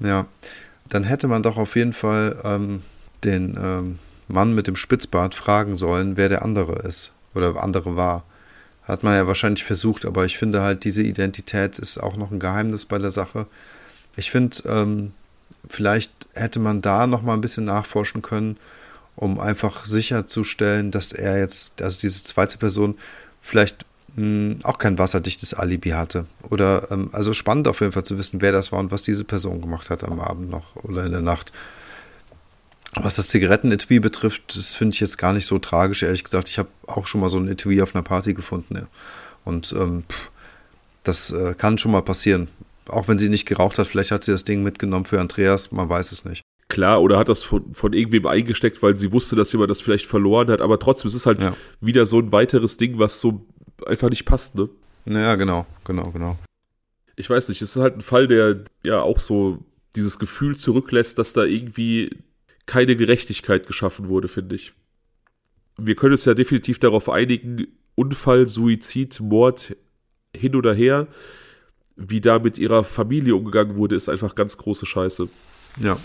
[0.00, 0.26] Ja,
[0.88, 2.82] dann hätte man doch auf jeden Fall ähm,
[3.22, 8.24] den ähm, Mann mit dem Spitzbart fragen sollen, wer der andere ist oder andere war.
[8.85, 12.41] Hat man ja wahrscheinlich versucht, aber ich finde halt, diese Identität ist auch noch ein
[12.41, 13.47] Geheimnis bei der Sache.
[14.16, 15.12] Ich finde, ähm,
[15.68, 18.57] vielleicht hätte man da noch mal ein bisschen nachforschen können,
[19.14, 22.97] um einfach sicherzustellen, dass er jetzt, also diese zweite Person,
[23.41, 26.26] vielleicht mh, hm, auch kein wasserdichtes Alibi hatte.
[26.51, 29.24] Oder, ähm, also spannend auf jeden Fall zu wissen, wer das war und was diese
[29.24, 31.53] Person gemacht hat am Abend noch oder in der Nacht.
[33.01, 36.49] Was das Zigarettenetui betrifft, das finde ich jetzt gar nicht so tragisch, ehrlich gesagt.
[36.51, 38.76] Ich habe auch schon mal so ein Etui auf einer Party gefunden.
[38.76, 38.86] Ja.
[39.45, 40.05] Und ähm,
[41.03, 42.49] das äh, kann schon mal passieren.
[42.88, 45.88] Auch wenn sie nicht geraucht hat, vielleicht hat sie das Ding mitgenommen für Andreas, man
[45.88, 46.42] weiß es nicht.
[46.68, 50.07] Klar, oder hat das von, von irgendwem eingesteckt, weil sie wusste, dass jemand das vielleicht
[50.07, 50.61] verloren hat.
[50.61, 51.57] Aber trotzdem, es ist halt ja.
[51.80, 53.46] wieder so ein weiteres Ding, was so
[53.87, 54.68] einfach nicht passt, ne?
[55.04, 56.38] Naja, genau, genau, genau.
[57.16, 59.58] Ich weiß nicht, es ist halt ein Fall, der ja auch so
[59.96, 62.16] dieses Gefühl zurücklässt, dass da irgendwie
[62.67, 64.72] keine Gerechtigkeit geschaffen wurde, finde ich.
[65.79, 69.76] Wir können uns ja definitiv darauf einigen, Unfall, Suizid, Mord
[70.34, 71.09] hin oder her,
[71.97, 75.29] wie da mit ihrer Familie umgegangen wurde, ist einfach ganz große Scheiße.
[75.80, 75.99] Ja.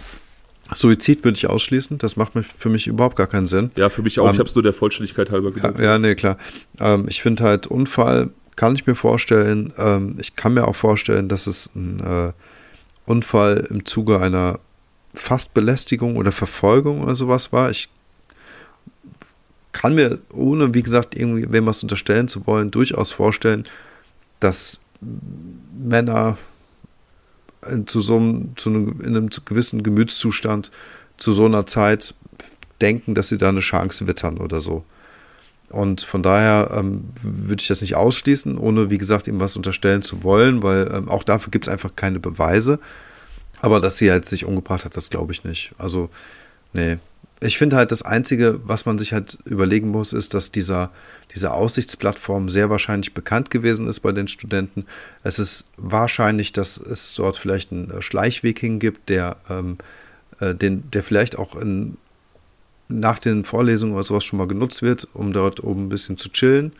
[0.74, 3.72] Suizid würde ich ausschließen, das macht für mich überhaupt gar keinen Sinn.
[3.78, 5.80] Ja, für mich auch, ähm, ich habe es nur der Vollständigkeit halber gesagt.
[5.80, 6.38] Ja, nee, klar.
[6.80, 11.30] Ähm, ich finde halt Unfall, kann ich mir vorstellen, ähm, ich kann mir auch vorstellen,
[11.30, 12.34] dass es ein äh,
[13.06, 14.60] Unfall im Zuge einer
[15.18, 17.70] fast Belästigung oder Verfolgung oder sowas war.
[17.70, 17.90] Ich
[19.72, 23.66] kann mir, ohne, wie gesagt, irgendwie wem was unterstellen zu wollen, durchaus vorstellen,
[24.40, 24.82] dass
[25.78, 26.38] Männer
[27.86, 30.72] zu so einem, zu einem, in einem gewissen Gemütszustand
[31.18, 32.14] zu so einer Zeit
[32.82, 34.84] denken, dass sie da eine Chance wittern oder so.
[35.70, 40.02] Und von daher ähm, würde ich das nicht ausschließen, ohne, wie gesagt, ihm was unterstellen
[40.02, 42.80] zu wollen, weil ähm, auch dafür gibt es einfach keine Beweise.
[43.62, 45.74] Aber dass sie halt sich umgebracht hat, das glaube ich nicht.
[45.78, 46.10] Also,
[46.74, 46.98] nee.
[47.40, 50.90] Ich finde halt, das Einzige, was man sich halt überlegen muss, ist, dass dieser,
[51.36, 54.86] diese Aussichtsplattform sehr wahrscheinlich bekannt gewesen ist bei den Studenten.
[55.22, 59.78] Es ist wahrscheinlich, dass es dort vielleicht einen Schleichweg hingibt, der, ähm,
[60.40, 61.98] äh, den, der vielleicht auch in,
[62.88, 66.30] nach den Vorlesungen oder sowas schon mal genutzt wird, um dort oben ein bisschen zu
[66.30, 66.74] chillen.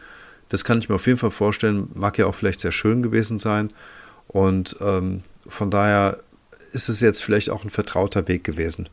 [0.50, 1.90] Das kann ich mir auf jeden Fall vorstellen.
[1.94, 3.70] Mag ja auch vielleicht sehr schön gewesen sein.
[4.28, 6.18] Und ähm, von daher
[6.74, 8.90] ist es jetzt vielleicht auch ein vertrauter Weg gewesen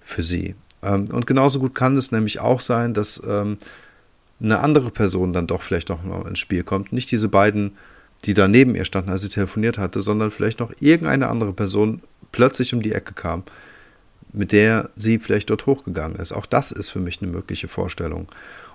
[0.00, 0.54] für sie.
[0.82, 3.58] Ähm, und genauso gut kann es nämlich auch sein, dass ähm,
[4.42, 6.92] eine andere Person dann doch vielleicht noch mal ins Spiel kommt.
[6.92, 7.76] Nicht diese beiden,
[8.24, 12.02] die da neben ihr standen, als sie telefoniert hatte, sondern vielleicht noch irgendeine andere Person
[12.32, 13.44] plötzlich um die Ecke kam,
[14.32, 16.32] mit der sie vielleicht dort hochgegangen ist.
[16.32, 18.28] Auch das ist für mich eine mögliche Vorstellung.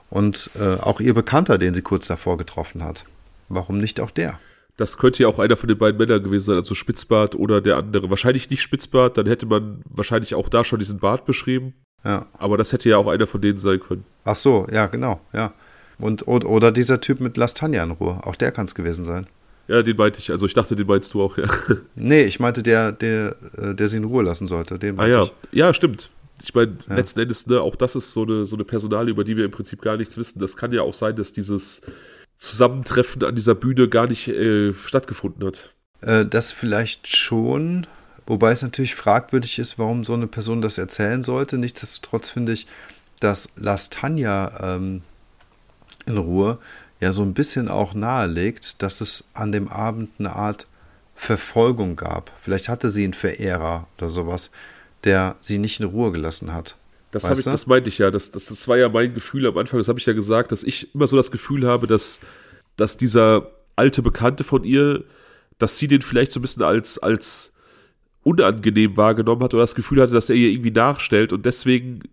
[0.09, 3.03] Und äh, auch ihr Bekannter, den sie kurz davor getroffen hat.
[3.49, 4.39] Warum nicht auch der?
[4.77, 7.77] Das könnte ja auch einer von den beiden Männern gewesen sein, also Spitzbart oder der
[7.77, 8.09] andere.
[8.09, 11.73] Wahrscheinlich nicht Spitzbart, dann hätte man wahrscheinlich auch da schon diesen Bart beschrieben.
[12.05, 12.27] Ja.
[12.37, 14.05] Aber das hätte ja auch einer von denen sein können.
[14.23, 15.53] Ach so, ja, genau, ja.
[15.99, 19.25] Und, oder dieser Typ mit Lastania in Ruhe, auch der kann es gewesen sein.
[19.67, 20.31] Ja, den meinte ich.
[20.31, 21.45] Also ich dachte, den meinst du auch, ja.
[21.95, 24.79] Nee, ich meinte der, der, äh, der sie in Ruhe lassen sollte.
[24.79, 25.33] Den ah ja, ich.
[25.51, 26.09] ja, stimmt.
[26.43, 26.95] Ich meine, ja.
[26.95, 29.51] letzten Endes, ne, auch das ist so eine, so eine Personalie, über die wir im
[29.51, 30.39] Prinzip gar nichts wissen.
[30.39, 31.81] Das kann ja auch sein, dass dieses
[32.37, 35.73] Zusammentreffen an dieser Bühne gar nicht äh, stattgefunden hat.
[36.01, 37.87] Äh, das vielleicht schon,
[38.25, 41.57] wobei es natürlich fragwürdig ist, warum so eine Person das erzählen sollte.
[41.57, 42.67] Nichtsdestotrotz finde ich,
[43.19, 45.01] dass Lastanja ähm,
[46.05, 46.59] in Ruhe
[46.99, 50.67] ja so ein bisschen auch nahelegt, dass es an dem Abend eine Art
[51.15, 52.31] Verfolgung gab.
[52.41, 54.51] Vielleicht hatte sie einen Verehrer oder sowas,
[55.03, 56.75] der sie nicht in Ruhe gelassen hat.
[57.23, 58.11] Das, ich, das meinte ich ja.
[58.11, 60.63] Das, das, das war ja mein Gefühl am Anfang, das habe ich ja gesagt, dass
[60.63, 62.19] ich immer so das Gefühl habe, dass,
[62.75, 65.03] dass dieser alte Bekannte von ihr,
[65.59, 67.53] dass sie den vielleicht so ein bisschen als, als
[68.23, 72.03] unangenehm wahrgenommen hat oder das Gefühl hatte, dass er ihr irgendwie nachstellt und deswegen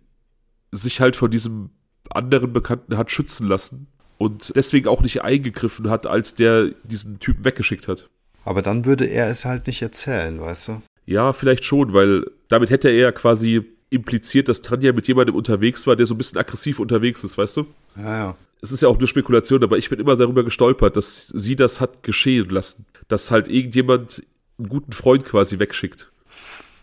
[0.71, 1.71] sich halt von diesem
[2.09, 3.87] anderen Bekannten hat schützen lassen
[4.17, 8.09] und deswegen auch nicht eingegriffen hat, als der diesen Typen weggeschickt hat.
[8.43, 10.81] Aber dann würde er es halt nicht erzählen, weißt du?
[11.05, 15.87] Ja, vielleicht schon, weil damit hätte er ja quasi impliziert, dass Tanja mit jemandem unterwegs
[15.87, 17.65] war, der so ein bisschen aggressiv unterwegs ist, weißt du?
[17.95, 18.35] Ja, ja.
[18.61, 21.81] Es ist ja auch nur Spekulation, aber ich bin immer darüber gestolpert, dass sie das
[21.81, 22.85] hat geschehen lassen.
[23.07, 24.23] Dass halt irgendjemand
[24.57, 26.09] einen guten Freund quasi wegschickt.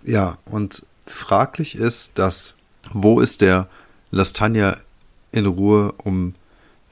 [0.05, 2.55] Ja, und fraglich ist, dass,
[2.93, 3.69] wo ist der
[4.11, 4.77] Lastanja
[5.33, 6.35] in Ruhe um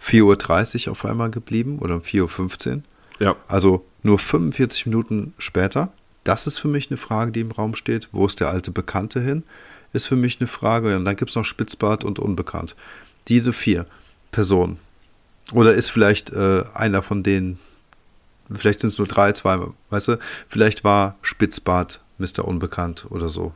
[0.03, 2.83] 4.30 Uhr auf einmal geblieben oder um 4.15 Uhr?
[3.21, 3.37] Ja.
[3.49, 5.93] Also nur 45 Minuten später.
[6.25, 8.09] Das ist für mich eine Frage, die im Raum steht.
[8.13, 9.43] Wo ist der alte Bekannte hin?
[9.93, 10.97] Ist für mich eine Frage.
[10.97, 12.77] Und dann gibt es noch Spitzbart und Unbekannt.
[13.29, 13.87] Diese vier
[14.31, 14.79] Personen.
[15.53, 17.59] Oder ist vielleicht äh, einer von denen,
[18.53, 19.59] vielleicht sind es nur drei, zwei,
[19.91, 20.19] weißt du,
[20.49, 22.45] vielleicht war Spitzbart Mr.
[22.45, 23.53] Unbekannt oder so.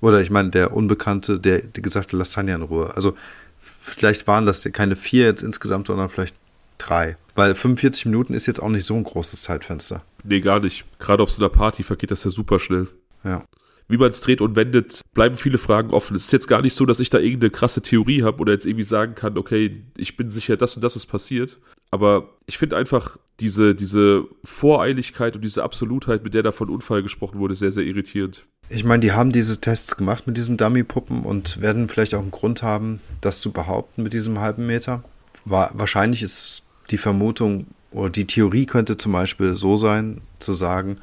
[0.00, 2.94] Oder ich meine, der Unbekannte, der, der gesagt hat, lass Tanja in Ruhe.
[2.94, 3.16] Also
[3.60, 6.36] vielleicht waren das keine vier jetzt insgesamt, sondern vielleicht
[6.78, 7.16] drei.
[7.34, 10.02] Weil 45 Minuten ist jetzt auch nicht so ein großes Zeitfenster.
[10.22, 10.84] Nee, gar nicht.
[10.98, 12.88] Gerade auf so einer Party vergeht das ja super schnell.
[13.24, 13.44] Ja
[13.88, 16.14] wie man es dreht und wendet, bleiben viele Fragen offen.
[16.14, 18.66] Es ist jetzt gar nicht so, dass ich da irgendeine krasse Theorie habe oder jetzt
[18.66, 21.58] irgendwie sagen kann, okay, ich bin sicher, das und das ist passiert.
[21.90, 27.02] Aber ich finde einfach diese, diese Voreiligkeit und diese Absolutheit, mit der da von Unfall
[27.02, 28.44] gesprochen wurde, sehr, sehr irritierend.
[28.68, 32.30] Ich meine, die haben diese Tests gemacht mit diesen Dummy-Puppen und werden vielleicht auch einen
[32.30, 35.02] Grund haben, das zu behaupten mit diesem halben Meter.
[35.46, 40.98] War, wahrscheinlich ist die Vermutung oder die Theorie könnte zum Beispiel so sein, zu sagen,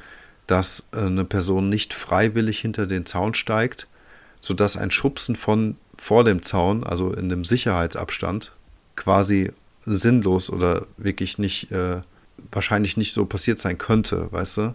[0.46, 3.86] dass äh, eine Person nicht freiwillig hinter den Zaun steigt,
[4.40, 8.52] sodass ein Schubsen von vor dem Zaun, also in dem Sicherheitsabstand,
[8.96, 9.50] quasi
[9.84, 12.00] sinnlos oder wirklich nicht, äh,
[12.52, 14.74] wahrscheinlich nicht so passiert sein könnte, weißt du?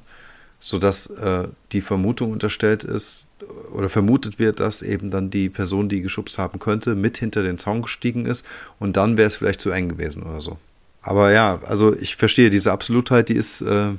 [0.60, 3.28] Sodass äh, die Vermutung unterstellt ist
[3.74, 7.58] oder vermutet wird, dass eben dann die Person, die geschubst haben könnte, mit hinter den
[7.58, 8.46] Zaun gestiegen ist
[8.80, 10.58] und dann wäre es vielleicht zu eng gewesen oder so.
[11.02, 13.94] Aber ja, also ich verstehe, diese Absolutheit, die ist, äh,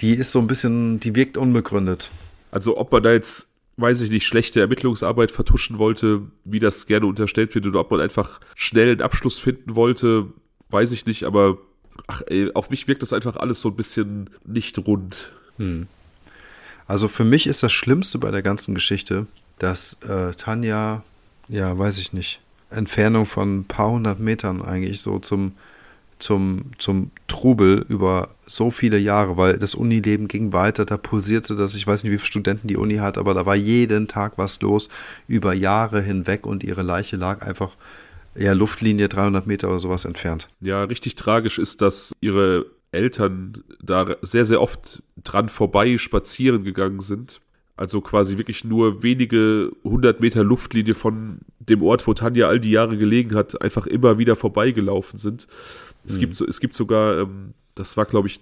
[0.00, 2.10] die ist so ein bisschen, die wirkt unbegründet.
[2.50, 3.46] Also ob man da jetzt,
[3.76, 8.00] weiß ich nicht, schlechte Ermittlungsarbeit vertuschen wollte, wie das gerne unterstellt wird, oder ob man
[8.00, 10.26] einfach schnell einen Abschluss finden wollte,
[10.70, 11.58] weiß ich nicht, aber
[12.06, 15.32] ach, ey, auf mich wirkt das einfach alles so ein bisschen nicht rund.
[15.58, 15.86] Hm.
[16.86, 19.26] Also für mich ist das Schlimmste bei der ganzen Geschichte,
[19.58, 21.04] dass äh, Tanja,
[21.48, 22.40] ja, weiß ich nicht,
[22.70, 25.52] Entfernung von ein paar hundert Metern eigentlich so zum
[26.20, 31.74] zum, zum Trubel über so viele Jahre, weil das Unileben ging weiter, da pulsierte das,
[31.74, 34.60] ich weiß nicht, wie viele Studenten die Uni hat, aber da war jeden Tag was
[34.60, 34.88] los,
[35.26, 37.76] über Jahre hinweg und ihre Leiche lag einfach
[38.34, 40.48] ja, Luftlinie 300 Meter oder sowas entfernt.
[40.60, 47.00] Ja, richtig tragisch ist, dass ihre Eltern da sehr, sehr oft dran vorbei spazieren gegangen
[47.00, 47.40] sind
[47.76, 52.72] Also quasi wirklich nur wenige hundert Meter Luftlinie von dem Ort, wo Tanja all die
[52.72, 55.46] Jahre gelegen hat, einfach immer wieder vorbeigelaufen sind.
[56.04, 56.20] Es, mhm.
[56.20, 58.40] gibt, es gibt sogar, ähm, das war glaube ich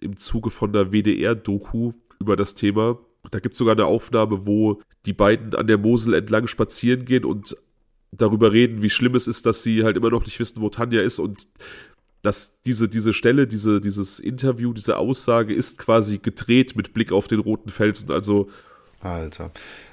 [0.00, 2.98] im Zuge von der WDR-Doku über das Thema,
[3.30, 7.24] da gibt es sogar eine Aufnahme, wo die beiden an der Mosel entlang spazieren gehen
[7.24, 7.56] und
[8.12, 11.00] darüber reden, wie schlimm es ist, dass sie halt immer noch nicht wissen, wo Tanja
[11.00, 11.48] ist und
[12.22, 17.28] dass diese, diese Stelle, diese, dieses Interview, diese Aussage ist quasi gedreht mit Blick auf
[17.28, 18.10] den roten Felsen.
[18.10, 18.50] Also.
[19.00, 19.50] Alter.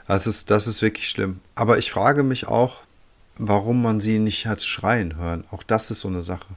[0.08, 1.40] Das ist, das ist wirklich schlimm.
[1.56, 2.84] Aber ich frage mich auch,
[3.38, 5.46] warum man sie nicht hat schreien hören.
[5.52, 6.48] Auch das ist so eine Sache.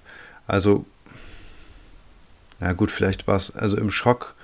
[0.51, 0.85] Also,
[2.59, 4.35] na gut, vielleicht war es, also im Schock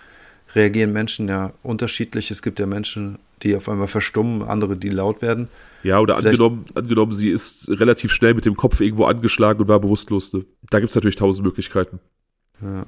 [0.55, 2.31] reagieren Menschen ja unterschiedlich.
[2.31, 5.49] Es gibt ja Menschen, die auf einmal verstummen, andere, die laut werden.
[5.83, 9.81] Ja, oder angenommen, angenommen, sie ist relativ schnell mit dem Kopf irgendwo angeschlagen und war
[9.81, 10.33] bewusstlos.
[10.33, 10.45] Ne?
[10.71, 11.99] Da gibt es natürlich tausend Möglichkeiten.
[12.63, 12.87] Ja.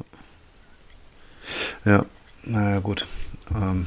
[1.85, 2.05] Ja,
[2.45, 3.05] naja, gut.
[3.53, 3.85] Ähm.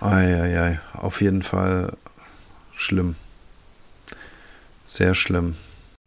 [0.00, 1.94] Eieiei, auf jeden Fall
[2.74, 3.16] schlimm.
[4.86, 5.56] Sehr schlimm.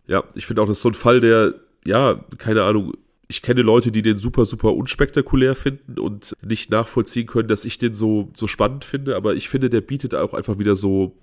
[0.08, 1.54] Ja, ich finde auch, das ist so ein Fall, der,
[1.86, 2.94] ja, keine Ahnung,
[3.28, 7.78] ich kenne Leute, die den super, super unspektakulär finden und nicht nachvollziehen können, dass ich
[7.78, 11.14] den so, so spannend finde, aber ich finde, der bietet auch einfach wieder so,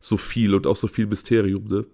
[0.00, 1.84] so viel und auch so viel Mysterium, ne?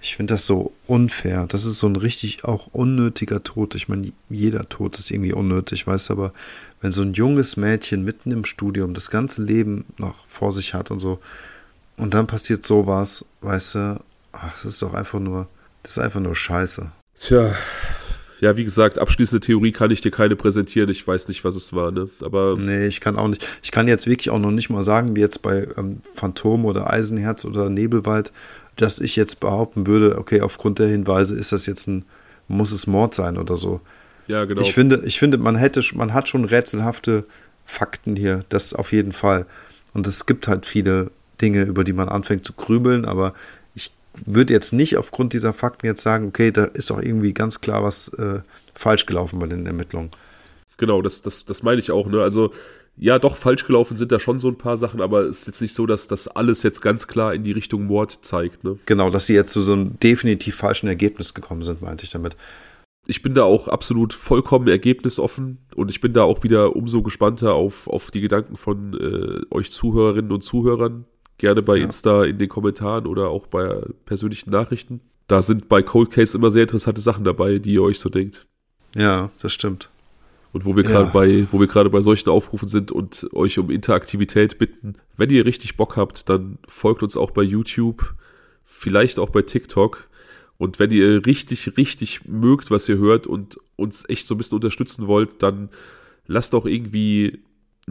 [0.00, 1.46] Ich finde das so unfair.
[1.46, 3.76] Das ist so ein richtig auch unnötiger Tod.
[3.76, 6.32] Ich meine, jeder Tod ist irgendwie unnötig, weißt du, aber
[6.80, 10.90] wenn so ein junges Mädchen mitten im Studium das ganze Leben noch vor sich hat
[10.90, 11.20] und so,
[11.96, 14.00] und dann passiert sowas, weißt du,
[14.32, 15.48] ach, das ist doch einfach nur,
[15.82, 16.90] das ist einfach nur scheiße.
[17.18, 17.54] Tja,
[18.42, 20.90] ja, wie gesagt, abschließende Theorie kann ich dir keine präsentieren.
[20.90, 22.10] Ich weiß nicht, was es war, ne?
[22.22, 22.56] Aber.
[22.58, 23.46] Nee, ich kann auch nicht.
[23.62, 26.92] Ich kann jetzt wirklich auch noch nicht mal sagen, wie jetzt bei ähm, Phantom oder
[26.92, 28.32] Eisenherz oder Nebelwald,
[28.74, 32.04] dass ich jetzt behaupten würde, okay, aufgrund der Hinweise ist das jetzt ein,
[32.48, 33.80] muss es Mord sein oder so.
[34.26, 34.62] Ja, genau.
[34.62, 37.24] Ich finde, ich finde, man hätte, man hat schon rätselhafte
[37.64, 39.46] Fakten hier, das auf jeden Fall.
[39.94, 43.34] Und es gibt halt viele Dinge, über die man anfängt zu grübeln, aber
[44.24, 47.82] würde jetzt nicht aufgrund dieser Fakten jetzt sagen, okay, da ist auch irgendwie ganz klar
[47.82, 48.40] was äh,
[48.74, 50.10] falsch gelaufen bei den Ermittlungen.
[50.76, 52.06] Genau, das, das, das meine ich auch.
[52.06, 52.22] Ne?
[52.22, 52.52] Also
[52.96, 55.62] ja, doch, falsch gelaufen sind da schon so ein paar Sachen, aber es ist jetzt
[55.62, 58.64] nicht so, dass das alles jetzt ganz klar in die Richtung Mord zeigt.
[58.64, 58.78] Ne?
[58.86, 62.36] Genau, dass sie jetzt zu so einem definitiv falschen Ergebnis gekommen sind, meinte ich damit.
[63.06, 67.54] Ich bin da auch absolut vollkommen ergebnisoffen und ich bin da auch wieder umso gespannter
[67.54, 71.06] auf, auf die Gedanken von äh, euch Zuhörerinnen und Zuhörern,
[71.42, 71.86] Gerne bei ja.
[71.86, 75.00] Insta in den Kommentaren oder auch bei persönlichen Nachrichten.
[75.26, 78.46] Da sind bei Cold Case immer sehr interessante Sachen dabei, die ihr euch so denkt.
[78.94, 79.90] Ja, das stimmt.
[80.52, 81.10] Und wo wir gerade ja.
[81.10, 85.44] bei, wo wir gerade bei solchen Aufrufen sind und euch um Interaktivität bitten, wenn ihr
[85.44, 88.14] richtig Bock habt, dann folgt uns auch bei YouTube,
[88.64, 90.08] vielleicht auch bei TikTok.
[90.58, 94.54] Und wenn ihr richtig, richtig mögt, was ihr hört und uns echt so ein bisschen
[94.54, 95.70] unterstützen wollt, dann
[96.28, 97.40] lasst doch irgendwie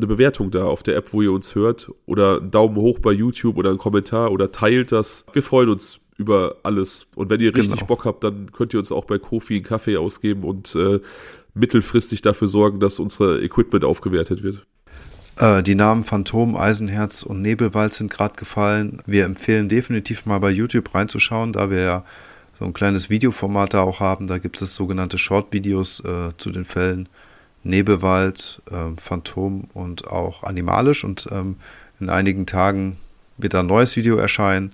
[0.01, 1.91] eine Bewertung da auf der App, wo ihr uns hört.
[2.05, 5.25] Oder einen Daumen hoch bei YouTube oder einen Kommentar oder teilt das.
[5.33, 7.07] Wir freuen uns über alles.
[7.15, 7.85] Und wenn ihr richtig genau.
[7.85, 10.99] Bock habt, dann könnt ihr uns auch bei Kofi einen Kaffee ausgeben und äh,
[11.53, 14.65] mittelfristig dafür sorgen, dass unser Equipment aufgewertet wird.
[15.37, 19.01] Äh, die Namen Phantom, Eisenherz und Nebelwald sind gerade gefallen.
[19.05, 22.05] Wir empfehlen definitiv mal bei YouTube reinzuschauen, da wir ja
[22.57, 24.27] so ein kleines Videoformat da auch haben.
[24.27, 27.09] Da gibt es sogenannte Short-Videos äh, zu den Fällen.
[27.63, 31.03] Nebelwald, äh, Phantom und auch animalisch.
[31.03, 31.55] Und ähm,
[31.99, 32.97] in einigen Tagen
[33.37, 34.73] wird ein neues Video erscheinen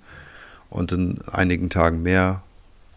[0.69, 2.41] und in einigen Tagen mehr,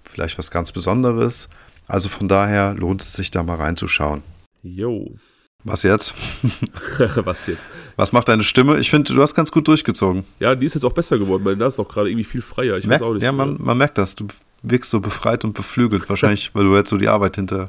[0.05, 1.49] vielleicht was ganz Besonderes.
[1.87, 4.23] Also von daher lohnt es sich da mal reinzuschauen.
[4.63, 5.11] Jo.
[5.65, 6.15] Was jetzt?
[7.17, 7.69] Was jetzt?
[7.97, 8.79] Was macht deine Stimme?
[8.79, 10.25] Ich finde, du hast ganz gut durchgezogen.
[10.39, 11.45] Ja, die ist jetzt auch besser geworden.
[11.45, 12.79] Meine Nase ist auch gerade irgendwie viel freier.
[12.79, 13.23] Ich Merk, weiß auch nicht.
[13.23, 14.17] Ja, man, man merkt das.
[14.17, 14.27] Du
[14.63, 16.09] wirkst so befreit und beflügelt.
[16.09, 17.69] Wahrscheinlich, weil du jetzt so die Arbeit hinter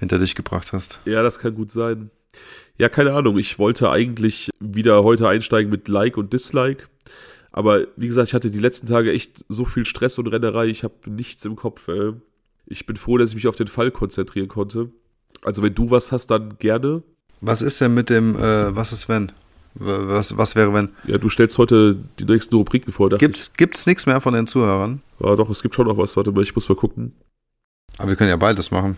[0.00, 0.98] hinter dich gebracht hast.
[1.04, 2.10] Ja, das kann gut sein.
[2.78, 3.38] Ja, keine Ahnung.
[3.38, 6.84] Ich wollte eigentlich wieder heute einsteigen mit Like und Dislike.
[7.52, 10.66] Aber wie gesagt, ich hatte die letzten Tage echt so viel Stress und Rennerei.
[10.66, 11.86] Ich habe nichts im Kopf.
[11.88, 12.14] Ey.
[12.66, 14.90] Ich bin froh, dass ich mich auf den Fall konzentrieren konnte.
[15.42, 17.02] Also wenn du was hast, dann gerne.
[17.40, 19.32] Was ist denn mit dem, äh, was ist wenn?
[19.74, 20.90] Was, was wäre wenn?
[21.06, 23.08] Ja, du stellst heute die nächsten Rubriken vor.
[23.10, 25.00] Gibt's, gibt's nichts mehr von den Zuhörern?
[25.20, 26.16] Ja, doch, es gibt schon noch was.
[26.16, 27.12] Warte mal, ich muss mal gucken.
[27.98, 28.96] Aber wir können ja beides machen.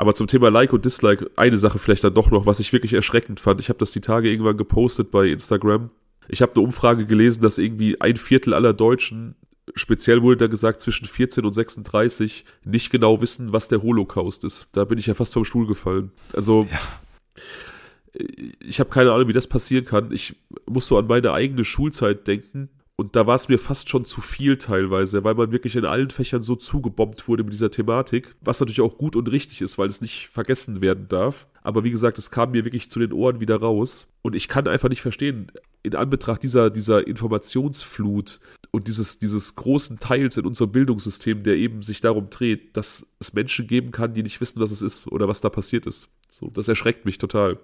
[0.00, 2.94] Aber zum Thema Like und Dislike, eine Sache vielleicht dann doch noch, was ich wirklich
[2.94, 3.60] erschreckend fand.
[3.60, 5.90] Ich habe das die Tage irgendwann gepostet bei Instagram.
[6.26, 9.34] Ich habe eine Umfrage gelesen, dass irgendwie ein Viertel aller Deutschen,
[9.74, 14.68] speziell wurde da gesagt zwischen 14 und 36, nicht genau wissen, was der Holocaust ist.
[14.72, 16.12] Da bin ich ja fast vom Stuhl gefallen.
[16.32, 18.24] Also ja.
[18.58, 20.12] ich habe keine Ahnung, wie das passieren kann.
[20.12, 22.70] Ich muss so an meine eigene Schulzeit denken
[23.00, 26.10] Und da war es mir fast schon zu viel teilweise, weil man wirklich in allen
[26.10, 29.88] Fächern so zugebombt wurde mit dieser Thematik, was natürlich auch gut und richtig ist, weil
[29.88, 31.46] es nicht vergessen werden darf.
[31.62, 34.06] Aber wie gesagt, es kam mir wirklich zu den Ohren wieder raus.
[34.20, 35.50] Und ich kann einfach nicht verstehen,
[35.82, 38.38] in Anbetracht dieser, dieser Informationsflut
[38.70, 43.32] und dieses, dieses großen Teils in unserem Bildungssystem, der eben sich darum dreht, dass es
[43.32, 46.10] Menschen geben kann, die nicht wissen, was es ist oder was da passiert ist.
[46.28, 47.60] So, das erschreckt mich total.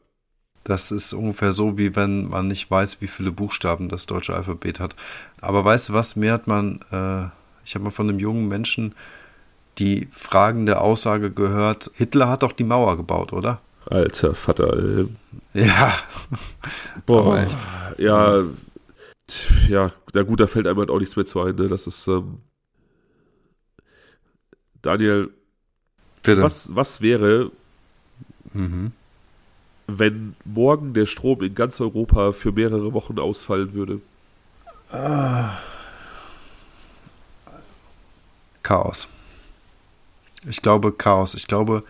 [0.67, 4.81] Das ist ungefähr so, wie wenn man nicht weiß, wie viele Buchstaben das deutsche Alphabet
[4.81, 4.97] hat.
[5.41, 7.27] Aber weißt du was, mir hat man, äh,
[7.65, 8.93] ich habe mal von einem jungen Menschen
[9.79, 13.61] die fragende Aussage gehört, Hitler hat doch die Mauer gebaut, oder?
[13.89, 14.77] Alter Vater.
[14.77, 15.07] Äh.
[15.55, 15.99] Ja.
[17.07, 17.59] Boah, echt.
[17.99, 18.43] Ja,
[19.69, 21.69] ja, na gut, da fällt einem halt auch nichts mehr zu ein, ne?
[21.69, 22.39] Das ist, ähm,
[24.83, 25.31] Daniel,
[26.25, 26.43] Bitte.
[26.43, 27.53] Was, was wäre,
[28.53, 28.91] mhm
[29.87, 34.01] wenn morgen der Strom in ganz Europa für mehrere Wochen ausfallen würde?
[38.63, 39.09] Chaos.
[40.49, 41.35] Ich glaube Chaos.
[41.35, 41.83] Ich glaube,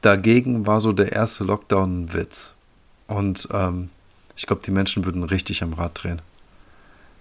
[0.00, 2.54] dagegen war so der erste Lockdown ein Witz.
[3.06, 3.90] Und ähm,
[4.36, 6.22] ich glaube, die Menschen würden richtig am Rad drehen.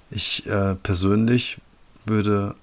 [0.09, 1.57] Ich äh, persönlich
[2.05, 2.55] würde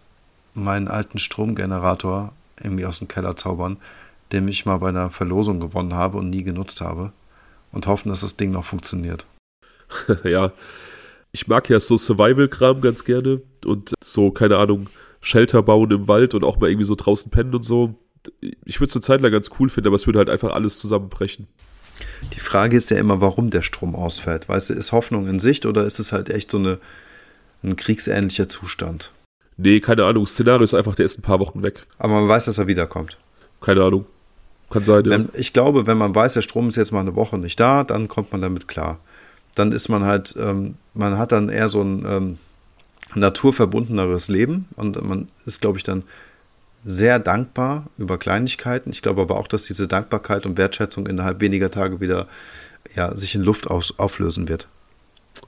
[0.54, 3.78] meinen alten Stromgenerator irgendwie aus dem Keller zaubern,
[4.32, 7.12] den ich mal bei einer Verlosung gewonnen habe und nie genutzt habe.
[7.72, 9.26] Und hoffen, dass das Ding noch funktioniert.
[10.24, 10.52] ja,
[11.32, 14.88] ich mag ja so Survival-Kram ganz gerne und so, keine Ahnung,
[15.20, 17.94] Shelter bauen im Wald und auch mal irgendwie so draußen pennen und so.
[18.64, 20.78] Ich würde es eine Zeit lang ganz cool finden, aber es würde halt einfach alles
[20.78, 21.46] zusammenbrechen.
[22.34, 24.48] Die Frage ist ja immer, warum der Strom ausfällt.
[24.48, 26.78] Weißt du, ist Hoffnung in Sicht oder ist es halt echt so eine,
[27.62, 29.12] ein kriegsähnlicher Zustand?
[29.56, 30.26] Nee, keine Ahnung.
[30.26, 31.86] Szenario ist einfach, der ist ein paar Wochen weg.
[31.98, 33.18] Aber man weiß, dass er wiederkommt.
[33.60, 34.06] Keine Ahnung.
[34.70, 35.18] Kann sein, ja.
[35.34, 38.06] Ich glaube, wenn man weiß, der Strom ist jetzt mal eine Woche nicht da, dann
[38.06, 39.00] kommt man damit klar.
[39.56, 42.38] Dann ist man halt, ähm, man hat dann eher so ein ähm,
[43.16, 46.04] naturverbundeneres Leben und man ist, glaube ich, dann
[46.84, 48.90] sehr dankbar über Kleinigkeiten.
[48.90, 52.28] Ich glaube aber auch, dass diese Dankbarkeit und Wertschätzung innerhalb weniger Tage wieder
[52.94, 54.68] ja, sich in Luft aus, auflösen wird.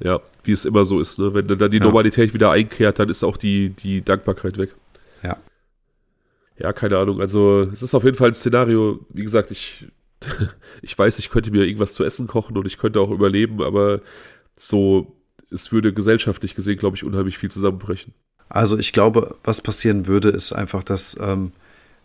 [0.01, 1.21] Ja, wie es immer so ist.
[1.21, 1.33] Ne?
[1.33, 1.85] Wenn dann die ja.
[1.85, 4.75] Normalität wieder einkehrt, dann ist auch die, die Dankbarkeit weg.
[5.23, 5.39] Ja
[6.59, 7.21] ja, keine Ahnung.
[7.21, 9.05] Also, es ist auf jeden Fall ein Szenario.
[9.11, 9.87] Wie gesagt, ich,
[10.83, 14.01] ich weiß, ich könnte mir irgendwas zu essen kochen und ich könnte auch überleben, aber
[14.57, 15.17] so,
[15.51, 18.15] es würde gesellschaftlich gesehen, glaube ich, unheimlich viel zusammenbrechen.
[18.49, 21.53] Also, ich glaube, was passieren würde, ist einfach, dass ähm,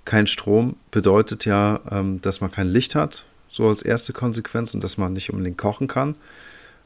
[0.05, 4.83] kein Strom bedeutet ja, ähm, dass man kein Licht hat, so als erste Konsequenz und
[4.83, 6.15] dass man nicht unbedingt kochen kann.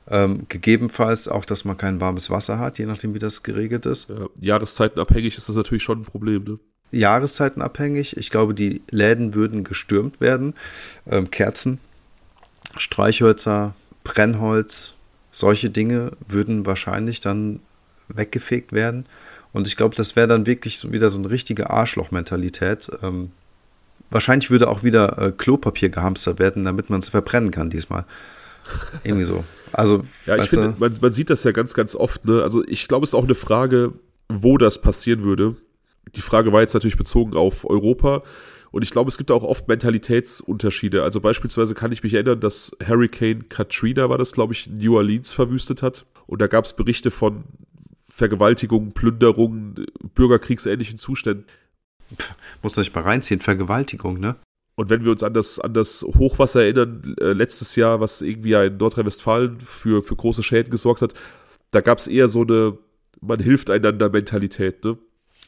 [0.10, 4.10] Ähm, gegebenenfalls auch, dass man kein warmes Wasser hat, je nachdem, wie das geregelt ist.
[4.10, 6.44] Ja, jahreszeitenabhängig ist das natürlich schon ein Problem.
[6.44, 6.60] Ne?
[6.92, 8.18] Jahreszeiten abhängig.
[8.18, 10.54] Ich glaube, die Läden würden gestürmt werden.
[11.10, 11.80] Ähm, Kerzen,
[12.78, 13.74] Streichhölzer,
[14.04, 14.94] Brennholz,
[15.32, 17.60] solche Dinge würden wahrscheinlich dann
[18.08, 19.06] weggefegt werden.
[19.54, 22.90] Und ich glaube, das wäre dann wirklich so wieder so eine richtige Arschloch-Mentalität.
[23.02, 23.32] Ähm,
[24.10, 28.06] wahrscheinlich würde auch wieder äh, Klopapier gehamstert werden, damit man es verbrennen kann diesmal.
[29.04, 29.44] Irgendwie so.
[29.74, 32.24] Also, ja, ich finde, man, man, sieht das ja ganz, ganz oft.
[32.26, 32.44] Ne?
[32.44, 33.94] Also, ich glaube, es ist auch eine Frage,
[34.30, 35.56] wo das passieren würde
[36.16, 38.24] die Frage war jetzt natürlich bezogen auf Europa.
[38.72, 41.04] Und ich glaube, es gibt auch oft Mentalitätsunterschiede.
[41.04, 45.32] Also beispielsweise kann ich mich erinnern, dass Hurricane Katrina war das, glaube ich, New Orleans
[45.34, 46.06] verwüstet hat.
[46.26, 47.44] Und da gab es Berichte von
[48.08, 51.46] Vergewaltigungen, Plünderungen, bürgerkriegsähnlichen Zuständen.
[52.18, 54.38] Pff, muss nicht mal reinziehen, Vergewaltigung, ne?
[54.76, 58.50] Und wenn wir uns an das, an das Hochwasser erinnern, äh, letztes Jahr, was irgendwie
[58.50, 61.14] ja in Nordrhein-Westfalen für, für große Schäden gesorgt hat,
[61.72, 62.78] da gab es eher so eine,
[63.20, 64.98] man hilft einander Mentalität, ne?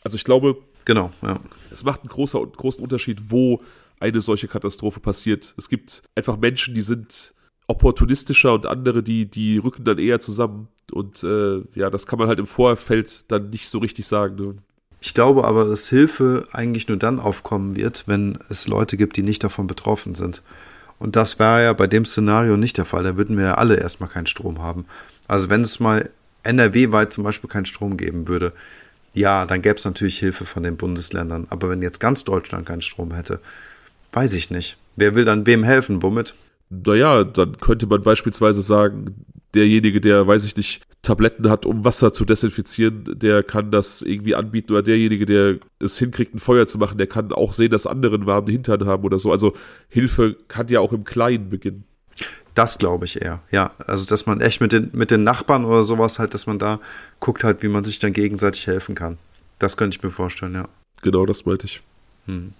[0.04, 1.40] Also ich glaube, genau, ja.
[1.72, 3.62] es macht einen großer, großen Unterschied, wo
[4.00, 5.54] eine solche Katastrophe passiert.
[5.58, 7.34] Es gibt einfach Menschen, die sind
[7.68, 10.68] opportunistischer und andere, die, die rücken dann eher zusammen.
[10.92, 14.36] Und äh, ja, das kann man halt im Vorfeld dann nicht so richtig sagen.
[14.36, 14.56] Ne?
[15.00, 19.24] Ich glaube aber, dass Hilfe eigentlich nur dann aufkommen wird, wenn es Leute gibt, die
[19.24, 20.42] nicht davon betroffen sind.
[21.00, 23.04] Und das wäre ja bei dem Szenario nicht der Fall.
[23.04, 24.86] Da würden wir ja alle erstmal keinen Strom haben.
[25.28, 26.10] Also wenn es mal
[26.44, 28.54] NRW-weit zum Beispiel keinen Strom geben würde,
[29.14, 31.48] ja, dann gäbe es natürlich Hilfe von den Bundesländern.
[31.50, 33.40] Aber wenn jetzt ganz Deutschland keinen Strom hätte,
[34.12, 34.78] weiß ich nicht.
[34.96, 36.02] Wer will dann wem helfen?
[36.02, 36.34] Womit?
[36.70, 42.14] Naja, dann könnte man beispielsweise sagen, derjenige, der, weiß ich nicht, Tabletten hat, um Wasser
[42.14, 44.72] zu desinfizieren, der kann das irgendwie anbieten.
[44.72, 48.16] Oder derjenige, der es hinkriegt, ein Feuer zu machen, der kann auch sehen, dass andere
[48.16, 49.32] einen warmen Hintern haben oder so.
[49.32, 49.54] Also
[49.90, 51.84] Hilfe kann ja auch im Kleinen beginnen.
[52.56, 53.72] Das glaube ich eher, ja.
[53.88, 56.80] Also, dass man echt mit den, mit den Nachbarn oder sowas halt, dass man da
[57.20, 59.18] guckt halt, wie man sich dann gegenseitig helfen kann.
[59.60, 60.68] Das könnte ich mir vorstellen, ja.
[61.02, 61.82] Genau, das meinte ich.
[62.28, 62.54] Hm.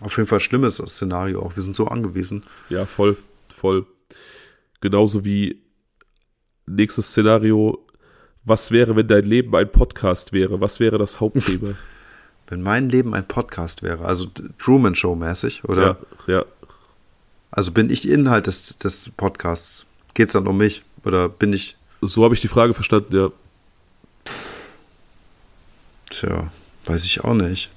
[0.00, 1.56] Auf jeden Fall schlimmes Szenario auch.
[1.56, 2.44] Wir sind so angewiesen.
[2.68, 3.16] Ja, voll,
[3.54, 3.86] voll.
[4.80, 5.60] Genauso wie
[6.66, 7.84] nächstes Szenario,
[8.44, 10.60] Was wäre, wenn dein Leben ein Podcast wäre?
[10.60, 11.74] Was wäre das Hauptthema?
[12.48, 14.26] wenn mein Leben ein Podcast wäre, also
[14.58, 15.98] Truman Show mäßig, oder?
[16.26, 16.44] Ja, ja.
[17.50, 19.86] Also bin ich Inhalt des, des Podcasts?
[20.14, 20.82] Geht es dann um mich?
[21.04, 21.76] Oder bin ich.
[22.00, 23.30] So habe ich die Frage verstanden, ja.
[26.10, 26.50] Tja,
[26.84, 27.70] weiß ich auch nicht.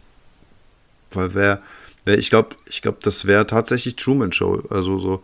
[1.12, 1.62] Weil wer,
[2.06, 4.64] wer ich glaube, ich glaube, das wäre tatsächlich Truman Show.
[4.70, 5.24] Also so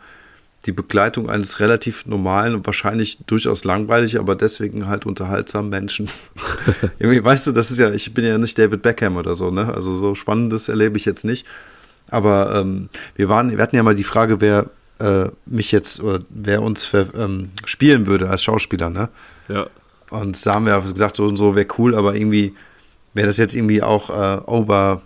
[0.66, 6.10] die Begleitung eines relativ normalen und wahrscheinlich durchaus langweilig, aber deswegen halt unterhaltsamen Menschen.
[7.00, 9.74] Irgendwie, weißt du, das ist ja, ich bin ja nicht David Beckham oder so, ne?
[9.74, 11.46] Also so Spannendes erlebe ich jetzt nicht.
[12.10, 14.68] Aber ähm, wir waren, wir hatten ja mal die Frage, wer
[15.00, 19.10] äh, mich jetzt oder wer uns für, ähm, spielen würde als Schauspieler, ne?
[19.48, 19.68] Ja.
[20.10, 22.56] Und da haben wir gesagt, so und so wäre cool, aber irgendwie
[23.14, 25.02] wäre das jetzt irgendwie auch äh, over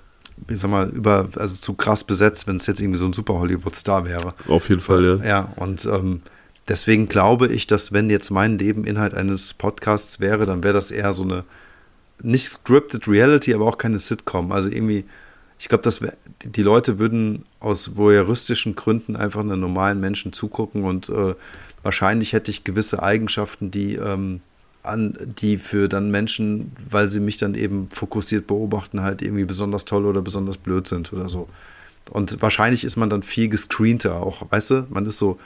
[0.48, 3.36] ich sag mal, über, also zu krass besetzt, wenn es jetzt irgendwie so ein super
[3.36, 4.34] Hollywood-Star wäre.
[4.48, 5.26] Auf jeden Fall, ja.
[5.28, 6.22] Ja, und ähm,
[6.68, 10.91] deswegen glaube ich, dass wenn jetzt mein Leben Inhalt eines Podcasts wäre, dann wäre das
[10.91, 11.44] eher so eine
[12.23, 14.52] nicht scripted Reality, aber auch keine Sitcom.
[14.52, 15.06] Also irgendwie,
[15.60, 16.02] ich glaube, dass
[16.45, 21.35] die Leute würden aus voyeuristischen Gründen einfach einen normalen Menschen zugucken und äh,
[21.84, 24.41] wahrscheinlich hätte ich gewisse Eigenschaften, die ähm,
[24.84, 29.85] an, die für dann Menschen, weil sie mich dann eben fokussiert beobachten, halt irgendwie besonders
[29.85, 31.47] toll oder besonders blöd sind oder so.
[32.09, 34.88] Und wahrscheinlich ist man dann viel gescreenter auch, weißt du?
[34.89, 35.39] Man ist so,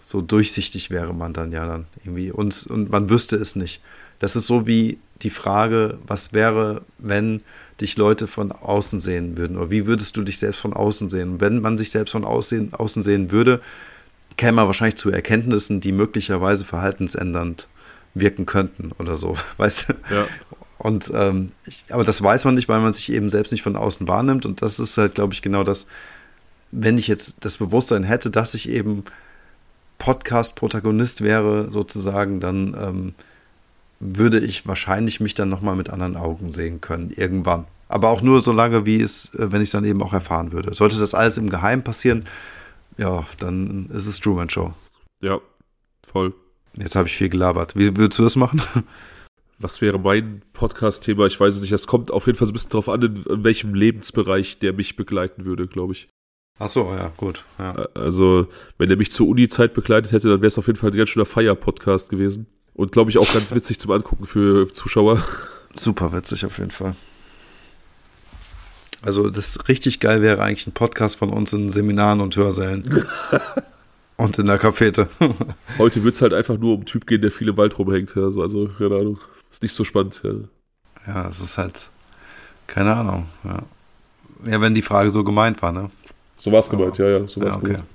[0.00, 3.80] so durchsichtig wäre man dann ja dann irgendwie und, und man wüsste es nicht.
[4.18, 7.42] Das ist so wie die Frage, was wäre, wenn
[7.80, 11.40] dich Leute von außen sehen würden oder wie würdest du dich selbst von außen sehen?
[11.40, 13.60] Wenn man sich selbst von außen, außen sehen würde,
[14.36, 17.68] käme man wahrscheinlich zu Erkenntnissen, die möglicherweise verhaltensändernd
[18.14, 20.14] wirken könnten oder so, weißt du?
[20.14, 20.26] Ja.
[20.78, 23.76] Und ähm, ich, aber das weiß man nicht, weil man sich eben selbst nicht von
[23.76, 24.46] außen wahrnimmt.
[24.46, 25.86] Und das ist halt, glaube ich, genau das,
[26.70, 29.04] wenn ich jetzt das Bewusstsein hätte, dass ich eben
[29.98, 33.14] Podcast-Protagonist wäre, sozusagen, dann ähm,
[34.00, 37.66] würde ich wahrscheinlich mich dann nochmal mit anderen Augen sehen können, irgendwann.
[37.88, 40.52] Aber auch nur so lange, wie es, äh, wenn ich es dann eben auch erfahren
[40.52, 40.74] würde.
[40.74, 42.24] Sollte das alles im Geheimen passieren,
[42.96, 44.72] ja, dann ist es Truman Show.
[45.20, 45.40] Ja,
[46.06, 46.34] voll.
[46.78, 47.76] Jetzt habe ich viel gelabert.
[47.76, 48.62] Wie würdest du das machen?
[49.60, 51.26] Was wäre mein Podcast-Thema?
[51.26, 51.72] Ich weiß es nicht.
[51.72, 54.72] Es kommt auf jeden Fall so ein bisschen drauf an, in, in welchem Lebensbereich der
[54.72, 56.08] mich begleiten würde, glaube ich.
[56.60, 57.44] Ach so, ja, gut.
[57.58, 57.72] Ja.
[57.94, 58.48] Also,
[58.78, 61.10] wenn er mich zur Uni-Zeit begleitet hätte, dann wäre es auf jeden Fall ein ganz
[61.10, 62.46] schöner Feier-Podcast gewesen.
[62.78, 65.20] Und glaube ich auch ganz witzig zum Angucken für Zuschauer.
[65.74, 66.94] Super witzig auf jeden Fall.
[69.02, 73.04] Also, das richtig geil wäre eigentlich ein Podcast von uns in Seminaren und Hörsälen.
[74.16, 75.08] Und in der Cafete.
[75.78, 78.16] Heute wird es halt einfach nur um einen Typ gehen, der viel im Wald rumhängt.
[78.16, 79.20] Also, also keine Ahnung.
[79.52, 80.20] Ist nicht so spannend.
[80.24, 80.32] Ja,
[81.06, 81.88] ja es ist halt,
[82.66, 83.28] keine Ahnung.
[83.44, 83.62] Ja.
[84.44, 85.88] ja, wenn die Frage so gemeint war, ne?
[86.36, 87.26] So war es gemeint, ja, ja.
[87.28, 87.66] So war's ja, okay.
[87.66, 87.86] gemeint.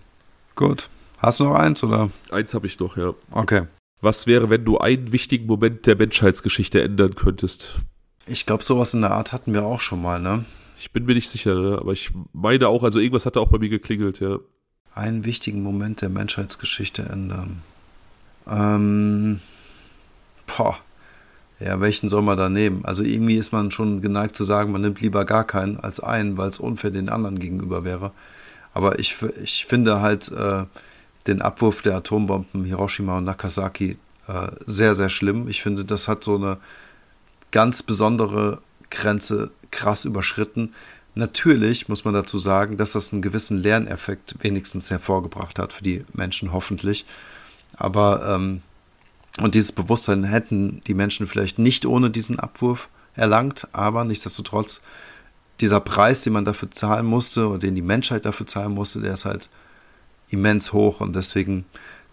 [0.55, 0.87] Gut.
[1.17, 2.09] Hast du noch eins, oder?
[2.31, 3.13] Eins habe ich noch, ja.
[3.31, 3.63] Okay.
[4.03, 7.79] Was wäre, wenn du einen wichtigen Moment der Menschheitsgeschichte ändern könntest?
[8.27, 10.43] Ich glaube, sowas in der Art hatten wir auch schon mal, ne?
[10.77, 11.77] Ich bin mir nicht sicher, ne?
[11.79, 14.39] aber ich meine auch, also irgendwas hat da auch bei mir geklingelt, ja
[14.95, 17.61] einen wichtigen Moment der Menschheitsgeschichte ändern?
[18.47, 19.39] Ähm,
[20.45, 20.77] boah.
[21.59, 22.83] Ja, welchen soll man da nehmen?
[22.83, 26.37] Also irgendwie ist man schon geneigt zu sagen, man nimmt lieber gar keinen als einen,
[26.37, 28.11] weil es unfair den anderen gegenüber wäre.
[28.73, 30.65] Aber ich, ich finde halt äh,
[31.27, 33.97] den Abwurf der Atombomben Hiroshima und Nagasaki
[34.27, 35.47] äh, sehr, sehr schlimm.
[35.47, 36.57] Ich finde, das hat so eine
[37.51, 40.73] ganz besondere Grenze krass überschritten.
[41.15, 46.05] Natürlich muss man dazu sagen, dass das einen gewissen Lerneffekt wenigstens hervorgebracht hat für die
[46.13, 47.05] Menschen hoffentlich.
[47.77, 48.61] Aber ähm,
[49.39, 54.81] und dieses Bewusstsein hätten die Menschen vielleicht nicht ohne diesen Abwurf erlangt, aber nichtsdestotrotz
[55.59, 59.13] dieser Preis, den man dafür zahlen musste oder den die Menschheit dafür zahlen musste, der
[59.13, 59.49] ist halt
[60.33, 61.65] immens hoch und deswegen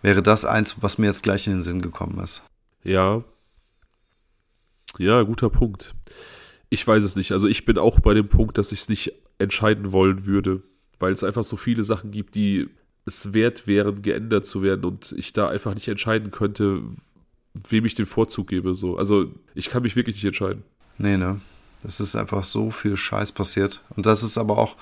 [0.02, 2.42] wäre das eins, was mir jetzt gleich in den Sinn gekommen ist.
[2.84, 3.22] Ja.
[4.98, 5.94] Ja, guter Punkt.
[6.68, 7.32] Ich weiß es nicht.
[7.32, 10.62] Also ich bin auch bei dem Punkt, dass ich es nicht entscheiden wollen würde,
[10.98, 12.68] weil es einfach so viele Sachen gibt, die
[13.06, 16.82] es wert wären, geändert zu werden und ich da einfach nicht entscheiden könnte,
[17.68, 18.74] wem ich den Vorzug gebe.
[18.74, 18.96] So.
[18.96, 20.62] Also ich kann mich wirklich nicht entscheiden.
[20.98, 21.40] Nee, ne?
[21.82, 23.82] Es ist einfach so viel Scheiß passiert.
[23.96, 24.76] Und das ist aber auch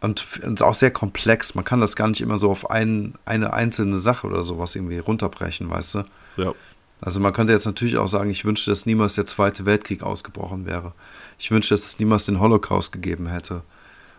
[0.00, 1.54] und, und auch sehr komplex.
[1.54, 4.98] Man kann das gar nicht immer so auf ein, eine einzelne Sache oder sowas irgendwie
[4.98, 6.04] runterbrechen, weißt du?
[6.36, 6.54] Ja.
[7.00, 10.66] Also man könnte jetzt natürlich auch sagen, ich wünschte, dass niemals der Zweite Weltkrieg ausgebrochen
[10.66, 10.92] wäre.
[11.38, 13.62] Ich wünschte, dass es niemals den Holocaust gegeben hätte.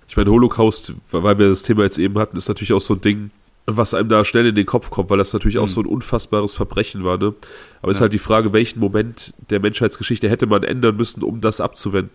[0.08, 3.02] Ich meine, Holocaust, weil wir das Thema jetzt eben hatten, ist natürlich auch so ein
[3.02, 3.32] Ding,
[3.66, 5.64] was einem da schnell in den Kopf kommt, weil das natürlich mhm.
[5.64, 7.18] auch so ein unfassbares Verbrechen war.
[7.18, 7.36] Ne?
[7.82, 7.98] Aber es ja.
[7.98, 12.12] ist halt die Frage, welchen Moment der Menschheitsgeschichte hätte man ändern müssen, um das abzuwenden.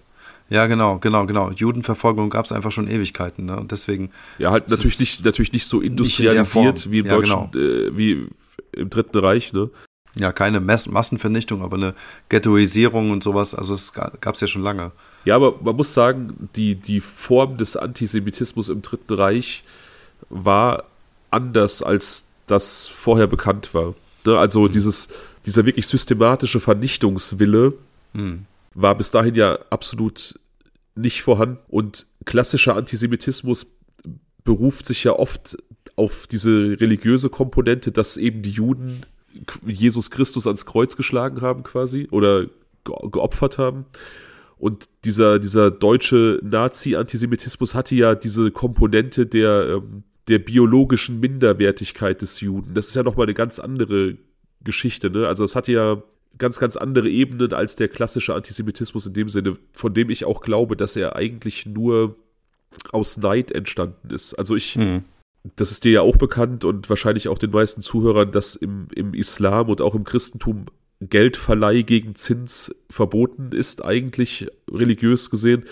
[0.50, 1.50] Ja, genau, genau, genau.
[1.50, 3.58] Judenverfolgung gab es einfach schon Ewigkeiten, ne?
[3.58, 4.10] Und deswegen.
[4.38, 7.64] Ja, halt natürlich nicht, natürlich nicht so industrialisiert nicht in wie im ja, Deutschen, genau.
[7.64, 8.28] äh, wie
[8.72, 9.70] im Dritten Reich, ne?
[10.16, 11.94] Ja, keine Mass Massenvernichtung, aber eine
[12.28, 13.54] Ghettoisierung und sowas.
[13.54, 14.92] Also es gab es ja schon lange.
[15.24, 19.64] Ja, aber man muss sagen, die, die Form des Antisemitismus im Dritten Reich
[20.28, 20.84] war
[21.30, 23.94] anders, als das vorher bekannt war.
[24.24, 24.38] Ne?
[24.38, 24.72] Also mhm.
[24.72, 25.08] dieses,
[25.46, 27.74] dieser wirklich systematische Vernichtungswille
[28.12, 28.46] mhm.
[28.74, 30.38] War bis dahin ja absolut
[30.94, 31.58] nicht vorhanden.
[31.68, 33.66] Und klassischer Antisemitismus
[34.44, 35.56] beruft sich ja oft
[35.96, 39.06] auf diese religiöse Komponente, dass eben die Juden
[39.64, 42.46] Jesus Christus ans Kreuz geschlagen haben quasi oder
[42.84, 43.86] geopfert haben.
[44.56, 52.40] Und dieser, dieser deutsche Nazi-Antisemitismus hatte ja diese Komponente der, ähm, der biologischen Minderwertigkeit des
[52.40, 52.74] Juden.
[52.74, 54.16] Das ist ja nochmal eine ganz andere
[54.62, 55.10] Geschichte.
[55.10, 55.26] Ne?
[55.26, 56.02] Also es hatte ja
[56.38, 60.40] ganz, ganz andere Ebenen als der klassische Antisemitismus in dem Sinne, von dem ich auch
[60.40, 62.16] glaube, dass er eigentlich nur
[62.92, 64.34] aus Neid entstanden ist.
[64.34, 65.04] Also ich, mhm
[65.56, 69.12] das ist dir ja auch bekannt und wahrscheinlich auch den meisten Zuhörern, dass im, im
[69.12, 70.66] Islam und auch im Christentum
[71.00, 75.64] Geldverleih gegen Zins verboten ist, eigentlich religiös gesehen.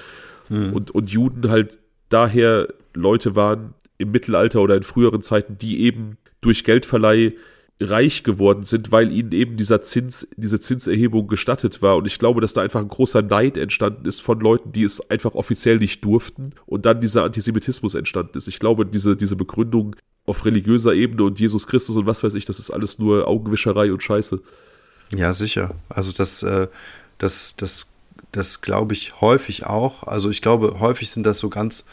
[0.48, 0.74] Hm.
[0.74, 1.78] Und, und Juden halt
[2.10, 7.32] daher Leute waren im Mittelalter oder in früheren Zeiten, die eben durch Geldverleih
[7.82, 11.96] reich geworden sind, weil ihnen eben dieser Zins, diese Zinserhebung gestattet war.
[11.96, 15.10] Und ich glaube, dass da einfach ein großer Neid entstanden ist von Leuten, die es
[15.10, 18.48] einfach offiziell nicht durften und dann dieser Antisemitismus entstanden ist.
[18.48, 22.44] Ich glaube, diese, diese Begründung auf religiöser Ebene und Jesus Christus und was weiß ich,
[22.44, 24.40] das ist alles nur Augenwischerei und Scheiße.
[25.14, 25.74] Ja, sicher.
[25.88, 26.68] Also das, äh,
[27.18, 27.88] das, das,
[28.30, 30.04] das glaube ich häufig auch.
[30.04, 31.84] Also ich glaube, häufig sind das so ganz,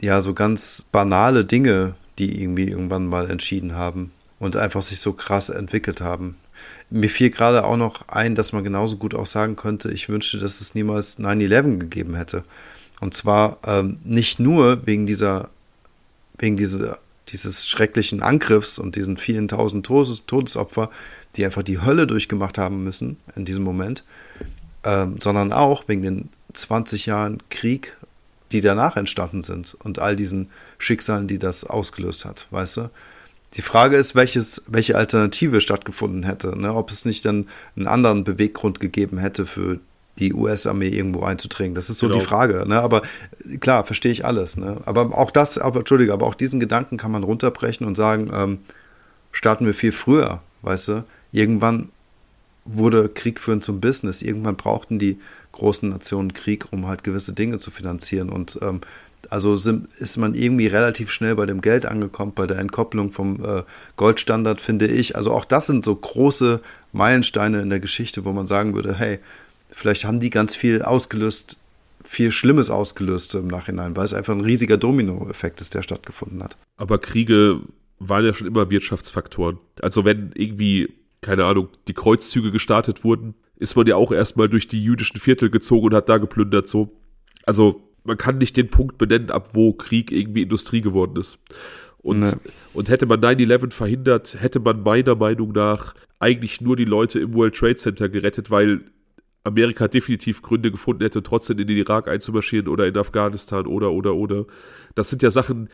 [0.00, 5.12] ja, so ganz banale Dinge, die irgendwie irgendwann mal entschieden haben und einfach sich so
[5.12, 6.36] krass entwickelt haben.
[6.90, 10.38] Mir fiel gerade auch noch ein, dass man genauso gut auch sagen könnte, ich wünschte,
[10.38, 12.42] dass es niemals 9-11 gegeben hätte.
[13.00, 15.50] Und zwar ähm, nicht nur wegen dieser,
[16.38, 16.98] wegen dieser,
[17.28, 20.90] dieses schrecklichen Angriffs und diesen vielen tausend Todes Todesopfer,
[21.36, 24.04] die einfach die Hölle durchgemacht haben müssen in diesem Moment,
[24.84, 27.96] ähm, sondern auch wegen den 20 Jahren Krieg,
[28.52, 32.90] die danach entstanden sind und all diesen Schicksalen, die das ausgelöst hat, weißt du?
[33.56, 36.58] Die Frage ist, welches, welche Alternative stattgefunden hätte.
[36.58, 36.74] Ne?
[36.74, 39.80] Ob es nicht dann einen anderen Beweggrund gegeben hätte für
[40.18, 41.74] die US-Armee irgendwo einzudringen.
[41.74, 42.20] Das ist so genau.
[42.20, 42.64] die Frage.
[42.66, 42.80] Ne?
[42.80, 43.02] Aber
[43.60, 44.56] klar, verstehe ich alles.
[44.56, 44.78] Ne?
[44.84, 48.58] Aber auch das, aber Entschuldige, aber auch diesen Gedanken kann man runterbrechen und sagen, ähm,
[49.32, 51.04] starten wir viel früher, weißt du?
[51.32, 51.90] Irgendwann
[52.64, 54.22] wurde Krieg führen zum Business.
[54.22, 55.18] Irgendwann brauchten die
[55.52, 58.28] großen Nationen Krieg, um halt gewisse Dinge zu finanzieren.
[58.28, 58.80] Und ähm,
[59.30, 63.62] also ist man irgendwie relativ schnell bei dem Geld angekommen, bei der Entkopplung vom äh,
[63.96, 65.16] Goldstandard, finde ich.
[65.16, 66.60] Also auch das sind so große
[66.92, 69.18] Meilensteine in der Geschichte, wo man sagen würde, hey,
[69.70, 71.58] vielleicht haben die ganz viel ausgelöst,
[72.04, 76.56] viel Schlimmes ausgelöst im Nachhinein, weil es einfach ein riesiger Dominoeffekt ist, der stattgefunden hat.
[76.76, 77.60] Aber Kriege
[77.98, 79.58] waren ja schon immer Wirtschaftsfaktoren.
[79.80, 84.68] Also wenn irgendwie, keine Ahnung, die Kreuzzüge gestartet wurden, ist man ja auch erstmal durch
[84.68, 86.92] die jüdischen Viertel gezogen und hat da geplündert so.
[87.44, 91.38] Also man kann nicht den Punkt benennen, ab wo Krieg irgendwie Industrie geworden ist.
[91.98, 92.32] Und, nee.
[92.72, 97.34] und hätte man 9-11 verhindert, hätte man meiner Meinung nach eigentlich nur die Leute im
[97.34, 98.82] World Trade Center gerettet, weil
[99.42, 104.14] Amerika definitiv Gründe gefunden hätte, trotzdem in den Irak einzumarschieren oder in Afghanistan oder, oder,
[104.14, 104.46] oder.
[104.94, 105.68] Das sind ja Sachen,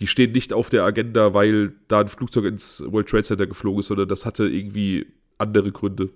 [0.00, 3.80] die stehen nicht auf der Agenda, weil da ein Flugzeug ins World Trade Center geflogen
[3.80, 5.06] ist, sondern das hatte irgendwie
[5.38, 6.10] andere Gründe.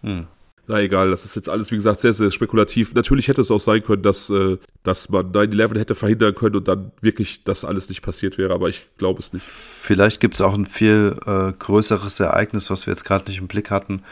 [0.00, 0.26] Hm
[0.68, 2.94] na egal, das ist jetzt alles, wie gesagt, sehr, sehr spekulativ.
[2.94, 6.68] Natürlich hätte es auch sein können, dass, äh, dass man 9-11 hätte verhindern können und
[6.68, 9.44] dann wirklich das alles nicht passiert wäre, aber ich glaube es nicht.
[9.46, 13.48] Vielleicht gibt es auch ein viel äh, größeres Ereignis, was wir jetzt gerade nicht im
[13.48, 14.02] Blick hatten,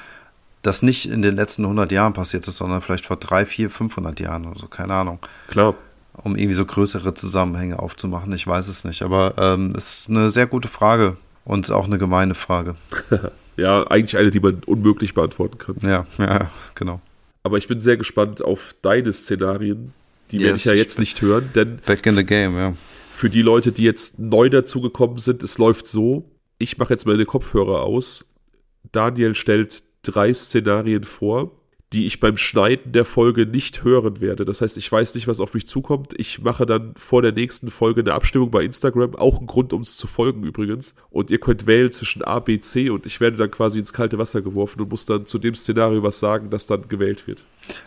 [0.63, 4.19] das nicht in den letzten 100 Jahren passiert ist, sondern vielleicht vor 3, 4, 500
[4.19, 5.19] Jahren oder so, keine Ahnung.
[5.49, 5.75] Klar.
[6.15, 10.47] Um irgendwie so größere Zusammenhänge aufzumachen, ich weiß es nicht, aber ähm, ist eine sehr
[10.47, 12.77] gute Frage und auch eine gemeine Frage.
[13.57, 15.77] Ja, eigentlich eine, die man unmöglich beantworten kann.
[15.83, 17.01] Ja, ja, genau.
[17.43, 19.93] Aber ich bin sehr gespannt auf deine Szenarien.
[20.31, 20.45] Die yes.
[20.45, 21.79] werde ich ja jetzt nicht hören, denn.
[21.87, 22.75] Back in the game, ja.
[23.13, 26.31] Für die Leute, die jetzt neu dazugekommen sind, es läuft so.
[26.59, 28.27] Ich mache jetzt meine Kopfhörer aus.
[28.93, 31.53] Daniel stellt drei Szenarien vor
[31.93, 34.45] die ich beim Schneiden der Folge nicht hören werde.
[34.45, 36.15] Das heißt, ich weiß nicht, was auf mich zukommt.
[36.19, 39.83] Ich mache dann vor der nächsten Folge eine Abstimmung bei Instagram, auch ein Grund, um
[39.83, 40.95] es zu folgen übrigens.
[41.11, 44.19] Und ihr könnt wählen zwischen A, B, C und ich werde dann quasi ins kalte
[44.19, 47.45] Wasser geworfen und muss dann zu dem Szenario was sagen, das dann gewählt wird.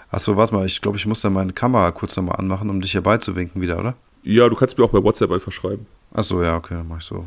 [0.09, 2.93] Achso, warte mal, ich glaube, ich muss dann meine Kamera kurz nochmal anmachen, um dich
[2.93, 3.95] hier beizuwinken wieder, oder?
[4.23, 5.85] Ja, du kannst mir auch bei WhatsApp einfach schreiben.
[6.13, 7.25] Achso, ja, okay, dann mach ich so.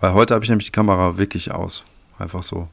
[0.00, 1.84] Weil heute habe ich nämlich die Kamera wirklich aus.
[2.18, 2.68] Einfach so.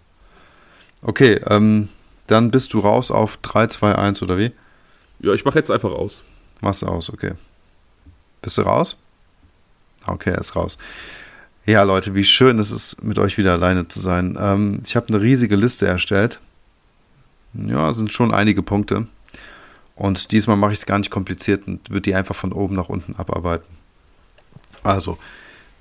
[1.02, 1.90] Okay, ähm,
[2.28, 4.52] dann bist du raus auf 3, 2, 1 oder wie?
[5.20, 6.22] Ja, ich mache jetzt einfach aus.
[6.62, 7.34] Machst du aus, okay.
[8.42, 8.98] Bist du raus?
[10.06, 10.78] Okay, er ist raus.
[11.66, 14.38] Ja, Leute, wie schön es ist, mit euch wieder alleine zu sein.
[14.40, 16.40] Ähm, ich habe eine riesige Liste erstellt.
[17.54, 19.08] Ja, sind schon einige Punkte.
[19.96, 22.90] Und diesmal mache ich es gar nicht kompliziert und würde die einfach von oben nach
[22.90, 23.66] unten abarbeiten.
[24.84, 25.18] Also,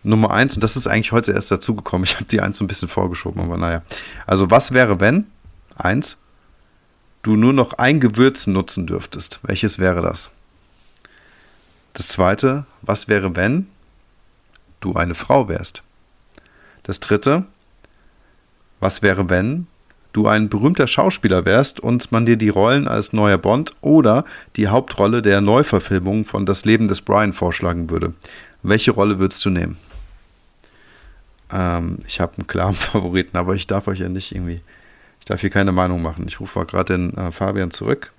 [0.05, 2.05] Nummer eins, und das ist eigentlich heute erst dazugekommen.
[2.05, 3.83] Ich habe die eins so ein bisschen vorgeschoben, aber naja.
[4.27, 5.27] Also, was wäre, wenn?
[5.77, 6.17] Eins,
[7.25, 9.41] du nur noch ein Gewürz nutzen dürftest.
[9.43, 10.31] Welches wäre das?
[11.95, 13.67] Das zweite, was wäre, wenn
[14.81, 15.83] du eine Frau wärst?
[16.85, 17.45] Das dritte,
[18.79, 19.67] was wäre, wenn
[20.13, 24.25] du ein berühmter Schauspieler wärst und man dir die Rollen als neuer Bond oder
[24.57, 28.13] die Hauptrolle der Neuverfilmung von Das Leben des Brian vorschlagen würde?
[28.63, 29.79] Welche Rolle würdest du nehmen?
[31.51, 34.61] Ähm, ich habe einen klaren Favoriten, aber ich darf euch ja nicht irgendwie,
[35.25, 36.27] ich darf hier keine Meinung machen.
[36.29, 38.13] Ich rufe mal gerade den äh, Fabian zurück.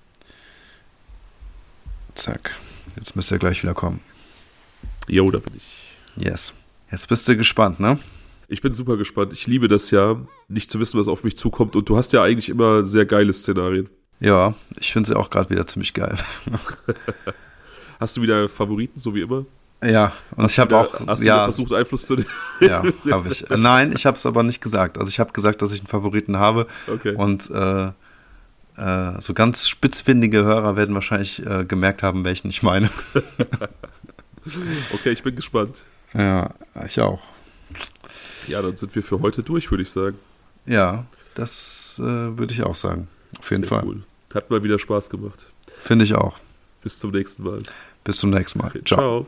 [2.16, 2.56] Zack.
[2.96, 4.00] Jetzt müsste er gleich wieder kommen.
[5.08, 6.26] Jo, da bin ich.
[6.26, 6.56] Yes.
[6.92, 8.00] Jetzt bist du gespannt, ne?
[8.48, 9.34] Ich bin super gespannt.
[9.34, 11.76] Ich liebe das ja, nicht zu wissen, was auf mich zukommt.
[11.76, 13.88] Und du hast ja eigentlich immer sehr geile Szenarien.
[14.20, 16.18] Ja, ich finde sie auch gerade wieder ziemlich geil.
[18.00, 19.46] hast du wieder Favoriten, so wie immer?
[19.84, 22.30] Ja, und hast ich habe auch hast ja, du versucht Einfluss zu nehmen.
[22.60, 23.46] Ja, habe ich.
[23.50, 24.98] Nein, ich habe es aber nicht gesagt.
[24.98, 26.68] Also ich habe gesagt, dass ich einen Favoriten habe.
[26.88, 27.14] Okay.
[27.16, 27.92] Und äh,
[28.78, 32.90] äh, so ganz spitzfindige Hörer werden wahrscheinlich äh, gemerkt haben, welchen ich meine.
[34.94, 35.78] okay, ich bin gespannt.
[36.14, 36.52] Ja,
[36.86, 37.22] ich auch.
[38.48, 40.18] Ja, dann sind wir für heute durch, würde ich sagen.
[40.66, 43.08] Ja, das äh, würde ich auch sagen.
[43.40, 43.84] Auf jeden Sehr Fall.
[43.86, 44.04] Cool.
[44.34, 45.52] Hat mal wieder Spaß gemacht.
[45.84, 46.38] Finde ich auch.
[46.82, 47.64] Bis zum nächsten Mal.
[48.04, 48.72] Bis zum nächsten Mal.
[48.86, 49.00] Ciao.
[49.00, 49.28] ciao.